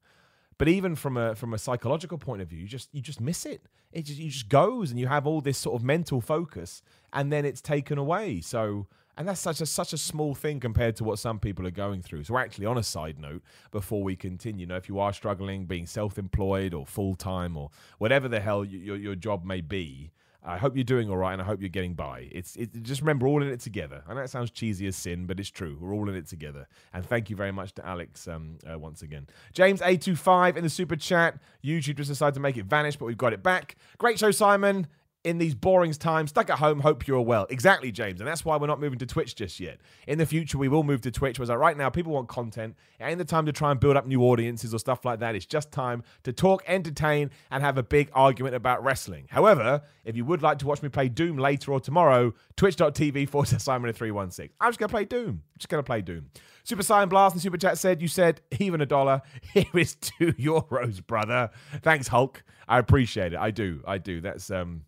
but 0.59 0.69
even 0.69 0.95
from 0.95 1.17
a 1.17 1.35
from 1.35 1.53
a 1.53 1.59
psychological 1.59 2.19
point 2.19 2.43
of 2.43 2.49
view, 2.49 2.61
you 2.61 2.69
just 2.69 2.89
you 2.93 3.01
just 3.01 3.21
miss 3.21 3.45
it. 3.45 3.63
It 3.93 4.03
just 4.03 4.19
you 4.19 4.31
just 4.31 4.49
goes, 4.49 4.91
and 4.91 4.99
you 4.99 5.07
have 5.07 5.27
all 5.27 5.41
this 5.41 5.59
sort 5.59 5.79
of 5.81 5.85
mental 5.85 6.21
focus, 6.21 6.83
and 7.13 7.33
then 7.33 7.45
it's 7.45 7.61
taken 7.61 7.99
away. 7.99 8.41
So, 8.41 8.87
and 9.17 9.29
that's 9.29 9.41
such 9.41 9.61
a 9.61 9.67
such 9.67 9.93
a 9.93 9.99
small 9.99 10.35
thing 10.35 10.59
compared 10.61 10.97
to 10.97 11.05
what 11.05 11.19
some 11.19 11.39
people 11.39 11.67
are 11.67 11.71
going 11.71 12.03
through. 12.03 12.25
So, 12.25 12.39
actually, 12.39 12.67
on 12.67 12.79
a 12.79 12.83
side 12.83 13.19
note, 13.19 13.43
before 13.71 14.03
we 14.03 14.17
continue, 14.17 14.63
you 14.63 14.67
know, 14.67 14.77
if 14.77 14.89
you 14.89 14.99
are 14.99 15.13
struggling, 15.13 15.67
being 15.67 15.87
self-employed 15.87 16.73
or 16.73 16.87
full 16.87 17.15
time 17.15 17.57
or 17.57 17.71
whatever 17.99 18.29
the 18.29 18.41
hell 18.41 18.65
your 18.65 18.97
your 18.97 19.15
job 19.15 19.45
may 19.45 19.61
be, 19.61 20.11
I 20.47 20.59
hope 20.59 20.77
you're 20.77 20.85
doing 20.85 21.11
all 21.11 21.17
right, 21.17 21.33
and 21.33 21.43
I 21.43 21.45
hope 21.45 21.61
you're 21.61 21.69
getting 21.69 21.95
by. 21.95 22.29
It's 22.31 22.55
it, 22.55 22.83
just 22.83 23.01
remember 23.01 23.27
all 23.27 23.43
in 23.43 23.49
it 23.49 23.61
together. 23.61 24.05
I 24.09 24.15
know 24.15 24.21
it 24.21 24.31
sounds 24.31 24.51
cheesy 24.51 24.87
as 24.87 24.95
sin, 24.95 25.27
but 25.27 25.41
it's 25.41 25.51
true. 25.51 25.77
We're 25.81 25.93
all 25.93 26.09
in 26.09 26.15
it 26.15 26.29
together. 26.29 26.69
And 26.95 27.05
thank 27.05 27.29
you 27.29 27.37
very 27.37 27.53
much 27.53 27.75
to 27.75 27.87
Alex 27.87 28.29
um, 28.29 28.59
uh, 28.71 28.79
once 28.79 29.03
again. 29.03 29.27
James 29.53 29.83
A 29.83 29.97
25 29.97 30.57
in 30.57 30.63
the 30.63 30.71
super 30.71 30.95
chat. 30.95 31.39
YouTube 31.65 31.97
just 31.97 32.09
decided 32.09 32.35
to 32.35 32.41
make 32.41 32.57
it 32.57 32.67
vanish, 32.67 32.97
but 32.97 33.07
we've 33.07 33.19
got 33.19 33.33
it 33.33 33.43
back. 33.43 33.77
Great 33.99 34.19
show, 34.19 34.31
Simon 34.31 34.87
in 35.27 35.39
these 35.39 35.57
boring 35.57 35.93
times, 35.93 36.31
stuck 36.31 36.49
at 36.51 36.61
home, 36.61 36.79
hope 36.79 37.09
you're 37.09 37.21
well. 37.21 37.49
Exactly, 37.51 37.91
James. 37.91 38.21
And 38.21 38.29
that's 38.29 38.45
why 38.45 38.57
we're 38.57 38.69
not 38.69 38.79
moving 38.79 39.01
to 39.01 39.07
Twitch 39.07 39.35
just 39.35 39.59
yet. 39.59 39.81
In 40.07 40.19
the 40.19 40.25
future, 40.25 40.57
we 40.57 40.69
will 40.69 40.85
move 40.85 41.01
to 41.01 41.11
Twitch. 41.11 41.41
Like 41.41 41.59
right 41.59 41.77
now, 41.77 41.91
people 41.91 42.13
want 42.13 42.29
content. 42.29 42.77
It 43.01 43.05
ain't 43.05 43.19
the 43.19 43.25
time 43.25 43.45
to 43.47 43.53
try 43.53 43.73
and 43.73 43.81
build 43.81 43.97
up 43.97 44.07
new 44.07 44.23
audiences 44.23 44.73
or 44.73 44.79
stuff 44.79 45.05
like 45.05 45.19
that. 45.19 45.35
It's 45.35 45.45
just 45.45 45.73
time 45.73 46.05
to 46.23 46.33
talk, 46.33 46.63
entertain, 46.69 47.33
and 47.51 47.65
have 47.65 47.77
a 47.77 47.83
big 47.83 48.09
argument 48.15 48.55
about 48.55 48.85
wrestling. 48.85 49.27
However, 49.29 49.83
if 50.05 50.15
you 50.17 50.25
would 50.25 50.43
like 50.43 50.59
to 50.61 50.67
watch 50.67 50.81
me 50.81 50.89
play 50.89 51.09
Doom 51.09 51.39
later 51.39 51.73
or 51.73 51.81
tomorrow, 51.81 52.33
twitch.tv 52.57 53.29
forward 53.29 53.49
slash 53.49 53.65
Simon316. 53.65 54.51
I'm 54.61 54.69
just 54.71 54.79
going 54.79 54.89
to 54.89 54.93
play 54.95 55.05
Doom. 55.07 55.29
I'm 55.29 55.59
just 55.59 55.69
going 55.69 55.83
to 55.83 55.87
play 55.87 56.03
Doom. 56.03 56.31
Super 56.63 56.85
Saiyan 56.85 57.09
Blast 57.09 57.35
and 57.35 57.43
Super 57.43 57.59
Chat 57.59 57.79
said, 57.79 58.01
You 58.01 58.07
said 58.07 58.43
even 58.61 58.81
a 58.81 58.87
dollar. 58.87 59.23
Here 59.53 59.65
is 59.75 59.97
two 59.97 60.33
euros, 60.35 61.05
brother. 61.05 61.51
Thanks, 61.83 62.07
Hulk. 62.07 62.45
I 62.69 62.79
appreciate 62.79 63.33
it. 63.33 63.39
I 63.39 63.51
do. 63.51 63.83
I 63.87 63.99
do. 63.99 64.21
That's 64.21 64.51
um 64.51 64.83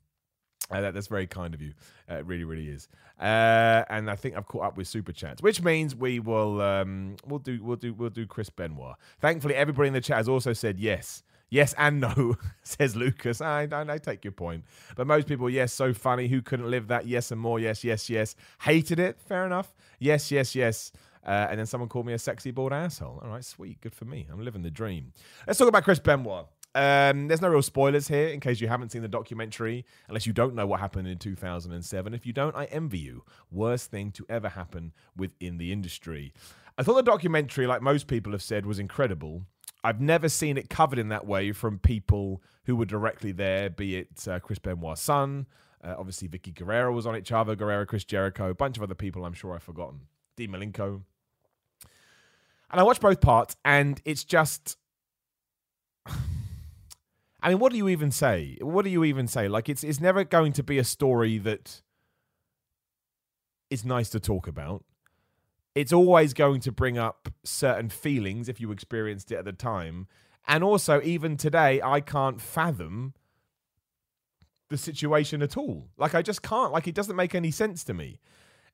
uh, 0.71 0.81
that, 0.81 0.95
that's 0.95 1.07
very 1.07 1.27
kind 1.27 1.55
of 1.55 1.63
you. 1.63 1.73
Uh, 2.11 2.17
it 2.17 2.27
really, 2.27 2.45
really 2.45 2.69
is. 2.69 2.89
Uh, 3.21 3.85
and 3.89 4.11
I 4.11 4.17
think 4.17 4.37
I've 4.37 4.47
caught 4.47 4.65
up 4.65 4.77
with 4.77 4.87
super 4.87 5.13
chats, 5.13 5.43
which 5.43 5.63
means 5.63 5.97
we 5.97 6.21
will 6.21 6.61
um, 6.61 7.17
we'll 7.27 7.41
do 7.41 7.63
we'll 7.63 7.77
do 7.77 7.93
we'll 7.95 8.11
do 8.11 8.27
Chris 8.27 8.51
Benoit. 8.51 8.95
Thankfully, 9.21 9.55
everybody 9.55 9.89
in 9.89 9.95
the 9.95 10.01
chat 10.01 10.19
has 10.19 10.29
also 10.29 10.53
said 10.53 10.79
yes. 10.79 11.23
Yes 11.51 11.75
and 11.79 12.01
no, 12.01 12.37
says 12.63 12.95
Lucas. 12.95 13.41
I, 13.41 13.67
I, 13.73 13.95
I 13.95 13.99
take 13.99 14.23
your 14.25 14.33
point. 14.33 14.65
But 14.97 15.07
most 15.07 15.27
people, 15.27 15.49
yes, 15.49 15.73
so 15.73 15.95
funny. 15.95 16.29
Who 16.29 16.43
couldn't 16.43 16.71
live 16.71 16.89
that? 16.89 17.07
Yes 17.07 17.31
and 17.33 17.41
more. 17.41 17.59
Yes, 17.59 17.83
yes, 17.83 18.11
yes. 18.11 18.37
Hated 18.61 18.99
it. 18.99 19.19
Fair 19.19 19.47
enough. 19.47 19.75
Yes, 19.99 20.31
yes, 20.31 20.55
yes. 20.55 20.93
Uh, 21.27 21.47
and 21.51 21.59
then 21.59 21.67
someone 21.67 21.89
called 21.89 22.07
me 22.07 22.13
a 22.13 22.19
sexy 22.19 22.51
bald 22.51 22.73
asshole. 22.73 23.21
All 23.23 23.31
right, 23.31 23.45
sweet. 23.45 23.81
Good 23.81 23.95
for 23.95 24.05
me. 24.05 24.27
I'm 24.31 24.45
living 24.45 24.63
the 24.63 24.71
dream. 24.71 25.13
Let's 25.47 25.59
talk 25.59 25.69
about 25.69 25.85
Chris 25.85 25.99
Benoit. 25.99 26.47
Um, 26.75 27.29
there's 27.29 27.41
no 27.41 27.49
real 27.49 27.63
spoilers 27.63 28.09
here 28.09 28.29
in 28.29 28.41
case 28.41 28.61
you 28.61 28.69
haven't 28.69 28.93
seen 28.93 29.03
the 29.03 29.09
documentary, 29.09 29.85
unless 30.09 30.27
you 30.27 30.33
don't 30.33 30.55
know 30.55 30.67
what 30.67 30.81
happened 30.81 31.09
in 31.09 31.19
2007. 31.19 32.15
If 32.15 32.27
you 32.27 32.33
don't, 32.33 32.55
I 32.55 32.67
envy 32.67 32.99
you. 32.99 33.25
Worst 33.51 33.91
thing 33.91 34.13
to 34.13 34.27
ever 34.29 34.51
happen 34.51 34.93
within 35.17 35.59
the 35.59 35.73
industry. 35.73 36.33
I 36.77 36.83
thought 36.83 36.95
the 36.95 37.03
documentary, 37.03 37.67
like 37.67 37.83
most 37.83 38.07
people 38.07 38.33
have 38.33 38.43
said, 38.43 38.67
was 38.67 38.79
incredible. 38.79 39.43
I've 39.83 40.01
never 40.01 40.29
seen 40.29 40.57
it 40.57 40.69
covered 40.69 40.99
in 40.99 41.09
that 41.09 41.27
way 41.27 41.53
from 41.53 41.79
people 41.79 42.43
who 42.65 42.77
were 42.77 42.85
directly 42.85 43.33
there, 43.33 43.71
be 43.71 43.97
it 43.97 44.29
uh, 44.29 44.39
Chris 44.41 44.59
Benoit's 44.59 45.01
son, 45.01 45.47
uh, 45.83 45.95
obviously 45.97 46.29
Vickie 46.29 46.55
Guerrero 46.55 46.93
was 46.93 47.07
on 47.07 47.15
it, 47.15 47.25
Chavo 47.25 47.57
Guerrero, 47.57 47.87
Chris 47.87 48.05
Jericho, 48.05 48.51
a 48.51 48.55
bunch 48.55 48.77
of 48.77 48.83
other 48.83 48.95
people 48.95 49.25
I'm 49.25 49.33
sure 49.33 49.55
I've 49.55 49.63
forgotten, 49.63 50.01
Dean 50.37 50.51
Malenko. 50.51 51.03
And 52.71 52.81
I 52.81 52.83
watched 52.83 53.01
both 53.01 53.21
parts, 53.21 53.57
and 53.65 54.01
it's 54.05 54.25
just. 54.25 54.77
I 57.41 57.51
mean, 57.51 57.59
what 57.59 57.73
do 57.73 57.79
you 57.79 57.89
even 57.89 58.11
say? 58.11 58.59
What 58.61 58.85
do 58.85 58.91
you 58.91 59.05
even 59.05 59.29
say? 59.29 59.49
Like, 59.49 59.69
it's 59.69 59.85
it's 59.85 60.01
never 60.01 60.25
going 60.25 60.53
to 60.55 60.63
be 60.63 60.79
a 60.79 60.85
story 60.85 61.39
that 61.39 61.83
is 63.71 63.85
nice 63.85 64.11
to 64.11 64.21
talk 64.21 64.47
about. 64.47 64.85
It's 65.75 65.93
always 65.93 66.35
going 66.35 66.61
to 66.63 66.73
bring 66.73 66.99
up 66.99 67.29
certain 67.45 67.91
feelings 67.91 68.49
if 68.49 68.61
you 68.61 68.73
experienced 68.73 69.31
it 69.31 69.37
at 69.37 69.45
the 69.45 69.53
time, 69.53 70.09
and 70.49 70.65
also 70.65 71.01
even 71.03 71.37
today, 71.37 71.81
I 71.83 72.01
can't 72.01 72.41
fathom 72.41 73.15
the 74.69 74.77
situation 74.77 75.41
at 75.41 75.57
all. 75.57 75.89
Like, 75.97 76.15
I 76.15 76.23
just 76.23 76.43
can't. 76.43 76.73
Like, 76.73 76.89
it 76.89 76.95
doesn't 76.95 77.17
make 77.17 77.35
any 77.35 77.51
sense 77.51 77.85
to 77.85 77.95
me. 77.95 78.19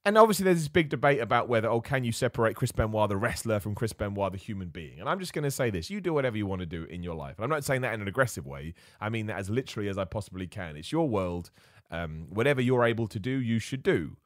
And 0.07 0.19
obviously, 0.19 0.45
there's 0.45 0.59
this 0.59 0.69
big 0.69 0.91
debate 0.91 1.21
about 1.21 1.49
whether, 1.49 1.69
oh, 1.69 1.81
can 1.81 2.05
you 2.05 2.13
separate 2.13 2.57
Chris 2.57 2.73
Benoit, 2.73 3.09
the 3.09 3.17
wrestler, 3.17 3.59
from 3.59 3.75
Chris 3.75 3.95
Benoit, 3.95 4.33
the 4.33 4.39
human 4.39 4.69
being? 4.69 5.01
And 5.01 5.09
I'm 5.09 5.19
just 5.19 5.33
going 5.33 5.45
to 5.45 5.51
say 5.51 5.71
this 5.71 5.89
you 5.89 6.01
do 6.03 6.13
whatever 6.13 6.37
you 6.37 6.47
want 6.47 6.61
to 6.61 6.67
do 6.67 6.85
in 6.85 7.03
your 7.03 7.15
life. 7.15 7.37
And 7.39 7.45
I'm 7.45 7.51
not 7.51 7.65
saying 7.65 7.81
that 7.83 7.95
in 7.95 8.03
an 8.03 8.09
aggressive 8.09 8.47
way. 8.47 8.75
I 9.01 9.09
mean 9.09 9.27
that 9.27 9.39
as 9.39 9.49
literally 9.49 9.89
as 9.89 9.97
I 9.97 10.05
possibly 10.05 10.47
can. 10.47 10.77
It's 10.77 10.93
your 10.93 11.09
world. 11.09 11.51
Um, 11.91 12.27
whatever 12.29 12.61
you're 12.61 12.85
able 12.85 13.07
to 13.09 13.19
do, 13.19 13.31
you 13.31 13.59
should 13.59 13.83
do. 13.83 14.17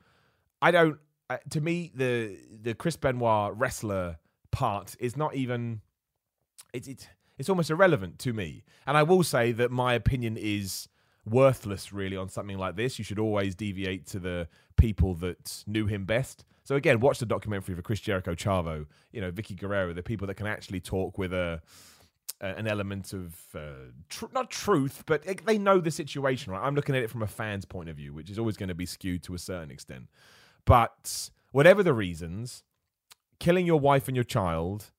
I 0.60 0.72
don't, 0.72 0.98
uh, 1.30 1.36
to 1.50 1.60
me, 1.60 1.92
the, 1.94 2.36
the 2.62 2.74
Chris 2.74 2.96
Benoit 2.96 3.56
wrestler 3.56 4.18
part 4.50 4.96
is 4.98 5.16
not 5.16 5.36
even, 5.36 5.80
it's, 6.72 6.88
it's, 6.88 7.06
it's 7.38 7.48
almost 7.48 7.70
irrelevant 7.70 8.18
to 8.20 8.32
me. 8.32 8.64
And 8.86 8.96
I 8.96 9.04
will 9.04 9.22
say 9.22 9.52
that 9.52 9.70
my 9.70 9.94
opinion 9.94 10.36
is 10.36 10.88
worthless 11.24 11.92
really 11.92 12.16
on 12.16 12.28
something 12.28 12.58
like 12.58 12.74
this. 12.74 12.98
You 12.98 13.04
should 13.04 13.18
always 13.18 13.54
deviate 13.54 14.06
to 14.08 14.18
the 14.18 14.48
people 14.78 15.14
that 15.14 15.64
knew 15.66 15.86
him 15.86 16.06
best. 16.06 16.44
So 16.64 16.76
again, 16.76 17.00
watch 17.00 17.18
the 17.18 17.26
documentary 17.26 17.74
for 17.74 17.82
Chris 17.82 18.00
Jericho, 18.00 18.34
Chavo, 18.34 18.86
you 19.12 19.20
know, 19.20 19.30
Vickie 19.30 19.58
Guerrero, 19.58 19.92
the 19.92 20.02
people 20.02 20.26
that 20.26 20.34
can 20.34 20.46
actually 20.46 20.80
talk 20.80 21.18
with 21.18 21.32
a 21.32 21.60
an 22.40 22.68
element 22.68 23.12
of 23.12 23.34
uh, 23.52 23.90
tr- 24.08 24.26
not 24.32 24.48
truth, 24.48 25.02
but 25.06 25.26
it, 25.26 25.44
they 25.44 25.58
know 25.58 25.80
the 25.80 25.90
situation, 25.90 26.52
right? 26.52 26.62
I'm 26.62 26.76
looking 26.76 26.94
at 26.94 27.02
it 27.02 27.10
from 27.10 27.22
a 27.22 27.26
fan's 27.26 27.64
point 27.64 27.88
of 27.88 27.96
view, 27.96 28.12
which 28.12 28.30
is 28.30 28.38
always 28.38 28.56
going 28.56 28.68
to 28.68 28.76
be 28.76 28.86
skewed 28.86 29.24
to 29.24 29.34
a 29.34 29.38
certain 29.38 29.72
extent. 29.72 30.04
But 30.64 31.30
whatever 31.50 31.82
the 31.82 31.92
reasons, 31.92 32.62
killing 33.40 33.66
your 33.66 33.80
wife 33.80 34.06
and 34.06 34.16
your 34.16 34.22
child, 34.22 34.92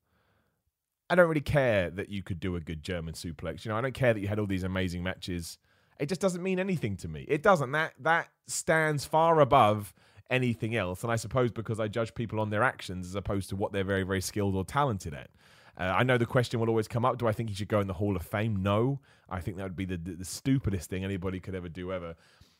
I 1.10 1.16
don't 1.16 1.30
really 1.30 1.40
care 1.40 1.90
that 1.90 2.10
you 2.10 2.24
could 2.24 2.42
do 2.42 2.58
a 2.58 2.60
good 2.60 2.84
German 2.84 3.14
suplex. 3.14 3.64
You 3.64 3.72
know, 3.72 3.78
I 3.78 3.82
don't 3.82 3.94
care 3.94 4.14
that 4.14 4.20
you 4.20 4.28
had 4.28 4.38
all 4.38 4.46
these 4.46 4.64
amazing 4.64 5.02
matches 5.02 5.58
it 6.00 6.08
just 6.08 6.22
doesn't 6.22 6.42
mean 6.42 6.60
anything 6.60 6.96
to 6.98 7.08
me. 7.08 7.26
It 7.28 7.44
doesn't. 7.44 7.72
That 7.72 7.94
that 8.00 8.30
stands 8.48 9.06
far 9.06 9.42
above 9.42 9.94
anything 10.30 10.76
else. 10.76 11.04
And 11.04 11.12
I 11.12 11.16
suppose 11.16 11.52
because 11.52 11.80
I 11.80 11.88
judge 11.88 12.14
people 12.16 12.40
on 12.40 12.50
their 12.50 12.64
actions 12.64 13.08
as 13.08 13.16
opposed 13.16 13.50
to 13.50 13.56
what 13.56 13.72
they're 13.72 13.84
very, 13.84 14.04
very 14.04 14.22
skilled 14.22 14.56
or 14.56 14.64
talented 14.64 15.14
at. 15.14 15.30
Uh, 15.78 15.94
I 15.98 16.04
know 16.04 16.18
the 16.18 16.26
question 16.26 16.60
will 16.60 16.70
always 16.70 16.88
come 16.88 17.06
up: 17.06 17.18
Do 17.18 17.28
I 17.28 17.32
think 17.32 17.50
he 17.50 17.56
should 17.56 17.68
go 17.68 17.80
in 17.80 17.88
the 17.88 17.94
Hall 17.94 18.16
of 18.16 18.24
Fame? 18.24 18.62
No, 18.62 19.00
I 19.30 19.40
think 19.42 19.58
that 19.58 19.64
would 19.64 19.76
be 19.76 19.86
the, 19.86 19.98
the, 19.98 20.12
the 20.12 20.26
stupidest 20.26 20.90
thing 20.90 21.04
anybody 21.04 21.40
could 21.40 21.56
ever 21.56 21.70
do 21.70 21.92
ever. 21.92 22.16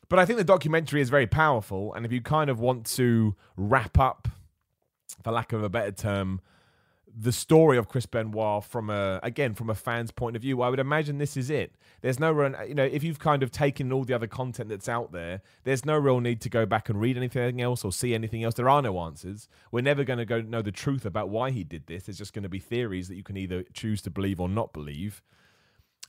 But 0.08 0.20
I 0.20 0.26
think 0.26 0.38
the 0.38 0.44
documentary 0.44 1.02
is 1.02 1.10
very 1.10 1.28
powerful, 1.28 1.94
and 1.94 2.06
if 2.06 2.12
you 2.12 2.22
kind 2.22 2.50
of 2.50 2.60
want 2.60 2.86
to 2.88 3.36
wrap 3.58 4.00
up, 4.00 4.28
for 5.24 5.32
lack 5.32 5.54
of 5.54 5.64
a 5.64 5.70
better 5.70 5.92
term, 5.92 6.42
the 7.18 7.32
story 7.32 7.78
of 7.78 7.88
Chris 7.88 8.06
Benoit 8.06 8.64
from 8.64 8.90
a 8.90 9.20
again 9.24 9.54
from 9.54 9.70
a 9.70 9.76
fan's 9.76 10.12
point 10.12 10.36
of 10.36 10.42
view, 10.42 10.62
I 10.62 10.70
would 10.70 10.80
imagine 10.80 11.18
this 11.18 11.36
is 11.36 11.50
it. 11.50 11.76
There's 12.02 12.20
no 12.20 12.32
real, 12.32 12.56
you 12.68 12.76
know, 12.76 12.84
if 12.84 13.04
you've 13.04 13.20
kind 13.20 13.44
of 13.44 13.52
taken 13.52 13.92
all 13.92 14.04
the 14.04 14.14
other 14.14 14.28
content 14.28 14.70
that's 14.70 14.90
out 14.90 15.12
there, 15.12 15.42
there's 15.64 15.86
no 15.86 15.98
real 15.98 16.20
need 16.20 16.42
to 16.42 16.50
go 16.50 16.66
back 16.66 16.90
and 16.90 17.00
read 17.00 17.18
anything 17.18 17.62
else 17.62 17.84
or 17.84 17.92
see 17.92 18.14
anything 18.14 18.44
else. 18.44 18.56
There 18.56 18.70
are 18.70 18.82
no 18.82 19.00
answers. 19.00 19.48
We're 19.72 19.82
never 19.82 20.04
going 20.04 20.20
to 20.20 20.26
go 20.26 20.42
know 20.42 20.62
the 20.62 20.72
truth 20.72 21.06
about 21.06 21.30
why 21.30 21.52
he 21.52 21.64
did 21.64 21.88
this. 21.88 22.04
There's 22.04 22.18
just 22.18 22.34
going 22.34 22.44
to 22.44 22.50
be 22.50 22.60
theories 22.60 23.08
that 23.08 23.16
you 23.16 23.24
can 23.24 23.38
either 23.38 23.64
choose 23.74 24.02
to 24.04 24.10
believe 24.10 24.40
or 24.40 24.50
not 24.50 24.74
believe, 24.74 25.22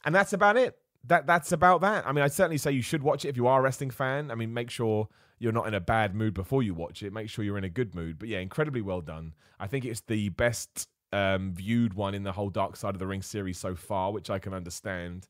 and 0.05 0.15
that's 0.15 0.33
about 0.33 0.57
it. 0.57 0.79
That 1.05 1.27
that's 1.27 1.53
about 1.53 1.81
that. 1.81 2.07
I 2.07 2.13
mean, 2.13 2.23
I'd 2.23 2.33
certainly 2.33 2.59
say 2.59 2.73
you 2.73 2.83
should 2.83 3.03
watch 3.03 3.25
it 3.25 3.29
if 3.29 3.37
you 3.37 3.47
are 3.47 3.61
a 3.61 3.63
wrestling 3.63 3.91
fan. 3.91 4.31
I 4.31 4.35
mean, 4.35 4.53
make 4.53 4.71
sure 4.71 5.09
you're 5.39 5.53
not 5.53 5.67
in 5.67 5.75
a 5.75 5.81
bad 5.81 6.15
mood 6.15 6.35
before 6.35 6.63
you 6.63 6.75
watch 6.75 7.03
it. 7.03 7.13
Make 7.13 7.31
sure 7.31 7.45
you're 7.45 7.59
in 7.59 7.65
a 7.65 7.71
good 7.71 7.95
mood. 7.95 8.19
But 8.19 8.29
yeah, 8.29 8.41
incredibly 8.41 8.83
well 8.83 9.01
done. 9.01 9.35
I 9.59 9.67
think 9.67 9.85
it's 9.85 10.03
the 10.03 10.29
best 10.29 10.89
um, 11.13 11.53
viewed 11.55 11.95
one 11.95 12.15
in 12.15 12.23
the 12.23 12.33
whole 12.33 12.51
Dark 12.51 12.77
Side 12.77 12.95
of 12.95 12.99
the 12.99 13.07
Ring 13.07 13.23
series 13.23 13.59
so 13.59 13.75
far, 13.75 14.13
which 14.13 14.31
I 14.31 14.39
can 14.39 14.55
understand. 14.55 15.27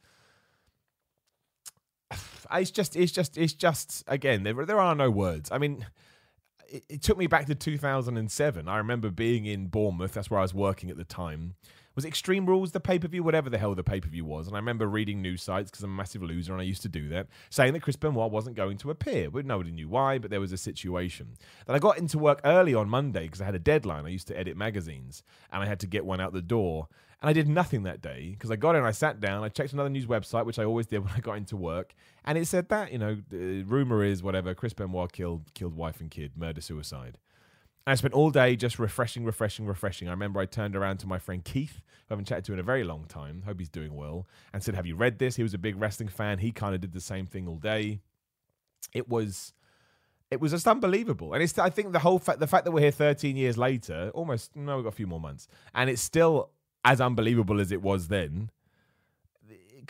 It's 2.53 2.73
just, 2.73 2.97
it's 2.97 3.13
just, 3.13 3.39
it's 3.39 3.53
just. 3.53 4.03
Again, 4.09 4.43
there 4.43 4.67
there 4.67 4.81
are 4.81 4.97
no 4.97 5.09
words. 5.09 5.51
I 5.53 5.59
mean, 5.59 5.87
it, 6.69 6.85
it 6.89 7.03
took 7.03 7.17
me 7.17 7.29
back 7.29 7.47
to 7.47 7.55
2007. 7.55 8.67
I 8.67 8.77
remember 8.79 9.11
being 9.11 9.47
in 9.47 9.69
Bournemouth. 9.69 10.15
That's 10.15 10.31
where 10.31 10.41
I 10.41 10.43
was 10.43 10.53
working 10.53 10.91
at 10.91 10.97
the 10.97 11.05
time 11.05 11.55
was 12.01 12.07
Extreme 12.07 12.47
Rules 12.47 12.73
the 12.73 12.81
pay 12.81 12.99
per 12.99 13.09
view, 13.09 13.23
whatever 13.23 13.51
the 13.51 13.59
hell 13.59 13.75
the 13.75 13.85
pay 13.85 14.01
per 14.01 14.09
view 14.09 14.25
was. 14.25 14.47
And 14.47 14.57
I 14.57 14.59
remember 14.59 14.87
reading 14.87 15.21
news 15.21 15.43
sites 15.43 15.71
because 15.71 15.85
I'm 15.85 15.91
a 15.91 15.95
massive 15.95 16.23
loser 16.23 16.53
and 16.53 16.61
I 16.61 16.65
used 16.65 16.81
to 16.81 16.89
do 16.89 17.11
that, 17.11 17.27
saying 17.51 17.75
that 17.75 17.83
Chris 17.83 17.97
Benoit 17.97 18.31
wasn't 18.31 18.57
going 18.57 18.79
to 18.79 18.91
appear. 18.91 19.31
But 19.31 19.45
nobody 19.45 19.71
knew 19.71 19.87
why, 19.87 20.17
but 20.17 20.31
there 20.31 20.41
was 20.41 20.51
a 20.51 20.57
situation. 20.57 21.37
Then 21.67 21.77
I 21.77 21.79
got 21.79 21.99
into 21.99 22.17
work 22.17 22.41
early 22.43 22.75
on 22.75 22.89
Monday 22.89 23.25
because 23.25 23.43
I 23.43 23.45
had 23.45 23.55
a 23.55 23.59
deadline. 23.59 24.07
I 24.07 24.09
used 24.09 24.29
to 24.29 24.39
edit 24.39 24.57
magazines 24.57 25.23
and 25.53 25.63
I 25.63 25.67
had 25.67 25.79
to 25.81 25.87
get 25.87 26.07
one 26.07 26.23
out 26.23 26.33
the 26.33 26.41
door. 26.41 26.89
And 27.21 27.29
I 27.29 27.35
did 27.35 27.49
nothing 27.49 27.83
that 27.83 28.01
day 28.01 28.31
because 28.31 28.51
I 28.51 28.57
got 28.57 28.77
in, 28.77 28.83
I 28.83 28.93
sat 28.93 29.21
down, 29.21 29.45
I 29.45 29.51
checked 29.51 29.75
another 29.75 29.91
news 29.91 30.07
website, 30.07 30.47
which 30.47 30.59
I 30.59 30.65
always 30.65 30.87
did 30.87 31.01
when 31.05 31.13
I 31.15 31.21
got 31.21 31.37
into 31.37 31.55
work, 31.55 31.95
and 32.25 32.39
it 32.39 32.47
said 32.47 32.71
that 32.71 32.93
you 32.93 32.99
know, 32.99 33.19
the 33.29 33.63
rumor 33.65 34.03
is 34.03 34.23
whatever 34.23 34.55
Chris 34.55 34.73
Benoit 34.73 35.13
killed 35.13 35.53
killed 35.53 35.77
wife 35.77 36.01
and 36.01 36.11
kid, 36.11 36.33
murder 36.35 36.63
suicide. 36.63 37.19
I 37.87 37.95
spent 37.95 38.15
all 38.15 38.31
day 38.31 38.57
just 38.57 38.79
refreshing, 38.79 39.25
refreshing, 39.25 39.67
refreshing. 39.67 40.09
I 40.09 40.13
remember 40.13 40.39
I 40.39 40.47
turned 40.47 40.77
around 40.77 40.99
to 40.99 41.07
my 41.07 41.19
friend 41.19 41.43
Keith, 41.43 41.81
who 42.09 42.13
I 42.13 42.15
haven't 42.15 42.27
chatted 42.27 42.45
to 42.47 42.53
in 42.53 42.59
a 42.59 42.63
very 42.63 42.85
long 42.85 43.05
time. 43.07 43.43
Hope 43.47 43.59
he's 43.59 43.71
doing 43.71 43.95
well. 43.95 44.27
And 44.53 44.63
said, 44.63 44.75
Have 44.75 44.87
you 44.87 44.97
read 44.97 45.19
this? 45.19 45.37
He 45.37 45.43
was 45.43 45.55
a 45.55 45.59
big 45.59 45.81
wrestling 45.81 46.09
fan. 46.09 46.39
He 46.39 46.53
kind 46.53 46.75
of 46.75 46.81
did 46.81 46.93
the 46.93 47.01
same 47.01 47.27
thing 47.27 47.49
all 47.49 47.57
day. 47.57 48.01
It 48.93 49.09
was. 49.09 49.53
It 50.31 50.41
was 50.41 50.53
just 50.53 50.69
unbelievable, 50.69 51.35
and 51.35 51.43
it's. 51.43 51.59
I 51.59 51.71
think 51.71 51.93
the 51.93 51.99
whole 51.99 52.21
fact, 52.21 52.39
the 52.39 52.47
fact 52.47 52.65
that 52.65 52.71
we're 52.71 52.83
here 52.83 52.93
13 52.93 53.37
years 53.37 53.59
later, 53.59 54.13
almost 54.15 54.55
no, 54.55 54.77
we've 54.77 54.85
got 54.85 54.91
a 54.91 54.97
few 54.97 55.09
more 55.09 55.19
months, 55.19 55.49
and 55.75 55.91
it's 55.91 56.01
still 56.01 56.51
as 56.85 57.01
unbelievable 57.01 57.61
as 57.61 57.73
it 57.73 57.83
was 57.83 58.07
then 58.07 58.51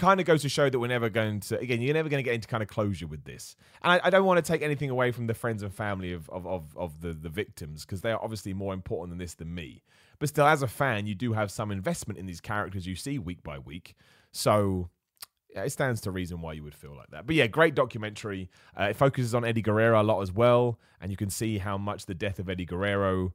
kind 0.00 0.18
of 0.18 0.26
goes 0.26 0.42
to 0.42 0.48
show 0.48 0.68
that 0.68 0.78
we're 0.78 0.88
never 0.88 1.08
going 1.08 1.40
to 1.40 1.58
again 1.60 1.80
you're 1.80 1.94
never 1.94 2.08
going 2.08 2.22
to 2.22 2.24
get 2.24 2.34
into 2.34 2.48
kind 2.48 2.62
of 2.62 2.68
closure 2.68 3.06
with 3.06 3.24
this 3.24 3.54
and 3.82 3.92
i, 3.92 4.00
I 4.04 4.10
don't 4.10 4.24
want 4.24 4.44
to 4.44 4.52
take 4.52 4.62
anything 4.62 4.90
away 4.90 5.12
from 5.12 5.26
the 5.26 5.34
friends 5.34 5.62
and 5.62 5.72
family 5.72 6.12
of 6.12 6.28
of, 6.30 6.46
of, 6.46 6.76
of 6.76 7.00
the, 7.00 7.12
the 7.12 7.28
victims 7.28 7.84
because 7.84 8.00
they 8.00 8.10
are 8.10 8.22
obviously 8.22 8.54
more 8.54 8.74
important 8.74 9.10
than 9.10 9.18
this 9.18 9.34
than 9.34 9.54
me 9.54 9.82
but 10.18 10.28
still 10.28 10.46
as 10.46 10.62
a 10.62 10.68
fan 10.68 11.06
you 11.06 11.14
do 11.14 11.34
have 11.34 11.50
some 11.50 11.70
investment 11.70 12.18
in 12.18 12.26
these 12.26 12.40
characters 12.40 12.86
you 12.86 12.96
see 12.96 13.18
week 13.18 13.42
by 13.42 13.58
week 13.58 13.94
so 14.32 14.88
yeah, 15.54 15.62
it 15.64 15.70
stands 15.70 16.00
to 16.02 16.10
reason 16.10 16.40
why 16.40 16.52
you 16.52 16.62
would 16.62 16.74
feel 16.74 16.94
like 16.94 17.10
that. 17.10 17.26
But 17.26 17.34
yeah, 17.34 17.48
great 17.48 17.74
documentary. 17.74 18.50
Uh, 18.78 18.84
it 18.84 18.96
focuses 18.96 19.34
on 19.34 19.44
Eddie 19.44 19.62
Guerrero 19.62 20.00
a 20.00 20.04
lot 20.04 20.20
as 20.20 20.30
well, 20.30 20.78
and 21.00 21.10
you 21.10 21.16
can 21.16 21.30
see 21.30 21.58
how 21.58 21.76
much 21.76 22.06
the 22.06 22.14
death 22.14 22.38
of 22.38 22.48
Eddie 22.48 22.64
Guerrero 22.64 23.32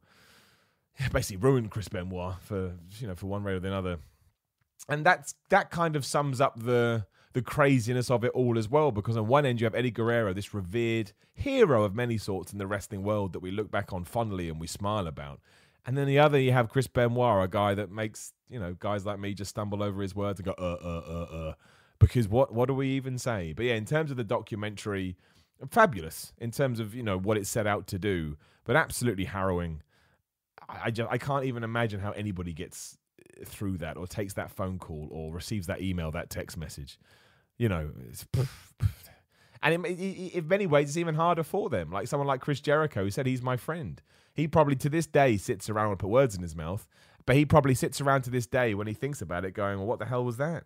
basically 1.12 1.38
ruined 1.38 1.72
Chris 1.72 1.88
Benoit 1.88 2.36
for 2.42 2.74
you 3.00 3.08
know 3.08 3.16
for 3.16 3.28
one 3.28 3.44
way 3.44 3.54
or 3.54 3.60
the 3.60 3.74
other. 3.74 3.98
And 4.88 5.06
that's 5.06 5.36
that 5.50 5.72
kind 5.72 5.96
of 5.96 6.06
sums 6.06 6.40
up 6.40 6.62
the 6.64 7.06
the 7.34 7.42
craziness 7.42 8.10
of 8.10 8.24
it 8.24 8.32
all 8.32 8.58
as 8.58 8.70
well, 8.70 8.92
because 8.92 9.18
on 9.18 9.28
one 9.28 9.46
end 9.46 9.60
you 9.60 9.66
have 9.66 9.76
Eddie 9.76 9.92
Guerrero, 9.92 10.34
this 10.34 10.54
revered 10.54 11.12
hero 11.34 11.84
of 11.84 11.94
many 11.94 12.18
sorts 12.18 12.54
in 12.54 12.60
the 12.60 12.68
wrestling 12.68 13.04
world 13.04 13.34
that 13.34 13.40
we 13.40 13.52
look 13.52 13.70
back 13.70 13.92
on 13.92 14.06
fondly 14.06 14.48
and 14.48 14.60
we 14.60 14.68
smile 14.68 15.06
about. 15.06 15.42
And 15.86 15.98
then 15.98 16.08
the 16.08 16.18
other, 16.18 16.40
you 16.40 16.54
have 16.54 16.70
Chris 16.70 16.88
Benoit, 16.88 17.44
a 17.44 17.48
guy 17.48 17.76
that 17.76 17.92
makes 17.92 18.34
you 18.50 18.60
know 18.60 18.76
guys 18.80 19.06
like 19.06 19.20
me 19.20 19.34
just 19.34 19.50
stumble 19.50 19.84
over 19.84 20.02
his 20.02 20.16
words 20.16 20.40
and 20.40 20.46
go 20.46 20.56
uh 20.58 20.78
uh 20.82 21.04
uh 21.08 21.36
uh 21.36 21.54
because 22.00 22.28
what 22.28 22.54
what 22.54 22.68
do 22.68 22.74
we 22.74 22.90
even 22.90 23.18
say? 23.18 23.54
But 23.54 23.66
yeah, 23.66 23.76
in 23.76 23.86
terms 23.86 24.12
of 24.12 24.18
the 24.18 24.24
documentary, 24.24 25.16
fabulous 25.70 26.34
in 26.38 26.52
terms 26.52 26.80
of 26.80 26.94
you 26.96 27.04
know 27.04 27.18
what 27.18 27.38
it 27.38 27.48
set 27.48 27.68
out 27.68 27.88
to 27.88 28.00
do, 28.00 28.38
but 28.64 28.76
absolutely 28.76 29.26
harrowing. 29.26 29.82
I, 30.68 30.86
I 30.86 30.92
just 30.92 31.12
I 31.12 31.18
can't 31.18 31.46
even 31.46 31.64
imagine 31.64 32.00
how 32.00 32.12
anybody 32.12 32.54
gets 32.54 32.98
through 33.46 33.78
that 33.80 33.98
or 33.98 34.08
takes 34.08 34.34
that 34.34 34.52
phone 34.52 34.80
call 34.80 35.08
or 35.12 35.34
receives 35.34 35.68
that 35.68 35.82
email, 35.82 36.12
that 36.12 36.30
text 36.30 36.58
message. 36.58 37.00
You 37.58 37.70
know, 37.70 37.92
and 39.64 39.74
in, 39.74 39.86
in 39.86 40.48
many 40.48 40.68
ways, 40.68 40.90
it's 40.90 40.98
even 40.98 41.16
harder 41.16 41.44
for 41.44 41.70
them. 41.70 41.92
Like 41.92 42.08
someone 42.08 42.28
like 42.28 42.42
Chris 42.42 42.60
Jericho, 42.60 43.04
who 43.04 43.10
said 43.10 43.26
he's 43.26 43.42
my 43.42 43.58
friend. 43.58 44.02
He 44.34 44.48
probably 44.48 44.76
to 44.78 44.90
this 44.90 45.08
day 45.08 45.38
sits 45.38 45.70
around 45.70 45.92
and 45.92 46.00
put 46.00 46.10
words 46.10 46.36
in 46.36 46.42
his 46.42 46.56
mouth, 46.56 46.88
but 47.26 47.38
he 47.38 47.46
probably 47.46 47.74
sits 47.74 48.02
around 48.02 48.24
to 48.24 48.30
this 48.30 48.46
day 48.46 48.74
when 48.74 48.88
he 48.88 48.94
thinks 48.94 49.22
about 49.22 49.46
it, 49.46 49.52
going, 49.52 49.78
"Well, 49.78 49.88
what 49.88 50.00
the 50.00 50.06
hell 50.06 50.26
was 50.26 50.38
that?" 50.38 50.66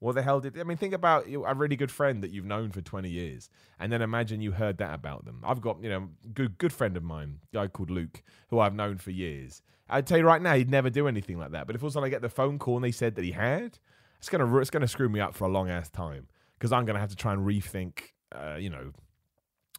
What 0.00 0.14
the 0.14 0.22
hell 0.22 0.38
did 0.38 0.58
I 0.58 0.62
mean? 0.62 0.76
Think 0.76 0.94
about 0.94 1.26
a 1.26 1.54
really 1.54 1.74
good 1.74 1.90
friend 1.90 2.22
that 2.22 2.30
you've 2.30 2.44
known 2.44 2.70
for 2.70 2.80
20 2.80 3.08
years, 3.08 3.50
and 3.80 3.92
then 3.92 4.00
imagine 4.00 4.40
you 4.40 4.52
heard 4.52 4.78
that 4.78 4.94
about 4.94 5.24
them. 5.24 5.42
I've 5.44 5.60
got 5.60 5.82
you 5.82 5.90
know 5.90 6.08
good 6.32 6.56
good 6.58 6.72
friend 6.72 6.96
of 6.96 7.02
mine, 7.02 7.40
guy 7.52 7.66
called 7.66 7.90
Luke, 7.90 8.22
who 8.50 8.60
I've 8.60 8.74
known 8.74 8.98
for 8.98 9.10
years. 9.10 9.60
I'd 9.90 10.06
tell 10.06 10.18
you 10.18 10.24
right 10.24 10.42
now, 10.42 10.54
he'd 10.54 10.70
never 10.70 10.90
do 10.90 11.08
anything 11.08 11.38
like 11.38 11.50
that. 11.52 11.66
But 11.66 11.74
if 11.74 11.82
all 11.82 11.88
of 11.88 11.92
a 11.92 11.94
sudden 11.94 12.06
I 12.06 12.10
get 12.10 12.22
the 12.22 12.28
phone 12.28 12.58
call 12.58 12.76
and 12.76 12.84
they 12.84 12.92
said 12.92 13.16
that 13.16 13.24
he 13.24 13.32
had, 13.32 13.78
it's 14.18 14.28
gonna 14.28 14.58
it's 14.58 14.70
gonna 14.70 14.88
screw 14.88 15.08
me 15.08 15.20
up 15.20 15.34
for 15.34 15.46
a 15.46 15.50
long 15.50 15.68
ass 15.68 15.90
time 15.90 16.28
because 16.58 16.72
I'm 16.72 16.84
gonna 16.84 17.00
have 17.00 17.10
to 17.10 17.16
try 17.16 17.32
and 17.32 17.44
rethink, 17.44 18.12
uh, 18.32 18.56
you 18.56 18.70
know, 18.70 18.92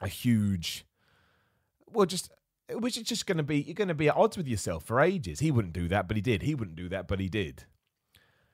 a 0.01 0.08
huge, 0.08 0.86
well, 1.88 2.05
just 2.05 2.32
which 2.73 2.97
is 2.97 3.03
just 3.03 3.25
gonna 3.25 3.43
be 3.43 3.62
you're 3.62 3.73
gonna 3.73 3.93
be 3.93 4.10
at 4.10 4.17
odds 4.17 4.36
with 4.36 4.47
yourself 4.47 4.84
for 4.84 4.99
ages. 4.99 5.39
He 5.39 5.51
wouldn't 5.51 5.73
do 5.73 5.88
that, 5.88 6.10
but 6.10 6.17
he 6.17 6.21
did. 6.21 6.41
He 6.41 6.55
wouldn't 6.55 6.75
do 6.75 6.89
that, 6.89 7.08
but 7.08 7.21
he 7.21 7.29
did. 7.29 7.65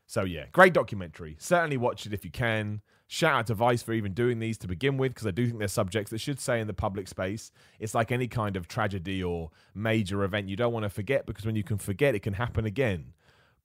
So 0.07 0.23
yeah, 0.23 0.45
great 0.51 0.73
documentary. 0.73 1.35
Certainly 1.39 1.77
watch 1.77 2.05
it 2.05 2.13
if 2.13 2.23
you 2.23 2.31
can. 2.31 2.81
Shout 3.07 3.33
out 3.33 3.47
to 3.47 3.53
Vice 3.53 3.83
for 3.83 3.93
even 3.93 4.13
doing 4.13 4.39
these 4.39 4.57
to 4.59 4.67
begin 4.67 4.97
with, 4.97 5.13
because 5.13 5.27
I 5.27 5.31
do 5.31 5.45
think 5.45 5.59
they're 5.59 5.67
subjects 5.67 6.09
that 6.09 6.19
should 6.19 6.39
stay 6.39 6.59
in 6.59 6.65
the 6.67 6.73
public 6.73 7.07
space. 7.07 7.51
It's 7.79 7.93
like 7.93 8.11
any 8.11 8.27
kind 8.27 8.55
of 8.55 8.67
tragedy 8.67 9.23
or 9.23 9.51
major 9.75 10.23
event 10.23 10.49
you 10.49 10.55
don't 10.55 10.73
want 10.73 10.83
to 10.83 10.89
forget, 10.89 11.27
because 11.27 11.45
when 11.45 11.55
you 11.55 11.63
can 11.63 11.77
forget, 11.77 12.15
it 12.15 12.21
can 12.21 12.33
happen 12.33 12.65
again. 12.65 13.13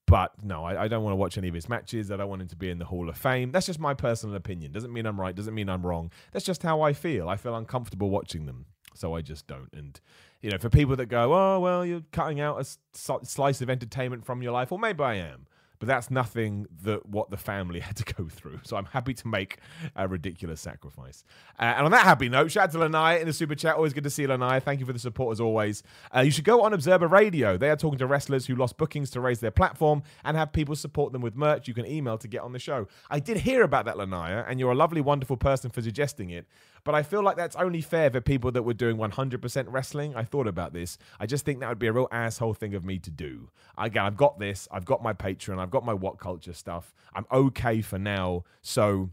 But 0.07 0.33
no, 0.42 0.64
I, 0.64 0.85
I 0.85 0.88
don't 0.88 1.05
want 1.05 1.12
to 1.12 1.16
watch 1.16 1.38
any 1.38 1.48
of 1.48 1.55
his 1.55 1.68
matches. 1.68 2.11
I 2.11 2.16
don't 2.16 2.29
want 2.29 2.42
him 2.42 2.48
to 2.48 2.57
be 2.57 2.68
in 2.68 2.79
the 2.79 2.85
Hall 2.85 3.09
of 3.09 3.16
Fame. 3.16 3.50
That's 3.53 3.66
just 3.66 3.79
my 3.79 3.94
personal 3.94 4.37
opinion. 4.37 4.72
Doesn't 4.72 4.92
mean 4.92 5.07
I'm 5.07 5.18
right. 5.18 5.35
Doesn't 5.35 5.55
mean 5.55 5.70
I'm 5.70 5.87
wrong. 5.87 6.11
That's 6.33 6.44
just 6.44 6.62
how 6.62 6.83
I 6.83 6.92
feel. 6.92 7.29
I 7.29 7.37
feel 7.37 7.55
uncomfortable 7.55 8.11
watching 8.11 8.44
them, 8.44 8.66
so 8.94 9.14
I 9.14 9.22
just 9.22 9.46
don't. 9.46 9.70
And 9.72 9.98
you 10.42 10.50
know, 10.50 10.59
for 10.59 10.68
people 10.68 10.96
that 10.96 11.07
go, 11.07 11.33
"Oh, 11.33 11.61
well, 11.61 11.87
you're 11.87 12.03
cutting 12.12 12.40
out 12.40 12.61
a 12.61 12.66
slice 12.92 13.62
of 13.62 13.70
entertainment 13.70 14.26
from 14.26 14.42
your 14.42 14.53
life," 14.53 14.70
well, 14.70 14.79
maybe 14.79 15.03
I 15.03 15.14
am 15.14 15.46
but 15.81 15.87
that's 15.87 16.11
nothing 16.11 16.66
that 16.83 17.07
what 17.07 17.31
the 17.31 17.37
family 17.37 17.81
had 17.90 17.97
to 17.97 18.14
go 18.14 18.29
through. 18.29 18.61
So 18.62 18.77
I'm 18.77 18.85
happy 18.85 19.14
to 19.14 19.27
make 19.27 19.59
a 19.97 20.07
ridiculous 20.07 20.61
sacrifice. 20.61 21.25
Uh, 21.59 21.62
and 21.62 21.87
on 21.87 21.90
that 21.90 22.05
happy 22.05 22.29
note, 22.29 22.53
shout 22.53 22.64
out 22.64 22.73
to 22.73 22.79
Lanai 22.79 23.21
in 23.21 23.27
the 23.27 23.33
super 23.33 23.55
chat. 23.55 23.75
Always 23.75 23.95
good 23.95 24.05
to 24.05 24.11
see 24.11 24.27
Lanai. 24.27 24.61
Thank 24.61 24.79
you 24.79 24.87
for 24.87 24.93
the 24.93 24.99
support 24.99 25.33
as 25.33 25.40
always. 25.40 25.83
Uh, 26.14 26.21
you 26.21 26.31
should 26.31 26.45
go 26.45 26.62
on 26.62 26.73
Observer 26.73 27.09
Radio. 27.09 27.57
They 27.57 27.71
are 27.71 27.77
talking 27.77 27.99
to 27.99 28.07
wrestlers 28.07 28.47
who 28.47 28.55
lost 28.55 28.77
bookings 28.77 29.11
to 29.12 29.21
raise 29.21 29.40
their 29.40 29.51
platform 29.51 30.03
and 30.23 30.37
have 30.37 30.53
people 30.53 30.77
support 30.77 31.12
them 31.12 31.23
with 31.23 31.35
merch. 31.35 31.66
You 31.66 31.75
can 31.75 31.87
email 31.87 32.19
to 32.19 32.29
get 32.29 32.43
on 32.43 32.53
the 32.53 32.59
show. 32.59 32.87
I 33.11 33.19
did 33.19 33.38
hear 33.38 33.62
about 33.62 33.87
that, 33.87 33.97
Lanaya, 33.97 34.45
and 34.47 34.61
you're 34.61 34.73
a 34.73 34.77
lovely, 34.77 35.01
wonderful 35.01 35.38
person 35.38 35.71
for 35.71 35.81
suggesting 35.81 36.31
it. 36.31 36.47
But 36.85 36.95
I 36.95 37.03
feel 37.03 37.23
like 37.23 37.37
that's 37.37 37.57
only 37.57 37.81
fair 37.81 38.11
for 38.11 38.21
people 38.21 38.51
that 38.53 38.62
were 38.62 38.75
doing 38.75 38.97
100% 38.97 39.64
wrestling. 39.69 40.14
I 40.14 40.25
thought 40.25 40.47
about 40.47 40.73
this. 40.73 40.99
I 41.19 41.27
just 41.27 41.45
think 41.45 41.61
that 41.61 41.69
would 41.69 41.79
be 41.79 41.87
a 41.87 41.93
real 41.93 42.09
asshole 42.11 42.55
thing 42.55 42.75
of 42.75 42.85
me 42.85 42.99
to 43.01 43.11
do. 43.11 43.51
Again, 43.77 44.05
I've 44.05 44.16
got 44.16 44.38
this. 44.38 44.69
I've 44.71 44.85
got 44.85 45.03
my 45.03 45.12
Patreon. 45.12 45.59
I've 45.59 45.71
got 45.71 45.85
my 45.85 45.95
What 45.95 46.19
Culture 46.19 46.53
stuff. 46.53 46.95
I'm 47.14 47.27
okay 47.31 47.81
for 47.81 47.99
now. 47.99 48.45
So, 48.62 49.11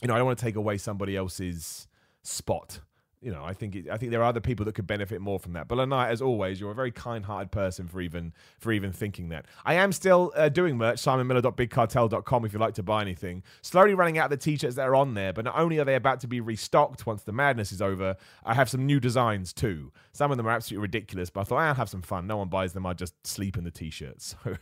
you 0.00 0.08
know, 0.08 0.14
I 0.14 0.18
don't 0.18 0.26
want 0.26 0.38
to 0.38 0.44
take 0.44 0.56
away 0.56 0.78
somebody 0.78 1.16
else's 1.16 1.88
spot 2.22 2.80
you 3.22 3.30
know, 3.30 3.44
I 3.44 3.54
think 3.54 3.76
it, 3.76 3.88
I 3.88 3.96
think 3.96 4.10
there 4.10 4.20
are 4.20 4.26
other 4.26 4.40
people 4.40 4.66
that 4.66 4.74
could 4.74 4.86
benefit 4.86 5.20
more 5.20 5.38
from 5.38 5.52
that. 5.52 5.68
But 5.68 5.78
Lanai, 5.78 6.08
as 6.08 6.20
always, 6.20 6.60
you're 6.60 6.72
a 6.72 6.74
very 6.74 6.90
kind-hearted 6.90 7.52
person 7.52 7.86
for 7.86 8.00
even 8.00 8.32
for 8.58 8.72
even 8.72 8.92
thinking 8.92 9.28
that. 9.28 9.46
I 9.64 9.74
am 9.74 9.92
still 9.92 10.32
uh, 10.34 10.48
doing 10.48 10.76
merch. 10.76 11.00
SimonMiller.BigCartel.com 11.00 12.44
if 12.44 12.52
you'd 12.52 12.60
like 12.60 12.74
to 12.74 12.82
buy 12.82 13.00
anything. 13.00 13.44
Slowly 13.62 13.94
running 13.94 14.18
out 14.18 14.24
of 14.24 14.30
the 14.30 14.36
t-shirts 14.36 14.74
that 14.74 14.88
are 14.88 14.96
on 14.96 15.14
there, 15.14 15.32
but 15.32 15.44
not 15.44 15.56
only 15.56 15.78
are 15.78 15.84
they 15.84 15.94
about 15.94 16.20
to 16.20 16.26
be 16.26 16.40
restocked 16.40 17.06
once 17.06 17.22
the 17.22 17.32
madness 17.32 17.70
is 17.70 17.80
over, 17.80 18.16
I 18.44 18.54
have 18.54 18.68
some 18.68 18.84
new 18.84 18.98
designs 18.98 19.52
too. 19.52 19.92
Some 20.12 20.30
of 20.32 20.36
them 20.36 20.46
are 20.48 20.50
absolutely 20.50 20.82
ridiculous, 20.82 21.30
but 21.30 21.42
I 21.42 21.44
thought 21.44 21.58
I'll 21.58 21.74
have 21.74 21.88
some 21.88 22.02
fun. 22.02 22.26
No 22.26 22.38
one 22.38 22.48
buys 22.48 22.72
them. 22.72 22.86
I 22.86 22.92
just 22.92 23.14
sleep 23.26 23.56
in 23.56 23.64
the 23.64 23.70
t-shirts. 23.70 24.34
So 24.42 24.56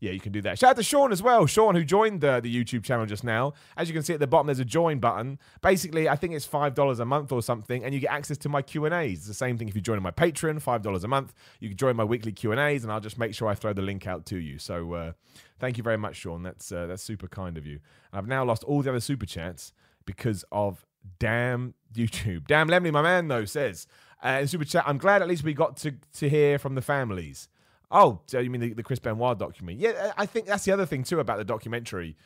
yeah, 0.00 0.12
you 0.12 0.20
can 0.20 0.32
do 0.32 0.40
that. 0.42 0.58
Shout 0.58 0.70
out 0.70 0.76
to 0.76 0.82
Sean 0.82 1.12
as 1.12 1.22
well. 1.22 1.46
Sean, 1.46 1.74
who 1.74 1.84
joined 1.84 2.20
the, 2.20 2.40
the 2.40 2.54
YouTube 2.54 2.84
channel 2.84 3.06
just 3.06 3.24
now. 3.24 3.54
As 3.76 3.88
you 3.88 3.94
can 3.94 4.02
see 4.02 4.14
at 4.14 4.20
the 4.20 4.26
bottom, 4.26 4.46
there's 4.46 4.60
a 4.60 4.64
join 4.64 4.98
button. 4.98 5.38
Basically, 5.60 6.08
I 6.08 6.16
think 6.16 6.34
it's 6.34 6.46
$5 6.46 7.00
a 7.00 7.04
month 7.04 7.32
or 7.32 7.42
something, 7.42 7.84
and 7.84 7.94
you 7.94 8.00
get 8.00 8.10
access 8.10 8.38
to 8.38 8.48
my 8.48 8.62
Q&As. 8.62 9.12
It's 9.12 9.26
the 9.26 9.34
same 9.34 9.58
thing 9.58 9.68
if 9.68 9.74
you 9.74 9.80
join 9.80 10.00
my 10.02 10.10
Patreon, 10.10 10.62
$5 10.62 11.04
a 11.04 11.08
month. 11.08 11.34
You 11.60 11.68
can 11.68 11.76
join 11.76 11.96
my 11.96 12.04
weekly 12.04 12.32
Q&As, 12.32 12.84
and 12.84 12.92
I'll 12.92 13.00
just 13.00 13.18
make 13.18 13.34
sure 13.34 13.48
I 13.48 13.54
throw 13.54 13.72
the 13.72 13.82
link 13.82 14.06
out 14.06 14.26
to 14.26 14.38
you. 14.38 14.58
So 14.58 14.92
uh, 14.94 15.12
thank 15.58 15.76
you 15.76 15.82
very 15.82 15.98
much, 15.98 16.16
Sean. 16.16 16.42
That's, 16.42 16.70
uh, 16.70 16.86
that's 16.86 17.02
super 17.02 17.28
kind 17.28 17.58
of 17.58 17.66
you. 17.66 17.80
I've 18.12 18.26
now 18.26 18.44
lost 18.44 18.64
all 18.64 18.82
the 18.82 18.90
other 18.90 19.00
super 19.00 19.26
chats 19.26 19.72
because 20.04 20.44
of 20.52 20.86
damn 21.18 21.74
YouTube. 21.92 22.46
Damn 22.46 22.68
Lemley, 22.68 22.92
my 22.92 23.02
man, 23.02 23.28
though, 23.28 23.44
says 23.44 23.86
uh, 24.24 24.38
in 24.40 24.48
super 24.48 24.64
chat, 24.64 24.84
I'm 24.86 24.98
glad 24.98 25.22
at 25.22 25.28
least 25.28 25.44
we 25.44 25.54
got 25.54 25.76
to, 25.78 25.94
to 26.16 26.28
hear 26.28 26.58
from 26.58 26.74
the 26.74 26.82
families. 26.82 27.48
Oh, 27.90 28.20
so 28.26 28.38
you 28.38 28.50
mean 28.50 28.60
the, 28.60 28.72
the 28.74 28.82
Chris 28.82 28.98
Benoit 28.98 29.38
documentary? 29.38 29.82
Yeah, 29.82 30.12
I 30.16 30.26
think 30.26 30.46
that's 30.46 30.64
the 30.64 30.72
other 30.72 30.86
thing 30.86 31.04
too 31.04 31.20
about 31.20 31.38
the 31.38 31.44
documentary. 31.44 32.16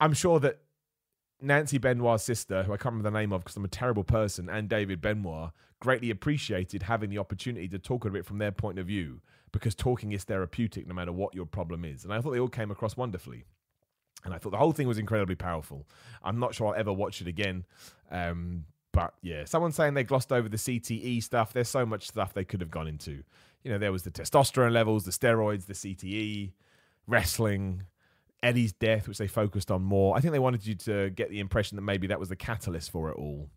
I'm 0.00 0.12
sure 0.12 0.38
that 0.40 0.60
Nancy 1.40 1.78
Benoit's 1.78 2.24
sister, 2.24 2.62
who 2.62 2.72
I 2.72 2.76
can't 2.76 2.94
remember 2.94 3.10
the 3.10 3.18
name 3.18 3.32
of 3.32 3.42
because 3.42 3.56
I'm 3.56 3.64
a 3.64 3.68
terrible 3.68 4.04
person, 4.04 4.48
and 4.48 4.68
David 4.68 5.00
Benoit 5.00 5.50
greatly 5.80 6.10
appreciated 6.10 6.84
having 6.84 7.10
the 7.10 7.18
opportunity 7.18 7.68
to 7.68 7.78
talk 7.78 8.04
a 8.04 8.10
bit 8.10 8.24
from 8.24 8.38
their 8.38 8.52
point 8.52 8.78
of 8.78 8.86
view 8.86 9.20
because 9.52 9.74
talking 9.74 10.12
is 10.12 10.24
therapeutic 10.24 10.86
no 10.86 10.94
matter 10.94 11.12
what 11.12 11.34
your 11.34 11.46
problem 11.46 11.84
is. 11.84 12.04
And 12.04 12.12
I 12.12 12.20
thought 12.20 12.32
they 12.32 12.40
all 12.40 12.48
came 12.48 12.70
across 12.70 12.96
wonderfully. 12.96 13.44
And 14.24 14.32
I 14.32 14.38
thought 14.38 14.50
the 14.50 14.58
whole 14.58 14.72
thing 14.72 14.88
was 14.88 14.98
incredibly 14.98 15.34
powerful. 15.34 15.86
I'm 16.22 16.38
not 16.38 16.54
sure 16.54 16.68
I'll 16.68 16.74
ever 16.74 16.92
watch 16.92 17.20
it 17.20 17.28
again. 17.28 17.64
Um, 18.10 18.64
but 18.92 19.12
yeah, 19.22 19.44
someone 19.44 19.72
saying 19.72 19.94
they 19.94 20.04
glossed 20.04 20.32
over 20.32 20.48
the 20.48 20.56
CTE 20.56 21.22
stuff. 21.22 21.52
There's 21.52 21.68
so 21.68 21.84
much 21.84 22.08
stuff 22.08 22.32
they 22.32 22.44
could 22.44 22.60
have 22.60 22.70
gone 22.70 22.88
into 22.88 23.22
you 23.64 23.70
know, 23.70 23.78
there 23.78 23.92
was 23.92 24.02
the 24.02 24.10
testosterone 24.10 24.72
levels, 24.72 25.04
the 25.04 25.10
steroids, 25.10 25.66
the 25.66 25.72
CTE, 25.72 26.52
wrestling, 27.06 27.84
Eddie's 28.42 28.74
death, 28.74 29.08
which 29.08 29.18
they 29.18 29.26
focused 29.26 29.70
on 29.70 29.82
more. 29.82 30.16
I 30.16 30.20
think 30.20 30.32
they 30.32 30.38
wanted 30.38 30.66
you 30.66 30.74
to 30.74 31.10
get 31.10 31.30
the 31.30 31.40
impression 31.40 31.76
that 31.76 31.82
maybe 31.82 32.06
that 32.08 32.20
was 32.20 32.28
the 32.28 32.36
catalyst 32.36 32.90
for 32.90 33.10
it 33.10 33.16
all. 33.16 33.48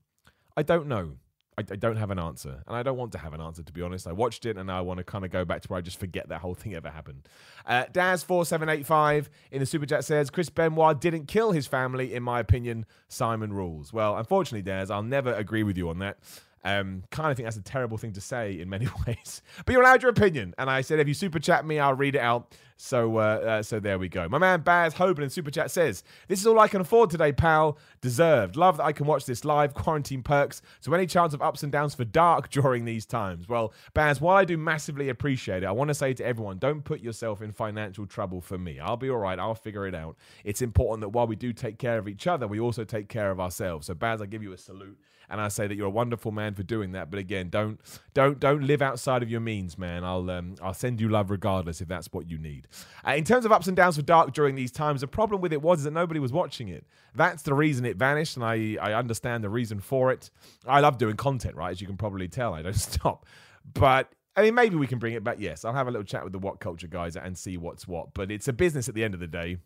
I 0.56 0.64
don't 0.64 0.88
know. 0.88 1.18
I, 1.58 1.64
I 1.72 1.76
don't 1.76 1.98
have 1.98 2.12
an 2.12 2.20
answer, 2.20 2.64
and 2.68 2.76
I 2.76 2.84
don't 2.84 2.98
want 2.98 3.12
to 3.14 3.18
have 3.18 3.34
an 3.34 3.42
answer 3.42 3.64
to 3.64 3.74
be 3.74 3.82
honest. 3.82 4.08
I 4.08 4.12
watched 4.14 4.46
it, 4.46 4.58
and 4.58 4.72
I 4.72 4.80
want 4.82 5.00
to 5.00 5.04
kind 5.04 5.26
of 5.26 5.32
go 5.32 5.44
back 5.44 5.62
to 5.64 5.68
where 5.68 5.80
I 5.80 5.82
just 5.82 6.00
forget 6.00 6.30
that 6.30 6.40
whole 6.40 6.54
thing 6.54 6.76
ever 6.76 6.90
happened. 6.90 7.28
Uh, 7.66 7.86
Daz 7.92 8.24
four 8.24 8.46
seven 8.46 8.70
eight 8.70 8.86
five 8.86 9.30
in 9.52 9.60
the 9.60 9.66
super 9.66 9.86
chat 9.86 10.06
says 10.06 10.30
Chris 10.30 10.50
Benoit 10.50 11.02
didn't 11.02 11.26
kill 11.28 11.52
his 11.52 11.68
family, 11.68 12.14
in 12.14 12.24
my 12.24 12.40
opinion. 12.40 12.86
Simon 13.10 13.52
rules. 13.52 13.92
Well, 13.92 14.16
unfortunately, 14.18 14.62
Daz, 14.62 14.92
I'll 14.92 15.04
never 15.04 15.34
agree 15.34 15.64
with 15.64 15.78
you 15.78 15.90
on 15.90 16.00
that. 16.00 16.20
Um, 16.64 17.04
kind 17.12 17.32
of 17.32 17.38
think 17.38 17.46
that's 17.46 17.58
a 17.58 17.62
terrible 17.62 17.98
thing 17.98 18.14
to 18.14 18.22
say 18.22 18.60
in 18.60 18.70
many 18.70 18.88
ways, 19.08 19.42
but 19.66 19.72
you're 19.72 19.82
allowed 19.82 20.02
your 20.02 20.12
opinion. 20.12 20.54
And 20.58 20.70
I 20.70 20.82
said, 20.82 21.00
if 21.00 21.08
you 21.08 21.14
super 21.14 21.40
chat 21.40 21.66
me, 21.66 21.80
I'll 21.80 21.94
read 21.94 22.16
it 22.16 22.22
out 22.22 22.54
So, 22.80 23.18
uh, 23.18 23.22
uh, 23.22 23.64
so 23.64 23.80
there 23.80 23.98
we 23.98 24.08
go. 24.08 24.30
My 24.30 24.38
man 24.38 24.62
Baz 24.62 24.94
Hoban 24.94 25.24
in 25.24 25.30
Super 25.32 25.50
Chat 25.50 25.72
says, 25.72 26.04
This 26.28 26.40
is 26.40 26.48
all 26.48 26.60
I 26.60 26.68
can 26.68 26.80
afford 26.80 27.10
today, 27.10 27.32
pal. 27.32 27.78
Deserved. 28.02 28.56
Love 28.56 28.78
that 28.78 28.84
I 28.84 28.92
can 28.92 29.08
watch 29.08 29.26
this 29.26 29.44
live. 29.44 29.74
Quarantine 29.74 30.22
perks. 30.22 30.62
So, 30.80 30.94
any 30.94 31.08
chance 31.08 31.34
of 31.34 31.42
ups 31.42 31.64
and 31.64 31.72
downs 31.72 31.96
for 31.96 32.06
dark 32.06 32.50
during 32.52 32.86
these 32.86 33.06
times? 33.06 33.50
Well, 33.50 33.74
Baz, 33.96 34.22
while 34.22 34.38
I 34.38 34.46
do 34.46 34.58
massively 34.58 35.10
appreciate 35.10 35.64
it, 35.64 35.66
I 35.66 35.72
want 35.72 35.88
to 35.90 35.96
say 35.96 36.14
to 36.14 36.26
everyone, 36.26 36.60
don't 36.60 36.84
put 36.84 37.02
yourself 37.02 37.42
in 37.42 37.52
financial 37.52 38.06
trouble 38.06 38.42
for 38.42 38.58
me. 38.58 38.80
I'll 38.80 38.98
be 38.98 39.10
all 39.10 39.18
right. 39.18 39.40
I'll 39.40 39.56
figure 39.56 39.88
it 39.88 39.96
out. 39.96 40.16
It's 40.44 40.62
important 40.62 41.02
that 41.02 41.10
while 41.10 41.28
we 41.28 41.36
do 41.36 41.52
take 41.54 41.80
care 41.80 41.98
of 41.98 42.08
each 42.08 42.28
other, 42.28 42.48
we 42.48 42.60
also 42.60 42.84
take 42.84 43.10
care 43.10 43.32
of 43.32 43.40
ourselves. 43.40 43.88
So, 43.88 43.96
Baz, 43.96 44.22
I 44.22 44.28
give 44.28 44.44
you 44.44 44.54
a 44.54 44.58
salute 44.58 45.00
and 45.30 45.42
I 45.42 45.50
say 45.50 45.68
that 45.68 45.76
you're 45.76 45.88
a 45.88 45.92
wonderful 45.92 46.32
man 46.32 46.54
for 46.54 46.64
doing 46.64 46.94
that. 46.94 47.10
But 47.12 47.20
again, 47.20 47.50
don't 47.50 47.80
don't 48.14 48.40
don't 48.40 48.64
live 48.64 48.82
outside 48.82 49.24
of 49.24 49.30
your 49.30 49.40
means, 49.40 49.78
man. 49.78 50.04
I'll 50.04 50.30
um, 50.30 50.56
I'll 50.62 50.74
send 50.74 51.02
you 51.02 51.10
love 51.10 51.30
regardless 51.30 51.82
if 51.82 51.88
that's 51.88 52.08
what 52.12 52.30
you 52.30 52.38
need. 52.38 52.68
Uh, 53.06 53.12
in 53.12 53.24
terms 53.24 53.46
of 53.46 53.52
ups 53.52 53.68
and 53.68 53.76
downs 53.76 53.98
for 53.98 54.02
Dark 54.02 54.34
during 54.34 54.56
these 54.56 54.72
times, 54.72 55.02
the 55.02 55.08
problem 55.08 55.42
with 55.42 55.54
it 55.54 55.62
was 55.62 55.84
that 55.84 55.92
nobody 55.92 56.20
was 56.20 56.32
watching 56.32 56.70
it. 56.70 56.86
That's 57.16 57.44
the 57.44 57.54
reason 57.54 57.86
it 57.86 57.98
vanished, 57.98 58.38
and 58.38 58.46
I 58.46 58.78
I 58.82 58.94
understand 58.94 59.44
the 59.44 59.50
reason 59.50 59.80
for 59.80 60.12
it. 60.12 60.30
I 60.66 60.80
love 60.80 60.98
doing 60.98 61.18
content, 61.18 61.56
right? 61.56 61.72
As 61.72 61.82
you 61.82 61.88
can 61.88 61.98
probably 61.98 62.28
tell, 62.28 62.54
I 62.54 62.62
don't 62.62 62.74
stop. 62.76 63.26
But 63.74 64.12
I 64.36 64.44
mean, 64.44 64.56
maybe 64.56 64.76
we 64.76 64.88
can 64.88 65.00
bring 65.00 65.14
it 65.14 65.24
back. 65.24 65.38
Yes, 65.40 65.66
I'll 65.66 65.74
have 65.74 65.88
a 65.88 65.92
little 65.92 66.06
chat 66.06 66.24
with 66.24 66.32
the 66.32 66.40
What 66.40 66.60
Culture 66.60 66.88
guys 66.88 67.16
and 67.18 67.38
see 67.38 67.58
what's 67.58 67.88
what. 67.88 68.14
But 68.14 68.32
it's 68.32 68.48
a 68.48 68.54
business 68.54 68.88
at 68.88 68.96
the 68.96 69.04
end 69.04 69.14
of 69.14 69.20
the 69.20 69.28
day 69.28 69.58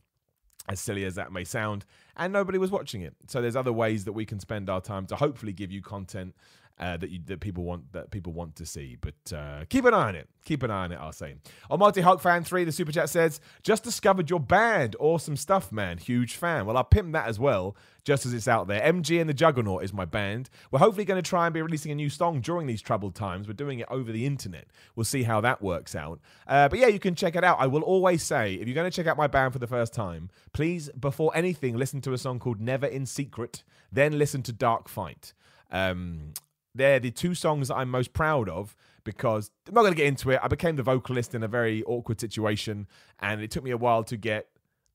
as 0.67 0.79
silly 0.79 1.05
as 1.05 1.15
that 1.15 1.31
may 1.31 1.43
sound, 1.43 1.85
and 2.15 2.31
nobody 2.31 2.57
was 2.57 2.71
watching 2.71 3.01
it. 3.01 3.15
So 3.27 3.41
there's 3.41 3.55
other 3.55 3.73
ways 3.73 4.05
that 4.05 4.13
we 4.13 4.25
can 4.25 4.39
spend 4.39 4.69
our 4.69 4.81
time 4.81 5.05
to 5.07 5.15
hopefully 5.15 5.53
give 5.53 5.71
you 5.71 5.81
content 5.81 6.35
uh, 6.81 6.97
that 6.97 7.11
you, 7.11 7.19
that 7.27 7.39
people 7.39 7.63
want 7.63 7.93
that 7.93 8.09
people 8.09 8.33
want 8.33 8.55
to 8.55 8.65
see. 8.65 8.97
But 8.99 9.33
uh, 9.33 9.65
keep 9.69 9.85
an 9.85 9.93
eye 9.93 10.07
on 10.09 10.15
it. 10.15 10.27
Keep 10.43 10.63
an 10.63 10.71
eye 10.71 10.85
on 10.85 10.91
it. 10.91 10.97
I'll 10.99 11.11
say. 11.11 11.35
Almighty 11.69 12.01
Hulk 12.01 12.19
fan 12.19 12.43
three, 12.43 12.63
the 12.63 12.71
super 12.71 12.91
chat 12.91 13.07
says, 13.07 13.39
"Just 13.61 13.83
discovered 13.83 14.31
your 14.31 14.39
band. 14.39 14.95
Awesome 14.99 15.37
stuff, 15.37 15.71
man. 15.71 15.99
Huge 15.99 16.35
fan. 16.35 16.65
Well, 16.65 16.75
I'll 16.75 16.83
pimp 16.83 17.13
that 17.13 17.27
as 17.27 17.39
well, 17.39 17.77
just 18.03 18.25
as 18.25 18.33
it's 18.33 18.47
out 18.47 18.67
there. 18.67 18.81
MG 18.81 19.21
and 19.21 19.29
the 19.29 19.33
Juggernaut 19.33 19.83
is 19.83 19.93
my 19.93 20.05
band. 20.05 20.49
We're 20.71 20.79
hopefully 20.79 21.05
going 21.05 21.21
to 21.21 21.29
try 21.29 21.45
and 21.45 21.53
be 21.53 21.61
releasing 21.61 21.91
a 21.91 21.95
new 21.95 22.09
song 22.09 22.41
during 22.41 22.65
these 22.65 22.81
troubled 22.81 23.13
times. 23.13 23.47
We're 23.47 23.53
doing 23.53 23.79
it 23.79 23.87
over 23.91 24.11
the 24.11 24.25
internet. 24.25 24.65
We'll 24.95 25.03
see 25.03 25.21
how 25.21 25.39
that 25.41 25.61
works 25.61 25.95
out. 25.95 26.19
Uh, 26.47 26.67
but 26.67 26.79
yeah, 26.79 26.87
you 26.87 26.99
can 26.99 27.13
check 27.13 27.35
it 27.35 27.43
out. 27.43 27.57
I 27.59 27.67
will 27.67 27.83
always 27.83 28.23
say, 28.23 28.55
if 28.55 28.67
you're 28.67 28.75
going 28.75 28.89
to 28.89 28.95
check 28.95 29.05
out 29.05 29.17
my 29.17 29.27
band 29.27 29.53
for 29.53 29.59
the 29.59 29.67
first 29.67 29.93
time, 29.93 30.31
please, 30.51 30.89
before 30.99 31.31
anything, 31.35 31.77
listen 31.77 32.01
to 32.01 32.13
a 32.13 32.17
song 32.17 32.39
called 32.39 32.59
Never 32.59 32.87
in 32.87 33.05
Secret. 33.05 33.63
Then 33.91 34.17
listen 34.17 34.41
to 34.43 34.51
Dark 34.53 34.89
Fight. 34.89 35.33
Um, 35.69 36.33
they're 36.73 36.99
the 36.99 37.11
two 37.11 37.33
songs 37.35 37.67
that 37.67 37.75
I'm 37.75 37.89
most 37.89 38.13
proud 38.13 38.49
of 38.49 38.75
because 39.03 39.51
I'm 39.67 39.73
not 39.73 39.81
going 39.81 39.93
to 39.93 39.97
get 39.97 40.07
into 40.07 40.29
it. 40.31 40.39
I 40.43 40.47
became 40.47 40.75
the 40.75 40.83
vocalist 40.83 41.33
in 41.33 41.43
a 41.43 41.47
very 41.47 41.83
awkward 41.83 42.19
situation, 42.21 42.87
and 43.19 43.41
it 43.41 43.51
took 43.51 43.63
me 43.63 43.71
a 43.71 43.77
while 43.77 44.03
to 44.05 44.17
get 44.17 44.47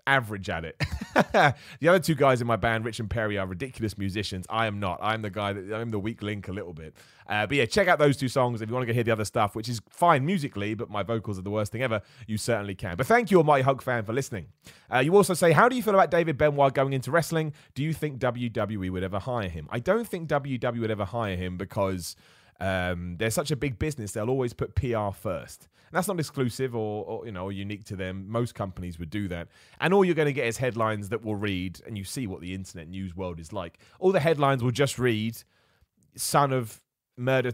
average 0.07 0.49
at 0.49 0.65
it. 0.65 0.83
the 1.81 1.89
other 1.89 1.99
two 1.99 2.15
guys 2.15 2.41
in 2.41 2.47
my 2.47 2.57
band, 2.57 2.85
Rich 2.85 3.01
and 3.01 3.11
Perry, 3.11 3.39
are 3.39 3.47
ridiculous 3.47 3.99
musicians. 3.99 4.47
I 4.49 4.67
am 4.67 4.81
not. 4.81 4.99
I'm 5.03 5.23
the 5.23 5.31
guy 5.31 5.53
that 5.53 5.75
I'm 5.75 5.91
the 5.91 5.99
weak 5.99 6.23
link 6.23 6.49
a 6.49 6.53
little 6.53 6.73
bit. 6.73 6.95
Uh, 7.29 7.47
but 7.47 7.57
yeah, 7.57 7.67
check 7.67 7.89
out 7.89 7.99
those 7.99 8.17
two 8.17 8.29
songs 8.29 8.63
if 8.63 8.69
you 8.69 8.75
want 8.75 8.87
to 8.87 8.87
go 8.87 8.95
hear 8.95 9.05
the 9.05 9.11
other 9.11 9.25
stuff, 9.25 9.57
which 9.57 9.69
is 9.69 9.81
fine 9.89 10.25
musically, 10.25 10.75
but 10.75 10.89
my 10.89 11.03
vocals 11.03 11.39
are 11.39 11.43
the 11.43 11.51
worst 11.51 11.73
thing 11.73 11.83
ever. 11.83 12.01
You 12.27 12.39
certainly 12.39 12.75
can. 12.75 12.97
But 12.97 13.07
thank 13.07 13.31
you, 13.31 13.39
Almighty 13.39 13.63
Hulk 13.63 13.83
fan, 13.83 14.05
for 14.05 14.13
listening. 14.13 14.47
Uh, 14.93 14.99
you 14.99 15.15
also 15.17 15.35
say, 15.35 15.53
how 15.53 15.69
do 15.69 15.77
you 15.77 15.83
feel 15.83 15.95
about 15.95 16.11
David 16.11 16.39
Benoit 16.39 16.73
going 16.73 16.93
into 16.93 17.11
wrestling? 17.11 17.53
Do 17.75 17.83
you 17.83 17.93
think 17.93 18.19
WWE 18.19 18.91
would 18.91 19.03
ever 19.03 19.19
hire 19.19 19.49
him? 19.49 19.69
I 19.71 19.81
don't 19.81 20.07
think 20.07 20.29
WWE 20.29 20.81
would 20.81 20.91
ever 20.91 21.05
hire 21.05 21.37
him 21.37 21.57
because 21.57 22.15
um, 22.61 23.17
they're 23.19 23.31
such 23.31 23.51
a 23.51 23.57
big 23.57 23.79
business, 23.79 24.13
they'll 24.13 24.31
always 24.31 24.53
put 24.53 24.75
PR 24.75 25.11
first. 25.13 25.69
And 25.91 25.97
that's 25.97 26.09
not 26.09 26.19
exclusive 26.19 26.75
or, 26.75 27.05
or, 27.05 27.27
you 27.27 27.33
know 27.33 27.49
unique 27.49 27.85
to 27.87 27.97
them. 27.97 28.27
Most 28.29 28.55
companies 28.55 28.99
would 28.99 29.11
do 29.11 29.29
that. 29.29 29.49
And 29.81 29.95
all 29.95 30.05
you're 30.05 30.17
going 30.17 30.27
to 30.27 30.33
get 30.33 30.47
is 30.47 30.57
headlines 30.57 31.11
that 31.11 31.25
will 31.25 31.37
read, 31.37 31.81
and 31.87 31.97
you 31.97 32.05
see 32.05 32.27
what 32.27 32.41
the 32.41 32.55
internet 32.55 32.89
news 32.89 33.15
world 33.17 33.39
is 33.39 33.53
like. 33.53 33.79
All 34.01 34.11
the 34.11 34.21
headlines 34.21 34.65
will 34.65 34.73
just 34.73 34.99
read, 34.99 35.37
"Son 36.17 36.53
of 36.53 36.81
murder." 37.17 37.53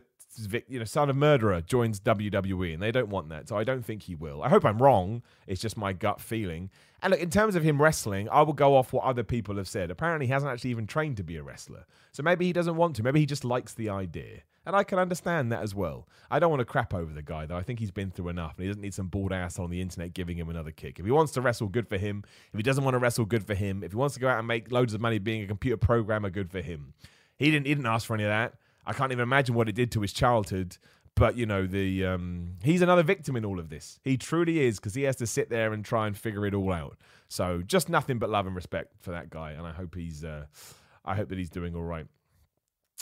You 0.67 0.79
know, 0.79 0.87
son 0.87 1.11
of 1.11 1.17
murderer 1.17 1.61
joins 1.61 2.01
WWE, 2.01 2.73
and 2.73 2.83
they 2.83 2.91
don't 2.91 3.11
want 3.11 3.29
that, 3.29 3.51
so 3.51 3.59
I 3.59 3.65
don't 3.65 3.85
think 3.85 4.05
he 4.05 4.15
will. 4.15 4.43
I 4.43 4.49
hope 4.49 4.65
I'm 4.65 4.79
wrong. 4.79 5.23
It's 5.47 5.61
just 5.61 5.77
my 5.77 5.93
gut 5.93 6.23
feeling. 6.23 6.71
And 7.03 7.11
look, 7.11 7.21
in 7.21 7.29
terms 7.29 7.55
of 7.55 7.63
him 7.63 7.83
wrestling, 7.83 8.31
I 8.31 8.41
will 8.41 8.55
go 8.55 8.75
off 8.75 8.95
what 8.95 9.05
other 9.05 9.25
people 9.25 9.57
have 9.57 9.69
said. 9.69 9.91
Apparently, 9.91 10.25
he 10.25 10.33
hasn't 10.33 10.51
actually 10.51 10.71
even 10.71 10.87
trained 10.87 11.19
to 11.19 11.23
be 11.23 11.37
a 11.37 11.43
wrestler, 11.43 11.85
so 12.13 12.23
maybe 12.23 12.47
he 12.47 12.55
doesn't 12.55 12.77
want 12.77 12.97
to. 12.97 13.03
Maybe 13.03 13.21
he 13.21 13.27
just 13.27 13.45
likes 13.45 13.75
the 13.75 13.91
idea. 13.91 14.41
And 14.65 14.77
I 14.77 14.85
can 14.85 14.99
understand 14.99 15.51
that 15.51 15.63
as 15.63 15.75
well. 15.75 16.07
I 16.31 16.39
don't 16.39 16.51
want 16.51 16.61
to 16.61 16.65
crap 16.65 16.95
over 16.95 17.13
the 17.13 17.23
guy, 17.23 17.47
though. 17.47 17.57
I 17.57 17.63
think 17.63 17.81
he's 17.81 17.91
been 17.91 18.11
through 18.11 18.29
enough 18.29 18.55
and 18.57 18.63
he 18.63 18.69
doesn't 18.69 18.83
need 18.83 18.95
some 18.95 19.09
bald 19.09 19.33
ass 19.33 19.59
on 19.59 19.71
the 19.71 19.81
internet 19.81 20.15
giving 20.15 20.37
him 20.37 20.49
another 20.49 20.71
kick. 20.71 20.99
If 21.01 21.05
he 21.05 21.11
wants 21.11 21.33
to 21.33 21.41
wrestle, 21.41 21.69
good 21.69 21.89
for 21.89 21.99
him. 21.99 22.23
If 22.53 22.59
he 22.59 22.63
doesn't 22.63 22.85
want 22.85 22.95
to 22.95 22.99
wrestle, 22.99 23.25
good 23.25 23.45
for 23.45 23.55
him. 23.55 23.83
If 23.83 23.93
he 23.93 23.97
wants 23.97 24.15
to 24.15 24.21
go 24.21 24.29
out 24.29 24.39
and 24.39 24.47
make 24.47 24.71
loads 24.71 24.95
of 24.95 25.01
money 25.01 25.19
being 25.19 25.43
a 25.43 25.47
computer 25.47 25.77
programmer, 25.77 26.31
good 26.31 26.51
for 26.51 26.61
him. 26.61 26.95
He 27.37 27.51
didn't, 27.51 27.67
he 27.67 27.75
didn't 27.75 27.87
ask 27.87 28.07
for 28.07 28.15
any 28.15 28.25
of 28.25 28.31
that. 28.31 28.55
I 28.87 28.93
can't 28.93 29.11
even 29.11 29.23
imagine 29.23 29.55
what 29.55 29.69
it 29.69 29.75
did 29.75 29.91
to 29.93 30.01
his 30.01 30.13
childhood. 30.13 30.77
But 31.15 31.37
you 31.37 31.45
know, 31.45 31.67
the 31.67 32.07
um, 32.07 32.57
he's 32.63 32.83
another 32.83 33.03
victim 33.03 33.37
in 33.37 33.45
all 33.45 33.59
of 33.59 33.69
this. 33.69 33.99
He 34.03 34.17
truly 34.17 34.61
is 34.61 34.79
because 34.79 34.95
he 34.95 35.03
has 35.03 35.17
to 35.17 35.27
sit 35.27 35.51
there 35.51 35.73
and 35.73 35.85
try 35.85 36.07
and 36.07 36.17
figure 36.17 36.47
it 36.47 36.55
all 36.55 36.73
out. 36.73 36.97
So 37.29 37.63
just 37.63 37.89
nothing 37.89 38.19
but 38.19 38.31
love 38.31 38.47
and 38.47 38.57
respect 38.57 38.95
for 39.01 39.11
that 39.11 39.29
guy, 39.29 39.53
and 39.53 39.67
I 39.67 39.73
hope 39.73 39.95
he's, 39.95 40.25
uh, 40.25 40.47
I 41.05 41.15
hope 41.15 41.29
that 41.29 41.39
he's 41.39 41.51
doing 41.51 41.75
all 41.75 41.83
right. 41.83 42.07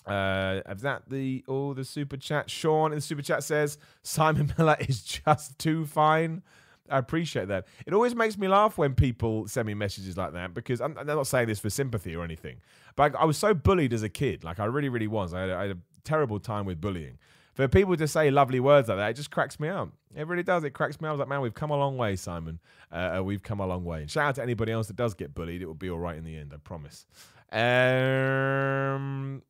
Uh, 0.07 0.61
is 0.69 0.83
that 0.83 1.03
the 1.09 1.45
oh 1.47 1.75
the 1.75 1.85
super 1.85 2.17
chat? 2.17 2.51
Sean 2.51 2.93
in 2.93 2.97
the 2.97 3.03
super 3.03 3.23
chat 3.23 3.45
says 3.45 3.79
Simon 4.03 4.53
Miller 4.57 4.77
is 4.89 5.03
just 5.03 5.59
too 5.59 5.87
fine. 5.87 6.43
I 6.91 6.99
appreciate 6.99 7.49
that. 7.49 7.67
It 7.87 7.95
always 7.95 8.15
makes 8.15 8.37
me 8.37 8.49
laugh 8.49 8.77
when 8.77 8.95
people 8.95 9.47
send 9.47 9.67
me 9.67 9.75
messages 9.75 10.17
like 10.17 10.33
that 10.33 10.55
because 10.55 10.81
I'm, 10.81 10.99
I'm 10.99 11.07
not 11.07 11.27
saying 11.27 11.47
this 11.47 11.61
for 11.61 11.71
sympathy 11.71 12.17
or 12.17 12.25
anything, 12.25 12.57
but 12.97 13.15
I, 13.15 13.21
I, 13.21 13.25
was 13.25 13.39
so 13.39 13.55
bullied 13.55 13.93
as 13.93 14.03
a 14.03 14.09
kid. 14.09 14.43
Like 14.43 14.59
I 14.59 14.65
really, 14.65 14.89
really 14.89 15.07
was. 15.07 15.33
I 15.33 15.43
had, 15.43 15.51
I 15.51 15.63
had, 15.63 15.71
a 15.71 15.79
terrible 16.03 16.41
time 16.41 16.67
with 16.67 16.81
bullying. 16.81 17.19
For 17.55 17.69
people 17.69 17.97
to 17.97 18.09
say 18.09 18.31
lovely 18.31 18.59
words 18.59 18.89
like 18.89 18.99
that, 18.99 19.11
it 19.11 19.15
just 19.15 19.31
cracks 19.31 19.61
me 19.61 19.69
up. 19.69 19.91
It 20.17 20.27
really 20.27 20.43
does. 20.43 20.65
It 20.65 20.71
cracks 20.71 21.01
me 21.01 21.07
up. 21.07 21.11
I 21.11 21.13
was 21.13 21.19
like, 21.21 21.29
man, 21.29 21.41
we've 21.43 21.55
come 21.55 21.71
a 21.71 21.77
long 21.77 21.97
way, 21.97 22.17
Simon. 22.17 22.59
Uh, 22.91 23.19
uh 23.19 23.23
we've 23.23 23.43
come 23.43 23.61
a 23.61 23.67
long 23.67 23.85
way. 23.85 24.01
And 24.01 24.11
shout 24.11 24.29
out 24.29 24.35
to 24.37 24.43
anybody 24.43 24.73
else 24.73 24.89
that 24.89 24.97
does 24.97 25.15
get 25.15 25.35
bullied. 25.35 25.63
It 25.63 25.67
will 25.67 25.75
be 25.75 25.91
all 25.91 25.99
right 25.99 26.17
in 26.17 26.25
the 26.25 26.37
end. 26.37 26.53
I 26.55 26.57
promise. 26.57 27.07
Um, 27.53 29.43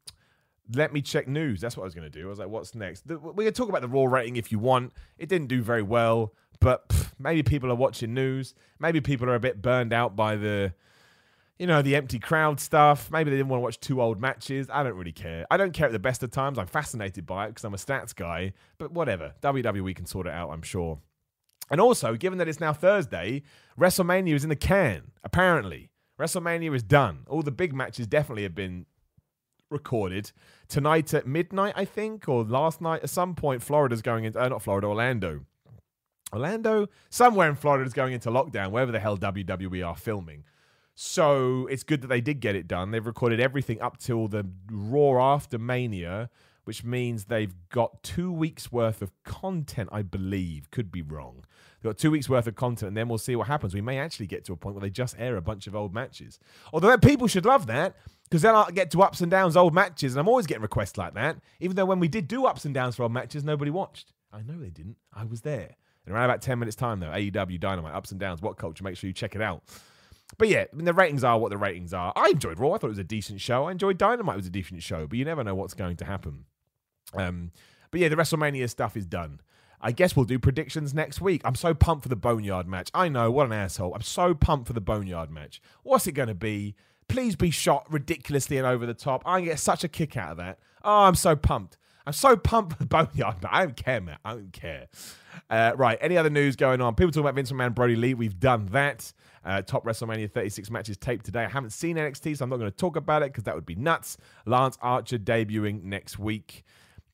let 0.75 0.93
me 0.93 1.03
check 1.03 1.29
news. 1.29 1.61
That's 1.61 1.77
what 1.77 1.85
I 1.85 1.87
was 1.87 1.95
going 1.95 2.11
to 2.11 2.19
do. 2.19 2.27
I 2.27 2.31
was 2.31 2.39
like, 2.39 2.49
what's 2.49 2.75
next? 2.75 3.05
We 3.07 3.45
can 3.45 3.53
talk 3.53 3.69
about 3.69 3.83
the 3.83 3.89
Raw 3.89 4.05
rating 4.05 4.37
if 4.37 4.53
you 4.53 4.59
want. 4.59 4.93
It 5.19 5.29
didn't 5.29 5.49
do 5.49 5.63
very 5.63 5.83
well, 5.83 6.35
but 6.61 6.89
pff, 6.89 7.13
maybe 7.19 7.43
people 7.43 7.71
are 7.71 7.77
watching 7.77 8.15
news. 8.15 8.55
Maybe 8.79 9.01
people 9.01 9.29
are 9.29 9.35
a 9.35 9.41
bit 9.41 9.63
burned 9.63 9.93
out 9.93 10.17
by 10.17 10.37
the, 10.37 10.75
you 11.59 11.67
know, 11.67 11.83
the 11.83 11.97
empty 11.97 12.19
crowd 12.19 12.61
stuff. 12.61 13.11
Maybe 13.11 13.31
they 13.31 13.37
didn't 13.37 13.49
want 13.49 13.61
to 13.61 13.65
watch 13.65 13.81
two 13.81 14.01
old 14.01 14.21
matches. 14.21 14.69
I 14.73 14.83
don't 14.83 14.97
really 14.97 15.13
care. 15.13 15.47
I 15.51 15.57
don't 15.57 15.73
care 15.73 15.87
at 15.87 15.93
the 15.93 15.99
best 15.99 16.23
of 16.23 16.31
times. 16.31 16.59
I'm 16.59 16.67
fascinated 16.67 17.27
by 17.27 17.47
it 17.47 17.49
because 17.49 17.65
I'm 17.65 17.75
a 17.75 17.79
stats 17.79 18.15
guy, 18.15 18.53
but 18.79 18.93
whatever. 18.93 19.35
WWE 19.43 19.95
can 19.95 20.07
sort 20.07 20.27
it 20.27 20.33
out, 20.33 20.51
I'm 20.51 20.63
sure. 20.63 21.01
And 21.71 21.81
also, 21.81 22.17
given 22.17 22.39
that 22.39 22.49
it's 22.49 22.61
now 22.61 22.73
Thursday, 22.73 23.43
WrestleMania 23.79 24.35
is 24.35 24.43
in 24.43 24.51
the 24.51 24.57
can, 24.57 25.13
apparently. 25.23 25.91
WrestleMania 26.19 26.75
is 26.75 26.83
done. 26.83 27.21
All 27.29 27.43
the 27.43 27.53
big 27.53 27.73
matches 27.73 28.07
definitely 28.07 28.43
have 28.43 28.55
been 28.55 28.87
recorded 29.71 30.33
tonight 30.69 31.15
at 31.15 31.27
midnight, 31.27 31.75
I 31.77 31.85
think, 31.85 32.29
or 32.29 32.45
last 32.45 32.81
night 32.81 33.03
at 33.03 33.11
some 33.11 33.35
point. 33.35 33.63
Florida's 33.63 34.03
going 34.03 34.25
into 34.25 34.41
uh, 34.41 34.49
not 34.49 34.63
Florida, 34.63 34.87
Orlando. 34.87 35.41
Orlando, 36.33 36.89
somewhere 37.09 37.49
in 37.49 37.57
Florida 37.57 37.85
is 37.85 37.93
going 37.93 38.13
into 38.13 38.31
lockdown, 38.31 38.71
wherever 38.71 38.93
the 38.93 39.01
hell 39.01 39.17
WWE 39.17 39.87
are 39.87 39.97
filming. 39.97 40.45
So 40.95 41.67
it's 41.69 41.83
good 41.83 42.03
that 42.03 42.09
they 42.09 42.21
did 42.21 42.41
get 42.41 42.55
it 42.55 42.69
done. 42.69 42.91
They've 42.91 43.05
recorded 43.05 43.41
everything 43.41 43.81
up 43.81 43.99
till 43.99 44.29
the 44.29 44.47
Raw 44.71 45.35
after 45.35 45.59
Mania, 45.59 46.31
which 46.65 46.85
means 46.85 47.25
they've 47.25 47.55
got 47.71 48.03
two 48.03 48.31
weeks 48.31 48.71
worth 48.71 49.03
of 49.03 49.11
content, 49.25 49.89
I 49.91 50.03
believe. 50.03 50.71
Could 50.71 50.93
be 50.93 51.03
wrong. 51.03 51.45
They've 51.81 51.91
got 51.91 51.99
two 51.99 52.11
weeks 52.11 52.29
worth 52.29 52.47
of 52.47 52.55
content, 52.55 52.89
and 52.89 52.97
then 52.97 53.09
we'll 53.09 53.19
see 53.19 53.35
what 53.35 53.47
happens. 53.47 53.73
We 53.73 53.81
may 53.81 53.99
actually 53.99 54.27
get 54.27 54.45
to 54.45 54.53
a 54.53 54.57
point 54.57 54.77
where 54.77 54.83
they 54.83 54.91
just 54.91 55.17
air 55.19 55.37
a 55.37 55.43
bunch 55.43 55.67
of 55.67 55.75
old 55.75 55.95
matches. 55.95 56.39
Although 56.73 56.99
people 56.99 57.27
should 57.27 57.47
love 57.47 57.67
that 57.69 57.97
because 58.31 58.43
then 58.43 58.55
I'll 58.55 58.71
get 58.71 58.91
to 58.93 59.03
ups 59.03 59.21
and 59.21 59.31
downs 59.31 59.57
old 59.57 59.75
matches, 59.75 60.15
and 60.15 60.21
I'm 60.21 60.29
always 60.29 60.47
getting 60.47 60.63
requests 60.63 60.97
like 60.97 61.15
that. 61.15 61.39
Even 61.59 61.75
though 61.75 61.85
when 61.85 61.99
we 61.99 62.09
did 62.09 62.29
do 62.29 62.47
ups 62.47 62.65
and 62.65 62.73
downs 62.73 62.97
for 62.97 63.03
old 63.03 63.13
matches, 63.13 63.43
nobody 63.43 63.71
watched. 63.71 64.13
I 64.33 64.43
know 64.43 64.59
they 64.59 64.71
didn't. 64.71 64.97
I 65.13 65.25
was 65.25 65.41
there. 65.41 65.75
In 66.07 66.13
around 66.13 66.27
about 66.27 66.41
10 66.41 66.59
minutes' 66.59 66.77
time, 66.77 67.01
though, 67.01 67.09
AEW 67.09 67.59
Dynamite, 67.59 67.95
ups 67.95 68.13
and 68.13 68.21
downs, 68.21 68.41
what 68.41 68.57
culture? 68.57 68.85
Make 68.85 68.97
sure 68.97 69.09
you 69.09 69.15
check 69.15 69.35
it 69.35 69.43
out. 69.43 69.65
But 70.39 70.49
yeah, 70.49 70.65
I 70.73 70.77
mean, 70.77 70.85
the 70.85 70.93
ratings 70.93 71.25
are 71.25 71.39
what 71.39 71.51
the 71.51 71.59
ratings 71.59 71.93
are. 71.93 72.13
I 72.15 72.29
enjoyed 72.29 72.59
Raw. 72.59 72.73
I 72.73 72.79
thought 72.79 72.87
it 72.87 72.91
was 72.91 72.99
a 72.99 73.05
decent 73.05 73.41
show. 73.41 73.65
I 73.65 73.73
enjoyed 73.73 73.99
Dynamite. 73.99 74.35
It 74.35 74.39
was 74.39 74.47
a 74.47 74.51
decent 74.51 74.83
show, 74.83 75.07
but 75.09 75.19
you 75.19 75.25
never 75.25 75.43
know 75.43 75.57
what's 75.57 75.75
going 75.75 75.97
to 75.97 76.05
happen. 76.05 76.45
Um, 77.15 77.51
but 77.91 78.01
yeah, 78.01 78.09
the 78.09 78.17
WrestleMania 78.17 78.71
stuff 78.71 78.97
is 78.97 79.07
done. 79.07 79.41
I 79.81 79.93
guess 79.93 80.15
we'll 80.15 80.27
do 80.27 80.39
predictions 80.39 80.95
next 80.95 81.21
week. 81.21 81.41
I'm 81.45 81.55
so 81.55 81.75
pumped 81.75 82.03
for 82.05 82.11
the 82.11 82.17
Boneyard 82.17 82.69
match. 82.69 82.91
I 82.93 83.09
know, 83.09 83.31
what 83.31 83.47
an 83.47 83.53
asshole. 83.53 83.95
I'm 83.95 84.03
so 84.03 84.35
pumped 84.35 84.67
for 84.67 84.73
the 84.75 84.81
Boneyard 84.81 85.31
match. 85.31 85.61
What's 85.83 86.07
it 86.07 86.13
going 86.13 86.29
to 86.29 86.35
be? 86.35 86.77
Please 87.11 87.35
be 87.35 87.51
shot 87.51 87.87
ridiculously 87.93 88.57
and 88.57 88.65
over 88.65 88.87
the 88.87 88.95
top. 88.95 89.23
I 89.27 89.41
get 89.41 89.59
such 89.59 89.83
a 89.83 89.89
kick 89.89 90.17
out 90.17 90.31
of 90.31 90.37
that. 90.37 90.61
Oh, 90.85 91.03
I'm 91.03 91.17
so 91.17 91.35
pumped. 91.35 91.77
I'm 92.07 92.13
so 92.13 92.37
pumped 92.37 92.79
for 92.79 92.85
Boneyard, 92.87 93.37
but 93.41 93.51
I 93.53 93.65
don't 93.65 93.77
care, 93.77 94.01
man. 94.01 94.19
I 94.25 94.35
don't 94.35 94.53
care. 94.53 94.87
Uh, 95.51 95.73
right. 95.77 95.99
Any 96.01 96.17
other 96.17 96.31
news 96.31 96.55
going 96.55 96.81
on? 96.81 96.95
People 96.95 97.11
talking 97.11 97.23
about 97.23 97.35
Vince 97.35 97.51
McMahon, 97.51 97.75
Brodie 97.75 97.97
Lee. 97.97 98.15
We've 98.15 98.39
done 98.39 98.67
that. 98.67 99.13
Uh, 99.45 99.61
top 99.61 99.85
WrestleMania 99.85 100.31
36 100.31 100.71
matches 100.71 100.97
taped 100.99 101.25
today. 101.25 101.45
I 101.45 101.49
haven't 101.49 101.71
seen 101.71 101.97
NXT, 101.97 102.37
so 102.37 102.45
I'm 102.45 102.51
not 102.51 102.59
going 102.59 102.71
to 102.71 102.77
talk 102.77 102.95
about 102.95 103.23
it 103.23 103.33
because 103.33 103.43
that 103.45 103.57
would 103.57 103.67
be 103.67 103.75
nuts. 103.75 104.17
Lance 104.47 104.79
Archer 104.81 105.19
debuting 105.19 105.83
next 105.83 106.17
week. 106.17 106.63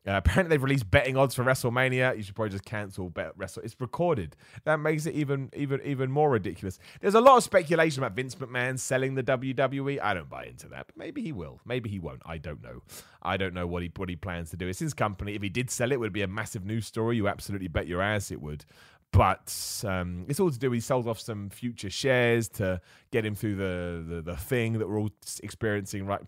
Uh, 0.07 0.13
apparently, 0.13 0.55
they've 0.55 0.63
released 0.63 0.91
betting 0.91 1.17
odds 1.17 1.35
for 1.35 1.45
WrestleMania. 1.45 2.17
You 2.17 2.23
should 2.23 2.35
probably 2.35 2.51
just 2.51 2.65
cancel 2.65 3.11
bet 3.11 3.33
Wrestle. 3.37 3.63
It's 3.65 3.75
recorded. 3.81 4.37
That 4.65 4.79
makes 4.79 5.07
it 5.07 5.15
even, 5.15 5.51
even, 5.55 5.81
even 5.85 6.11
more 6.11 6.31
ridiculous. 6.31 6.79
There's 7.01 7.15
a 7.15 7.21
lot 7.21 7.37
of 7.37 7.43
speculation 7.43 8.03
about 8.03 8.15
Vince 8.15 8.35
McMahon 8.37 8.79
selling 8.79 9.15
the 9.15 9.23
WWE. 9.23 10.01
I 10.01 10.15
don't 10.15 10.29
buy 10.29 10.45
into 10.45 10.69
that, 10.69 10.87
but 10.87 10.97
maybe 10.97 11.23
he 11.23 11.33
will. 11.33 11.61
Maybe 11.65 11.91
he 11.91 11.99
won't. 11.99 12.23
I 12.25 12.39
don't 12.39 12.63
know. 12.63 12.83
I 13.23 13.37
don't 13.37 13.55
know 13.55 13.67
what 13.67 13.83
he 13.83 13.91
what 13.97 14.09
he 14.09 14.17
plans 14.17 14.51
to 14.51 14.57
do. 14.57 14.69
It's 14.69 14.79
his 14.79 14.95
company. 14.95 15.35
If 15.35 15.43
he 15.43 15.49
did 15.49 15.71
sell 15.71 15.91
it, 15.91 15.95
it 15.95 16.01
would 16.01 16.13
be 16.13 16.23
a 16.23 16.29
massive 16.29 16.65
news 16.65 16.87
story. 16.87 17.17
You 17.17 17.27
absolutely 17.27 17.69
bet 17.69 17.89
your 17.89 18.01
ass 18.01 18.31
it 18.31 18.41
would. 18.41 18.65
But 19.13 19.83
um, 19.87 20.27
it's 20.29 20.41
all 20.41 20.51
to 20.51 20.59
do. 20.59 20.71
He 20.73 20.81
sold 20.81 21.09
off 21.09 21.19
some 21.19 21.49
future 21.49 21.91
shares 21.91 22.49
to 22.51 22.81
get 23.11 23.25
him 23.25 23.35
through 23.35 23.57
the 23.57 24.05
the, 24.07 24.23
the 24.23 24.37
thing 24.37 24.75
that 24.75 24.89
we're 24.89 25.01
all 25.01 25.11
experiencing. 25.43 26.07
Right, 26.07 26.21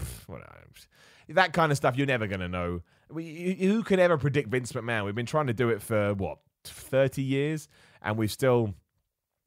that 1.28 1.52
kind 1.52 1.70
of 1.70 1.76
stuff. 1.76 1.96
You're 1.96 2.06
never 2.06 2.26
going 2.26 2.40
to 2.40 2.48
know 2.48 2.82
we, 3.10 3.56
who 3.60 3.82
can 3.82 4.00
ever 4.00 4.18
predict 4.18 4.48
Vince 4.48 4.72
McMahon? 4.72 5.04
We've 5.04 5.14
been 5.14 5.26
trying 5.26 5.46
to 5.48 5.54
do 5.54 5.68
it 5.70 5.82
for 5.82 6.14
what 6.14 6.38
thirty 6.64 7.22
years, 7.22 7.68
and 8.02 8.16
we've 8.16 8.32
still 8.32 8.74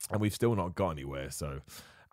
and 0.10 0.20
we've 0.20 0.34
still 0.34 0.56
not 0.56 0.76
got 0.76 0.92
anywhere. 0.92 1.30
So, 1.32 1.62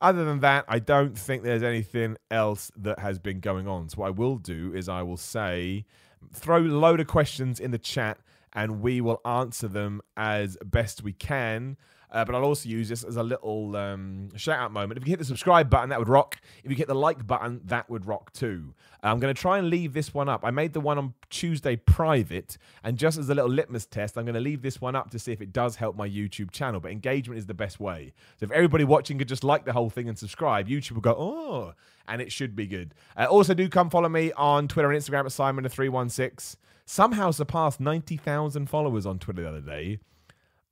other 0.01 0.25
than 0.25 0.41
that, 0.41 0.65
I 0.69 0.79
don't 0.79 1.17
think 1.17 1.43
there's 1.43 1.63
anything 1.63 2.17
else 2.31 2.71
that 2.77 2.99
has 2.99 3.19
been 3.19 3.41
going 3.41 3.67
on. 3.67 3.89
So, 3.89 3.97
what 3.99 4.07
I 4.09 4.11
will 4.11 4.37
do 4.37 4.73
is 4.75 4.89
I 4.89 5.03
will 5.03 5.17
say, 5.17 5.85
throw 6.33 6.59
a 6.59 6.61
load 6.61 7.01
of 7.01 7.07
questions 7.07 7.61
in 7.61 7.71
the 7.71 7.79
chat, 7.79 8.19
and 8.53 8.81
we 8.81 9.01
will 9.01 9.21
answer 9.25 9.69
them 9.69 10.01
as 10.17 10.57
best 10.65 11.03
we 11.03 11.13
can. 11.13 11.77
Uh, 12.11 12.25
but 12.25 12.35
I'll 12.35 12.45
also 12.45 12.69
use 12.69 12.89
this 12.89 13.05
as 13.05 13.17
a 13.17 13.23
little 13.23 13.77
um, 13.77 14.35
shout 14.37 14.59
out 14.59 14.73
moment. 14.73 14.99
If 14.99 15.07
you 15.07 15.11
hit 15.11 15.19
the 15.19 15.25
subscribe 15.25 15.69
button, 15.69 15.91
that 15.91 15.99
would 15.99 16.09
rock. 16.09 16.41
If 16.65 16.71
you 16.71 16.77
hit 16.77 16.89
the 16.89 16.95
like 16.95 17.27
button, 17.27 17.61
that 17.67 17.89
would 17.91 18.07
rock 18.07 18.33
too. 18.33 18.75
I'm 19.03 19.21
going 19.21 19.33
to 19.33 19.41
try 19.41 19.59
and 19.59 19.71
leave 19.71 19.93
this 19.93 20.13
one 20.13 20.29
up. 20.29 20.45
I 20.45 20.51
made 20.51 20.73
the 20.73 20.81
one 20.81 20.99
on 20.99 21.15
Tuesday 21.31 21.77
private, 21.77 22.59
and 22.83 22.97
just 22.97 23.19
as 23.19 23.29
a 23.29 23.35
little 23.35 23.51
litmus 23.51 23.87
test, 23.87 24.17
I'm 24.17 24.25
going 24.25 24.35
to 24.35 24.41
leave 24.41 24.63
this 24.63 24.81
one 24.81 24.97
up 24.97 25.11
to 25.11 25.19
see 25.19 25.33
if 25.33 25.41
it 25.41 25.53
does 25.53 25.77
help 25.77 25.97
my 25.97 26.09
YouTube 26.09 26.51
channel. 26.51 26.81
But 26.81 26.93
engagement 26.93 27.39
is 27.39 27.47
the 27.47 27.55
best 27.55 27.79
way. 27.79 28.13
So 28.39 28.45
if 28.45 28.51
everybody 28.51 28.85
watching 28.85 29.19
could 29.19 29.29
just 29.29 29.45
like 29.45 29.65
the 29.65 29.73
whole 29.73 29.91
thing 29.91 30.09
and 30.09 30.19
subscribe, 30.19 30.69
YouTube 30.69 30.93
will 30.93 31.01
go, 31.03 31.17
oh, 31.17 31.75
and 32.09 32.23
it 32.23 32.33
should 32.33 32.57
be 32.57 32.67
good. 32.67 32.95
Uh, 33.17 33.27
also, 33.27 33.55
do 33.55 33.69
come 33.69 33.91
follow 33.91 34.09
me 34.09 34.33
on 34.33 34.67
Twitter 34.67 34.91
and 34.91 35.01
Instagram 35.01 35.21
at 35.21 35.27
Simon316. 35.27 36.57
Somehow 36.87 37.31
surpassed 37.31 37.81
90,000 37.81 38.67
followers 38.67 39.05
on 39.05 39.19
Twitter 39.19 39.43
the 39.43 39.49
other 39.49 39.61
day. 39.61 39.99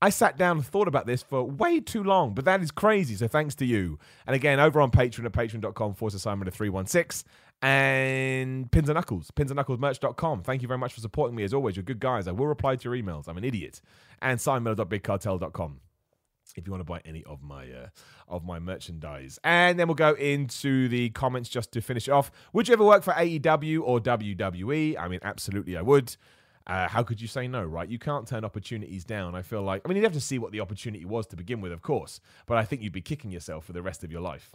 I 0.02 0.10
sat 0.10 0.36
down 0.36 0.58
and 0.58 0.66
thought 0.66 0.88
about 0.88 1.06
this 1.06 1.22
for 1.22 1.42
way 1.42 1.80
too 1.80 2.04
long, 2.04 2.34
but 2.34 2.44
that 2.44 2.62
is 2.62 2.70
crazy. 2.70 3.14
So 3.14 3.28
thanks 3.28 3.54
to 3.56 3.64
you. 3.64 3.98
And 4.26 4.36
again, 4.36 4.60
over 4.60 4.80
on 4.80 4.90
Patreon 4.90 5.24
at 5.24 5.32
patreon.com 5.32 5.94
forward 5.94 6.12
slash 6.12 6.22
Simon 6.22 6.50
316 6.50 7.28
and 7.62 8.70
Pins 8.70 8.88
and 8.90 8.96
Knuckles, 8.96 9.30
pins 9.30 9.50
and 9.50 9.56
knuckles 9.56 9.78
merch.com. 9.78 10.42
Thank 10.42 10.60
you 10.60 10.68
very 10.68 10.78
much 10.78 10.92
for 10.92 11.00
supporting 11.00 11.34
me 11.34 11.44
as 11.44 11.54
always. 11.54 11.76
You're 11.76 11.82
good 11.82 12.00
guys. 12.00 12.28
I 12.28 12.32
will 12.32 12.46
reply 12.46 12.76
to 12.76 12.84
your 12.90 13.02
emails. 13.02 13.26
I'm 13.28 13.38
an 13.38 13.44
idiot. 13.44 13.80
And 14.20 14.38
simonmiller.bigcartel.com 14.38 15.80
if 16.56 16.66
you 16.66 16.72
want 16.72 16.80
to 16.80 16.84
buy 16.84 17.00
any 17.04 17.22
of 17.24 17.42
my 17.42 17.70
uh, 17.70 17.88
of 18.28 18.44
my 18.44 18.58
merchandise. 18.58 19.38
And 19.44 19.78
then 19.78 19.88
we'll 19.88 19.94
go 19.94 20.14
into 20.14 20.88
the 20.88 21.10
comments 21.10 21.48
just 21.48 21.72
to 21.72 21.80
finish 21.80 22.08
off. 22.08 22.30
Would 22.52 22.68
you 22.68 22.74
ever 22.74 22.84
work 22.84 23.02
for 23.02 23.12
AEW 23.12 23.82
or 23.82 24.00
WWE? 24.00 24.96
I 24.98 25.08
mean, 25.08 25.20
absolutely, 25.22 25.76
I 25.76 25.82
would. 25.82 26.16
Uh, 26.66 26.88
how 26.88 27.02
could 27.02 27.20
you 27.20 27.28
say 27.28 27.46
no, 27.46 27.62
right? 27.62 27.88
You 27.88 27.98
can't 27.98 28.26
turn 28.26 28.44
opportunities 28.44 29.04
down. 29.04 29.34
I 29.34 29.42
feel 29.42 29.62
like, 29.62 29.82
I 29.84 29.88
mean, 29.88 29.96
you'd 29.96 30.04
have 30.04 30.12
to 30.14 30.20
see 30.20 30.38
what 30.38 30.52
the 30.52 30.60
opportunity 30.60 31.04
was 31.04 31.26
to 31.28 31.36
begin 31.36 31.60
with, 31.60 31.72
of 31.72 31.82
course, 31.82 32.20
but 32.46 32.58
I 32.58 32.64
think 32.64 32.82
you'd 32.82 32.92
be 32.92 33.00
kicking 33.00 33.30
yourself 33.30 33.64
for 33.64 33.72
the 33.72 33.82
rest 33.82 34.02
of 34.02 34.10
your 34.10 34.20
life. 34.20 34.50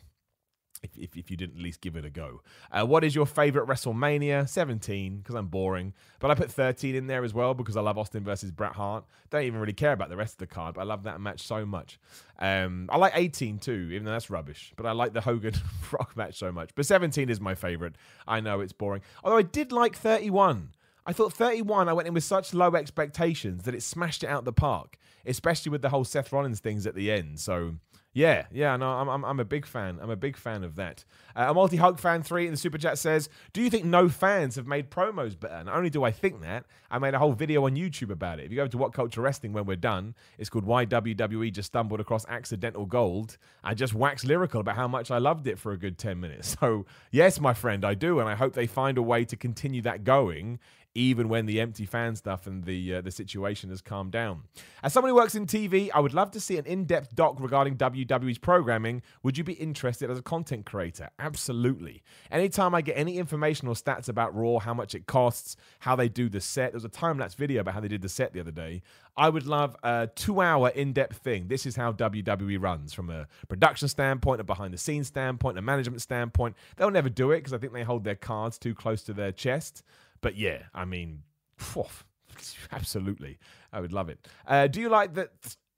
If, 0.84 0.98
if, 0.98 1.16
if 1.16 1.30
you 1.30 1.38
didn't 1.38 1.58
at 1.58 1.62
least 1.62 1.80
give 1.82 1.96
it 1.96 2.06
a 2.06 2.10
go. 2.10 2.42
Uh, 2.72 2.84
what 2.88 3.04
is 3.04 3.14
your 3.14 3.28
favorite 3.28 3.68
WrestleMania? 3.68 4.50
17, 4.50 5.18
because 5.18 5.36
I'm 5.36 5.46
boring. 5.46 5.94
But 6.20 6.32
I 6.32 6.34
put 6.34 6.50
13 6.50 6.96
in 6.96 7.06
there 7.06 7.24
as 7.24 7.36
well 7.36 7.54
because 7.54 7.78
I 7.78 7.82
love 7.82 8.00
Austin 8.00 8.24
versus 8.24 8.50
Bret 8.50 8.72
Hart. 8.74 9.06
Don't 9.30 9.44
even 9.44 9.60
really 9.60 9.74
care 9.74 9.92
about 9.92 10.10
the 10.10 10.18
rest 10.18 10.34
of 10.34 10.38
the 10.40 10.48
card, 10.48 10.74
but 10.74 10.82
I 10.82 10.86
love 10.86 11.04
that 11.04 11.22
match 11.22 11.42
so 11.42 11.68
much. 11.68 12.00
Um, 12.40 12.90
I 12.92 12.98
like 12.98 13.14
18 13.16 13.60
too, 13.60 13.90
even 13.92 14.06
though 14.06 14.12
that's 14.12 14.32
rubbish. 14.32 14.74
But 14.76 14.88
I 14.88 14.94
like 14.94 15.14
the 15.14 15.22
Hogan 15.22 15.54
Rock 15.92 16.18
match 16.18 16.40
so 16.40 16.52
much. 16.52 16.72
But 16.74 16.88
17 16.88 17.30
is 17.30 17.40
my 17.40 17.54
favorite. 17.54 17.94
I 18.28 18.40
know 18.40 18.60
it's 18.60 18.74
boring. 18.74 19.04
Although 19.24 19.38
I 19.38 19.44
did 19.44 19.72
like 19.72 19.96
31. 19.96 20.72
I 21.12 21.14
thought 21.14 21.34
31, 21.34 21.90
I 21.90 21.94
went 21.94 22.08
in 22.08 22.14
with 22.14 22.24
such 22.24 22.54
low 22.54 22.74
expectations 22.74 23.64
that 23.64 23.76
it 23.76 23.84
smashed 23.84 24.24
it 24.24 24.28
out 24.28 24.46
the 24.46 24.54
park, 24.54 24.98
especially 25.26 25.70
with 25.70 25.82
the 25.82 25.90
whole 25.90 26.06
Seth 26.06 26.32
Rollins 26.32 26.62
things 26.62 26.88
at 26.88 26.96
the 26.96 27.12
end. 27.12 27.42
So, 27.42 27.76
yeah, 28.14 28.46
yeah, 28.50 28.78
no, 28.78 28.88
I'm, 28.88 29.10
I'm, 29.10 29.26
I'm 29.26 29.40
a 29.42 29.46
big 29.46 29.66
fan. 29.66 30.00
I'm 30.02 30.10
a 30.10 30.16
big 30.16 30.38
fan 30.38 30.64
of 30.64 30.78
that. 30.78 31.04
Uh, 31.36 31.48
Almighty 31.48 31.76
Hulk 31.78 32.00
fan 32.00 32.24
three 32.24 32.46
in 32.46 32.52
the 32.52 32.58
super 32.58 32.78
chat 32.78 32.98
says, 32.98 33.30
"Do 33.52 33.62
you 33.62 33.70
think 33.70 33.86
no 33.86 34.10
fans 34.10 34.56
have 34.56 34.68
made 34.68 34.90
promos 34.90 35.38
better?" 35.40 35.64
Not 35.64 35.76
only 35.76 35.90
do 35.90 36.04
I 36.04 36.12
think 36.12 36.42
that, 36.42 36.66
I 36.90 37.00
made 37.00 37.14
a 37.14 37.20
whole 37.20 37.32
video 37.32 37.66
on 37.66 37.76
YouTube 37.76 38.10
about 38.10 38.40
it. 38.40 38.46
If 38.46 38.52
you 38.52 38.58
go 38.58 38.68
to 38.68 38.78
What 38.78 38.92
Culture 38.92 39.22
Wrestling 39.22 39.54
when 39.54 39.66
we're 39.66 39.78
done, 39.78 40.14
it's 40.38 40.50
called 40.50 40.66
"Why 40.66 40.86
WWE 40.86 41.54
Just 41.54 41.68
Stumbled 41.68 42.02
Across 42.02 42.26
Accidental 42.28 42.86
Gold." 42.86 43.38
I 43.64 43.74
just 43.74 43.94
wax 43.94 44.26
lyrical 44.26 44.60
about 44.60 44.76
how 44.76 44.90
much 44.90 45.10
I 45.10 45.18
loved 45.18 45.48
it 45.48 45.58
for 45.58 45.72
a 45.72 45.78
good 45.78 45.98
ten 45.98 46.20
minutes. 46.20 46.56
So 46.62 46.86
yes, 47.12 47.40
my 47.40 47.54
friend, 47.54 47.84
I 47.86 47.96
do, 47.96 48.20
and 48.20 48.30
I 48.30 48.36
hope 48.36 48.54
they 48.54 48.68
find 48.68 48.98
a 48.98 49.02
way 49.02 49.26
to 49.26 49.36
continue 49.36 49.82
that 49.84 50.04
going 50.04 50.60
even 50.94 51.30
when 51.30 51.46
the 51.46 51.62
empty 51.62 51.86
fan 51.86 52.16
stuff 52.16 52.48
and 52.48 52.66
the 52.66 52.96
uh, 52.96 53.02
the 53.02 53.12
situation 53.12 53.70
has 53.70 53.82
calmed 53.82 54.12
down. 54.12 54.44
As 54.84 54.92
someone 54.92 55.10
who 55.10 55.16
works 55.16 55.36
in 55.36 55.46
TV, 55.46 55.90
I 55.94 56.00
would 56.00 56.14
love 56.14 56.32
to 56.32 56.40
see 56.40 56.58
an 56.58 56.66
in-depth 56.66 57.16
doc 57.16 57.38
regarding 57.40 57.78
WWE's 57.78 58.38
programming. 58.38 59.02
Would 59.24 59.38
you 59.38 59.44
be 59.44 59.54
interested 59.54 60.10
as 60.10 60.18
a 60.18 60.22
content 60.22 60.66
creator? 60.66 61.10
Absolutely. 61.20 62.04
Anytime 62.30 62.76
I 62.76 62.82
get 62.82 62.98
any 62.98 63.18
information 63.18 63.68
or 63.68 63.76
stats 63.76 64.10
about 64.10 64.36
Raw, 64.36 64.60
how 64.60 64.74
much 64.74 64.94
it 64.94 65.06
costs, 65.06 65.56
how 65.80 65.96
they 65.96 66.10
do 66.10 66.28
the 66.30 66.42
set. 66.42 66.72
There 66.72 66.78
was 66.78 66.86
a 66.86 66.90
time-lapse 66.90 67.36
video 67.36 67.62
about 67.62 67.74
how 67.76 67.80
they 67.80 67.88
did 67.88 68.02
the 68.02 68.10
set 68.10 68.34
the 68.34 68.40
other 68.40 68.52
day. 68.52 68.82
I 69.16 69.30
would 69.30 69.46
love 69.46 69.76
a 69.84 70.10
two-hour 70.14 70.70
in-depth 70.70 71.18
thing. 71.18 71.48
This 71.48 71.66
is 71.66 71.76
how 71.76 71.94
WWE 71.94 72.62
runs 72.62 72.94
from 72.94 73.10
a 73.10 73.28
production 73.48 73.88
standpoint, 73.88 74.42
a 74.42 74.44
behind-the-scenes 74.44 75.08
standpoint, 75.08 75.58
a 75.58 75.62
management 75.62 76.02
standpoint. 76.02 76.56
They'll 76.76 76.92
never 76.92 77.10
do 77.10 77.32
it 77.32 77.38
because 77.38 77.54
I 77.54 77.58
think 77.58 77.74
they 77.74 77.84
hold 77.84 78.04
their 78.04 78.16
cards 78.16 78.58
too 78.58 78.74
close 78.74 79.04
to 79.04 79.14
their 79.14 79.32
chest. 79.32 79.84
But 80.22 80.38
yeah, 80.38 80.64
I 80.74 80.86
mean, 80.86 81.24
absolutely. 82.72 83.40
I 83.74 83.80
would 83.80 83.94
love 83.94 84.10
it. 84.10 84.28
Uh, 84.48 84.68
do 84.68 84.80
you 84.80 84.90
like 84.90 85.14
that 85.16 85.32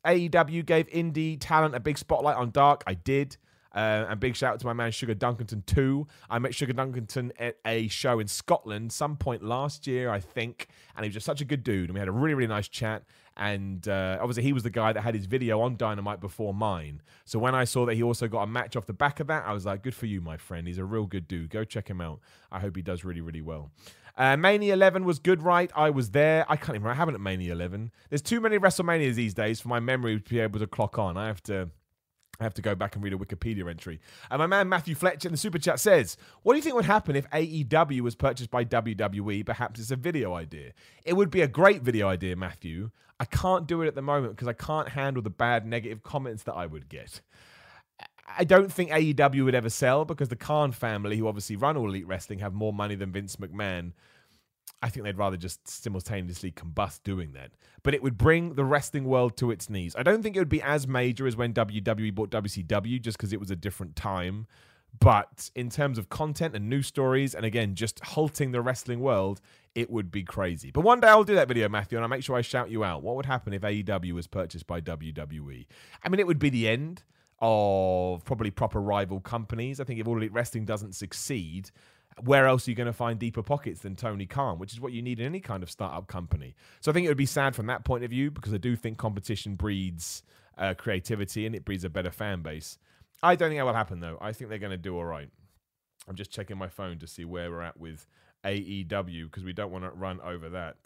AEW 0.06 0.66
gave 0.66 0.88
indie 0.88 1.38
talent 1.40 1.76
a 1.76 1.80
big 1.80 1.98
spotlight 1.98 2.36
on 2.36 2.52
Dark? 2.52 2.84
I 2.86 2.94
did. 2.94 3.38
Uh, 3.76 4.06
and 4.08 4.20
big 4.20 4.36
shout 4.36 4.54
out 4.54 4.60
to 4.60 4.68
my 4.68 4.74
man 4.74 4.92
Sugar 4.92 5.16
Dunkerton 5.16 5.66
too. 5.66 6.08
I 6.30 6.38
met 6.38 6.54
Sugar 6.54 6.74
Dunkerton 6.74 7.32
at 7.40 7.58
a 7.66 7.88
show 7.88 8.20
in 8.20 8.28
Scotland 8.28 8.92
some 8.92 9.18
point 9.18 9.44
last 9.44 9.88
year, 9.88 10.12
I 10.12 10.20
think, 10.20 10.68
and 10.96 11.04
he 11.04 11.08
was 11.10 11.16
just 11.16 11.26
such 11.26 11.42
a 11.42 11.46
good 11.46 11.64
dude. 11.64 11.90
And 11.90 11.96
we 11.96 12.00
had 12.00 12.08
a 12.08 12.12
really, 12.12 12.36
really 12.36 12.48
nice 12.48 12.68
chat. 12.68 13.04
And 13.36 13.88
uh, 13.88 14.20
obviously, 14.22 14.44
he 14.44 14.54
was 14.54 14.62
the 14.62 14.70
guy 14.70 14.94
that 14.94 15.02
had 15.02 15.16
his 15.16 15.26
video 15.26 15.60
on 15.62 15.76
Dynamite 15.76 16.22
before 16.22 16.54
mine. 16.54 17.02
So 17.26 17.40
when 17.40 17.56
I 17.56 17.64
saw 17.64 17.88
that 17.88 17.96
he 17.96 18.04
also 18.04 18.28
got 18.28 18.44
a 18.44 18.48
match 18.48 18.76
off 18.76 18.86
the 18.86 18.94
back 18.94 19.20
of 19.20 19.26
that, 19.28 19.44
I 19.44 19.54
was 19.54 19.66
like, 19.66 19.82
good 19.82 19.96
for 19.96 20.06
you, 20.06 20.22
my 20.22 20.38
friend. 20.38 20.68
He's 20.68 20.78
a 20.78 20.86
real 20.86 21.08
good 21.08 21.28
dude. 21.28 21.50
Go 21.50 21.64
check 21.64 21.88
him 21.88 22.00
out. 22.00 22.20
I 22.52 22.60
hope 22.60 22.76
he 22.76 22.84
does 22.84 23.04
really, 23.04 23.22
really 23.22 23.42
well. 23.42 23.72
Uh, 24.16 24.38
Mania 24.38 24.74
11 24.74 25.06
was 25.06 25.20
good, 25.20 25.42
right? 25.42 25.72
I 25.76 25.90
was 25.90 26.12
there. 26.12 26.46
I 26.48 26.56
can't 26.56 26.70
even 26.70 26.84
remember. 26.84 26.92
I 26.92 26.96
haven't 26.96 27.16
at 27.16 27.22
Mania 27.22 27.54
11. 27.54 27.92
There's 28.10 28.22
too 28.22 28.40
many 28.40 28.60
WrestleManias 28.60 29.16
these 29.16 29.34
days 29.34 29.60
for 29.60 29.70
my 29.70 29.80
memory 29.80 30.20
to 30.20 30.30
be 30.30 30.40
able 30.40 30.60
to 30.60 30.68
clock 30.68 31.00
on. 31.00 31.18
I 31.18 31.28
have 31.28 31.42
to. 31.44 31.70
I 32.40 32.44
have 32.44 32.56
to 32.56 32.64
go 32.64 32.74
back 32.74 32.96
and 32.96 33.04
read 33.04 33.14
a 33.14 33.18
Wikipedia 33.18 33.70
entry. 33.70 34.00
And 34.32 34.40
my 34.40 34.48
man 34.48 34.68
Matthew 34.68 34.96
Fletcher 34.96 35.28
in 35.28 35.32
the 35.34 35.38
super 35.38 35.60
chat 35.60 35.80
says, 35.80 36.18
What 36.42 36.54
do 36.54 36.58
you 36.58 36.64
think 36.64 36.76
would 36.76 36.84
happen 36.84 37.16
if 37.16 37.30
AEW 37.30 38.02
was 38.02 38.16
purchased 38.16 38.50
by 38.50 38.66
WWE? 38.66 39.46
Perhaps 39.46 39.80
it's 39.80 39.92
a 39.92 39.96
video 39.96 40.34
idea. 40.34 40.74
It 41.06 41.14
would 41.14 41.30
be 41.30 41.42
a 41.42 41.48
great 41.48 41.84
video 41.84 42.08
idea, 42.08 42.36
Matthew. 42.36 42.90
I 43.20 43.26
can't 43.26 43.68
do 43.68 43.84
it 43.84 43.88
at 43.88 43.94
the 43.94 44.02
moment 44.02 44.36
because 44.36 44.48
I 44.48 44.54
can't 44.54 44.90
handle 44.90 45.22
the 45.22 45.30
bad 45.30 45.68
negative 45.68 46.02
comments 46.02 46.42
that 46.44 46.56
I 46.56 46.66
would 46.66 46.90
get. 46.90 47.22
I 48.28 48.44
don't 48.44 48.72
think 48.72 48.92
AEW 48.92 49.46
would 49.46 49.56
ever 49.56 49.70
sell 49.70 50.06
because 50.06 50.30
the 50.30 50.36
Khan 50.36 50.72
family, 50.72 51.18
who 51.18 51.28
obviously 51.28 51.56
run 51.56 51.78
All 51.78 51.88
Elite 51.88 52.08
Wrestling, 52.08 52.40
have 52.40 52.54
more 52.54 52.74
money 52.74 52.96
than 52.96 53.12
Vince 53.12 53.36
McMahon. 53.36 53.94
I 54.82 54.90
think 54.90 55.06
they'd 55.06 55.18
rather 55.18 55.38
just 55.38 55.68
simultaneously 55.68 56.52
combust 56.52 57.04
doing 57.04 57.34
that. 57.34 57.52
But 57.84 57.94
it 57.94 58.04
would 58.04 58.18
bring 58.18 58.56
the 58.56 58.66
wrestling 58.66 59.06
world 59.06 59.38
to 59.38 59.52
its 59.52 59.70
knees. 59.70 59.96
I 59.96 60.04
don't 60.04 60.22
think 60.22 60.36
it 60.36 60.40
would 60.40 60.50
be 60.50 60.62
as 60.62 60.88
major 60.88 61.28
as 61.28 61.36
when 61.36 61.54
WWE 61.54 62.14
bought 62.14 62.32
WCW 62.32 63.02
just 63.02 63.18
because 63.18 63.34
it 63.34 63.40
was 63.40 63.52
a 63.52 63.56
different 63.56 63.96
time. 63.96 64.48
But 65.00 65.50
in 65.56 65.70
terms 65.70 65.98
of 65.98 66.10
content 66.10 66.56
and 66.56 66.70
news 66.70 66.88
stories, 66.88 67.34
and 67.34 67.46
again, 67.46 67.76
just 67.76 68.00
halting 68.04 68.52
the 68.52 68.62
wrestling 68.62 69.00
world, 69.00 69.42
it 69.74 69.90
would 69.90 70.12
be 70.12 70.24
crazy. 70.24 70.70
But 70.70 70.82
one 70.82 71.00
day 71.00 71.08
I'll 71.08 71.24
do 71.24 71.36
that 71.36 71.48
video, 71.48 71.68
Matthew, 71.68 71.98
and 71.98 72.04
I'll 72.04 72.10
make 72.10 72.24
sure 72.24 72.36
I 72.36 72.42
shout 72.42 72.70
you 72.70 72.84
out. 72.84 73.04
What 73.04 73.16
would 73.16 73.26
happen 73.26 73.54
if 73.54 73.62
AEW 73.64 74.12
was 74.14 74.28
purchased 74.28 74.68
by 74.68 74.82
WWE? 74.82 75.66
I 76.04 76.10
mean, 76.10 76.20
it 76.20 76.28
would 76.28 76.40
be 76.40 76.50
the 76.50 76.70
end 76.70 77.04
of 77.46 78.24
probably 78.24 78.50
proper 78.52 78.80
rival 78.82 79.20
companies. 79.20 79.82
I 79.82 79.84
think 79.84 80.00
if 80.00 80.08
All 80.08 80.16
Elite 80.16 80.32
Wrestling 80.32 80.64
doesn't 80.64 80.96
succeed, 80.96 81.72
where 82.24 82.48
else 82.48 82.66
are 82.66 82.72
you 82.72 82.76
going 82.76 82.88
to 82.88 82.94
find 82.94 83.20
deeper 83.20 83.44
pockets 83.44 83.82
than 83.82 83.98
Tony 83.98 84.26
Khan, 84.26 84.60
which 84.60 84.72
is 84.72 84.80
what 84.80 84.94
you 84.94 85.02
need 85.02 85.20
in 85.20 85.26
any 85.26 85.42
kind 85.42 85.62
of 85.62 85.70
startup 85.70 86.08
company. 86.08 86.56
So 86.80 86.90
I 86.90 86.94
think 86.94 87.06
it 87.06 87.10
would 87.10 87.18
be 87.18 87.26
sad 87.26 87.54
from 87.54 87.66
that 87.68 87.84
point 87.84 88.06
of 88.06 88.12
view 88.12 88.32
because 88.32 88.54
I 88.54 88.58
do 88.58 88.78
think 88.78 88.98
competition 88.98 89.56
breeds 89.56 90.24
uh, 90.58 90.74
creativity 90.76 91.46
and 91.46 91.54
it 91.54 91.66
breeds 91.66 91.84
a 91.84 91.90
better 91.90 92.12
fan 92.12 92.44
base. 92.44 92.78
I 93.22 93.36
don't 93.36 93.50
think 93.50 93.60
that 93.60 93.66
will 93.66 93.74
happen 93.74 94.00
though. 94.00 94.18
I 94.22 94.32
think 94.32 94.50
they're 94.50 94.58
going 94.58 94.72
to 94.72 94.78
do 94.78 94.96
all 94.96 95.06
right. 95.06 95.30
I'm 96.08 96.16
just 96.16 96.32
checking 96.32 96.58
my 96.58 96.70
phone 96.70 96.98
to 97.00 97.08
see 97.08 97.26
where 97.26 97.52
we're 97.52 97.62
at 97.62 97.78
with 97.78 98.08
AEW 98.46 99.26
because 99.26 99.44
we 99.44 99.54
don't 99.54 99.72
want 99.72 99.84
to 99.84 99.92
run 99.92 100.22
over 100.22 100.50
that. 100.50 100.78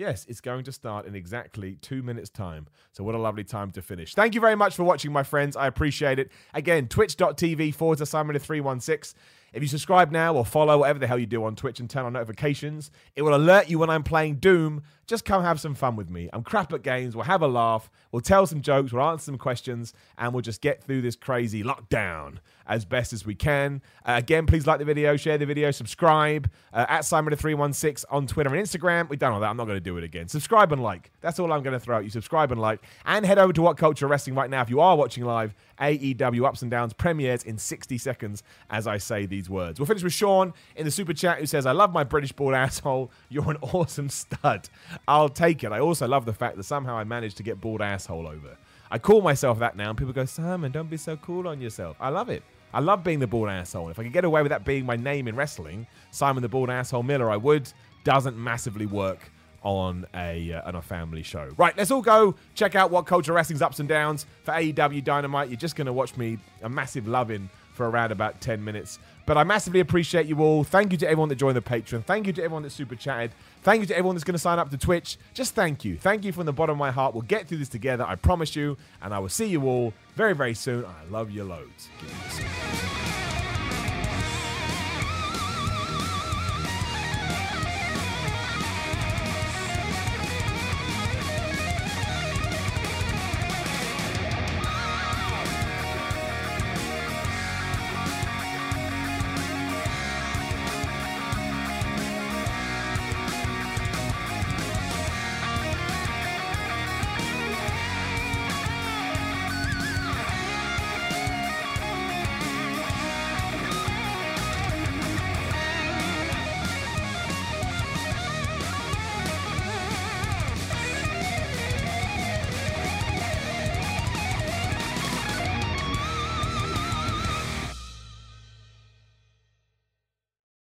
Yes, 0.00 0.24
it's 0.30 0.40
going 0.40 0.64
to 0.64 0.72
start 0.72 1.04
in 1.04 1.14
exactly 1.14 1.74
two 1.74 2.02
minutes' 2.02 2.30
time. 2.30 2.68
So, 2.92 3.04
what 3.04 3.14
a 3.14 3.18
lovely 3.18 3.44
time 3.44 3.70
to 3.72 3.82
finish. 3.82 4.14
Thank 4.14 4.34
you 4.34 4.40
very 4.40 4.54
much 4.54 4.74
for 4.74 4.82
watching, 4.82 5.12
my 5.12 5.22
friends. 5.22 5.56
I 5.56 5.66
appreciate 5.66 6.18
it. 6.18 6.32
Again, 6.54 6.88
twitch.tv 6.88 7.74
forward 7.74 7.98
to 7.98 8.04
Simon316. 8.04 9.12
If 9.52 9.62
you 9.62 9.68
subscribe 9.68 10.10
now 10.10 10.34
or 10.34 10.46
follow 10.46 10.78
whatever 10.78 10.98
the 10.98 11.06
hell 11.06 11.18
you 11.18 11.26
do 11.26 11.44
on 11.44 11.54
Twitch 11.54 11.80
and 11.80 11.90
turn 11.90 12.06
on 12.06 12.14
notifications, 12.14 12.90
it 13.14 13.20
will 13.20 13.34
alert 13.34 13.68
you 13.68 13.78
when 13.78 13.90
I'm 13.90 14.02
playing 14.02 14.36
Doom. 14.36 14.84
Just 15.10 15.24
come 15.24 15.42
have 15.42 15.58
some 15.58 15.74
fun 15.74 15.96
with 15.96 16.08
me. 16.08 16.30
I'm 16.32 16.44
crap 16.44 16.72
at 16.72 16.84
games. 16.84 17.16
We'll 17.16 17.24
have 17.24 17.42
a 17.42 17.48
laugh. 17.48 17.90
We'll 18.12 18.20
tell 18.20 18.46
some 18.46 18.60
jokes. 18.60 18.92
We'll 18.92 19.02
answer 19.02 19.24
some 19.24 19.38
questions. 19.38 19.92
And 20.16 20.32
we'll 20.32 20.40
just 20.40 20.60
get 20.60 20.84
through 20.84 21.02
this 21.02 21.16
crazy 21.16 21.64
lockdown 21.64 22.36
as 22.64 22.84
best 22.84 23.12
as 23.12 23.26
we 23.26 23.34
can. 23.34 23.82
Uh, 24.06 24.14
again, 24.16 24.46
please 24.46 24.68
like 24.68 24.78
the 24.78 24.84
video, 24.84 25.16
share 25.16 25.36
the 25.36 25.44
video, 25.44 25.72
subscribe 25.72 26.48
uh, 26.72 26.86
at 26.88 27.00
Simon316 27.00 28.04
on 28.08 28.28
Twitter 28.28 28.54
and 28.54 28.64
Instagram. 28.64 29.08
We've 29.08 29.18
done 29.18 29.32
all 29.32 29.40
that. 29.40 29.50
I'm 29.50 29.56
not 29.56 29.64
going 29.64 29.78
to 29.78 29.80
do 29.80 29.96
it 29.96 30.04
again. 30.04 30.28
Subscribe 30.28 30.70
and 30.70 30.80
like. 30.80 31.10
That's 31.20 31.40
all 31.40 31.52
I'm 31.52 31.64
going 31.64 31.72
to 31.72 31.80
throw 31.80 31.98
at 31.98 32.04
you. 32.04 32.10
Subscribe 32.10 32.52
and 32.52 32.60
like. 32.60 32.80
And 33.04 33.26
head 33.26 33.38
over 33.38 33.52
to 33.52 33.62
What 33.62 33.76
Culture 33.76 34.06
Wrestling 34.06 34.36
right 34.36 34.48
now 34.48 34.62
if 34.62 34.70
you 34.70 34.78
are 34.78 34.96
watching 34.96 35.24
live. 35.24 35.56
AEW 35.80 36.46
Ups 36.46 36.62
and 36.62 36.70
Downs 36.70 36.92
premieres 36.92 37.42
in 37.42 37.58
60 37.58 37.98
seconds 37.98 38.44
as 38.68 38.86
I 38.86 38.98
say 38.98 39.26
these 39.26 39.50
words. 39.50 39.80
We'll 39.80 39.86
finish 39.86 40.04
with 40.04 40.12
Sean 40.12 40.52
in 40.76 40.84
the 40.84 40.92
super 40.92 41.14
chat 41.14 41.38
who 41.38 41.46
says, 41.46 41.66
I 41.66 41.72
love 41.72 41.92
my 41.92 42.04
British 42.04 42.30
bald 42.30 42.54
asshole. 42.54 43.10
You're 43.28 43.50
an 43.50 43.56
awesome 43.62 44.10
stud. 44.10 44.68
I'll 45.08 45.28
take 45.28 45.64
it. 45.64 45.72
I 45.72 45.80
also 45.80 46.06
love 46.06 46.24
the 46.24 46.32
fact 46.32 46.56
that 46.56 46.64
somehow 46.64 46.96
I 46.96 47.04
managed 47.04 47.36
to 47.38 47.42
get 47.42 47.60
bald 47.60 47.82
asshole 47.82 48.26
over. 48.26 48.56
I 48.90 48.98
call 48.98 49.22
myself 49.22 49.58
that 49.60 49.76
now, 49.76 49.90
and 49.90 49.98
people 49.98 50.12
go, 50.12 50.24
Simon, 50.24 50.72
don't 50.72 50.90
be 50.90 50.96
so 50.96 51.16
cool 51.16 51.46
on 51.46 51.60
yourself. 51.60 51.96
I 52.00 52.08
love 52.08 52.28
it. 52.28 52.42
I 52.72 52.80
love 52.80 53.02
being 53.02 53.18
the 53.18 53.26
bald 53.26 53.48
asshole. 53.48 53.88
If 53.88 53.98
I 53.98 54.04
could 54.04 54.12
get 54.12 54.24
away 54.24 54.42
with 54.42 54.50
that 54.50 54.64
being 54.64 54.86
my 54.86 54.96
name 54.96 55.28
in 55.28 55.34
wrestling, 55.34 55.86
Simon 56.10 56.42
the 56.42 56.48
Bald 56.48 56.70
Asshole 56.70 57.02
Miller, 57.02 57.30
I 57.30 57.36
would. 57.36 57.72
Doesn't 58.04 58.36
massively 58.36 58.86
work 58.86 59.30
on 59.62 60.06
a 60.14 60.52
uh, 60.54 60.68
on 60.68 60.76
a 60.76 60.82
family 60.82 61.22
show. 61.22 61.50
Right, 61.56 61.76
let's 61.76 61.90
all 61.90 62.02
go 62.02 62.34
check 62.54 62.74
out 62.74 62.90
what 62.90 63.06
Culture 63.06 63.32
Wrestling's 63.32 63.62
ups 63.62 63.80
and 63.80 63.88
downs 63.88 64.26
for 64.44 64.52
AEW 64.52 65.04
Dynamite. 65.04 65.48
You're 65.50 65.58
just 65.58 65.76
to 65.86 65.92
watch 65.92 66.16
me 66.16 66.38
a 66.62 66.68
massive 66.68 67.06
loving 67.06 67.50
for 67.80 67.88
around 67.88 68.12
about 68.12 68.42
10 68.42 68.62
minutes. 68.62 68.98
But 69.24 69.38
I 69.38 69.44
massively 69.44 69.80
appreciate 69.80 70.26
you 70.26 70.40
all. 70.40 70.64
Thank 70.64 70.92
you 70.92 70.98
to 70.98 71.06
everyone 71.06 71.30
that 71.30 71.36
joined 71.36 71.56
the 71.56 71.62
Patreon. 71.62 72.04
Thank 72.04 72.26
you 72.26 72.32
to 72.34 72.42
everyone 72.42 72.62
that 72.64 72.70
super 72.72 72.94
chatted. 72.94 73.30
Thank 73.62 73.80
you 73.80 73.86
to 73.86 73.96
everyone 73.96 74.16
that's 74.16 74.24
going 74.24 74.34
to 74.34 74.38
sign 74.38 74.58
up 74.58 74.68
to 74.70 74.76
Twitch. 74.76 75.16
Just 75.32 75.54
thank 75.54 75.82
you. 75.82 75.96
Thank 75.96 76.26
you 76.26 76.32
from 76.32 76.44
the 76.44 76.52
bottom 76.52 76.74
of 76.74 76.78
my 76.78 76.90
heart. 76.90 77.14
We'll 77.14 77.22
get 77.22 77.48
through 77.48 77.56
this 77.56 77.70
together. 77.70 78.04
I 78.06 78.16
promise 78.16 78.54
you. 78.54 78.76
And 79.00 79.14
I 79.14 79.18
will 79.18 79.30
see 79.30 79.46
you 79.46 79.64
all 79.64 79.94
very, 80.14 80.34
very 80.34 80.52
soon. 80.52 80.84
I 80.84 81.10
love 81.10 81.30
you 81.30 81.44
loads. 81.44 81.88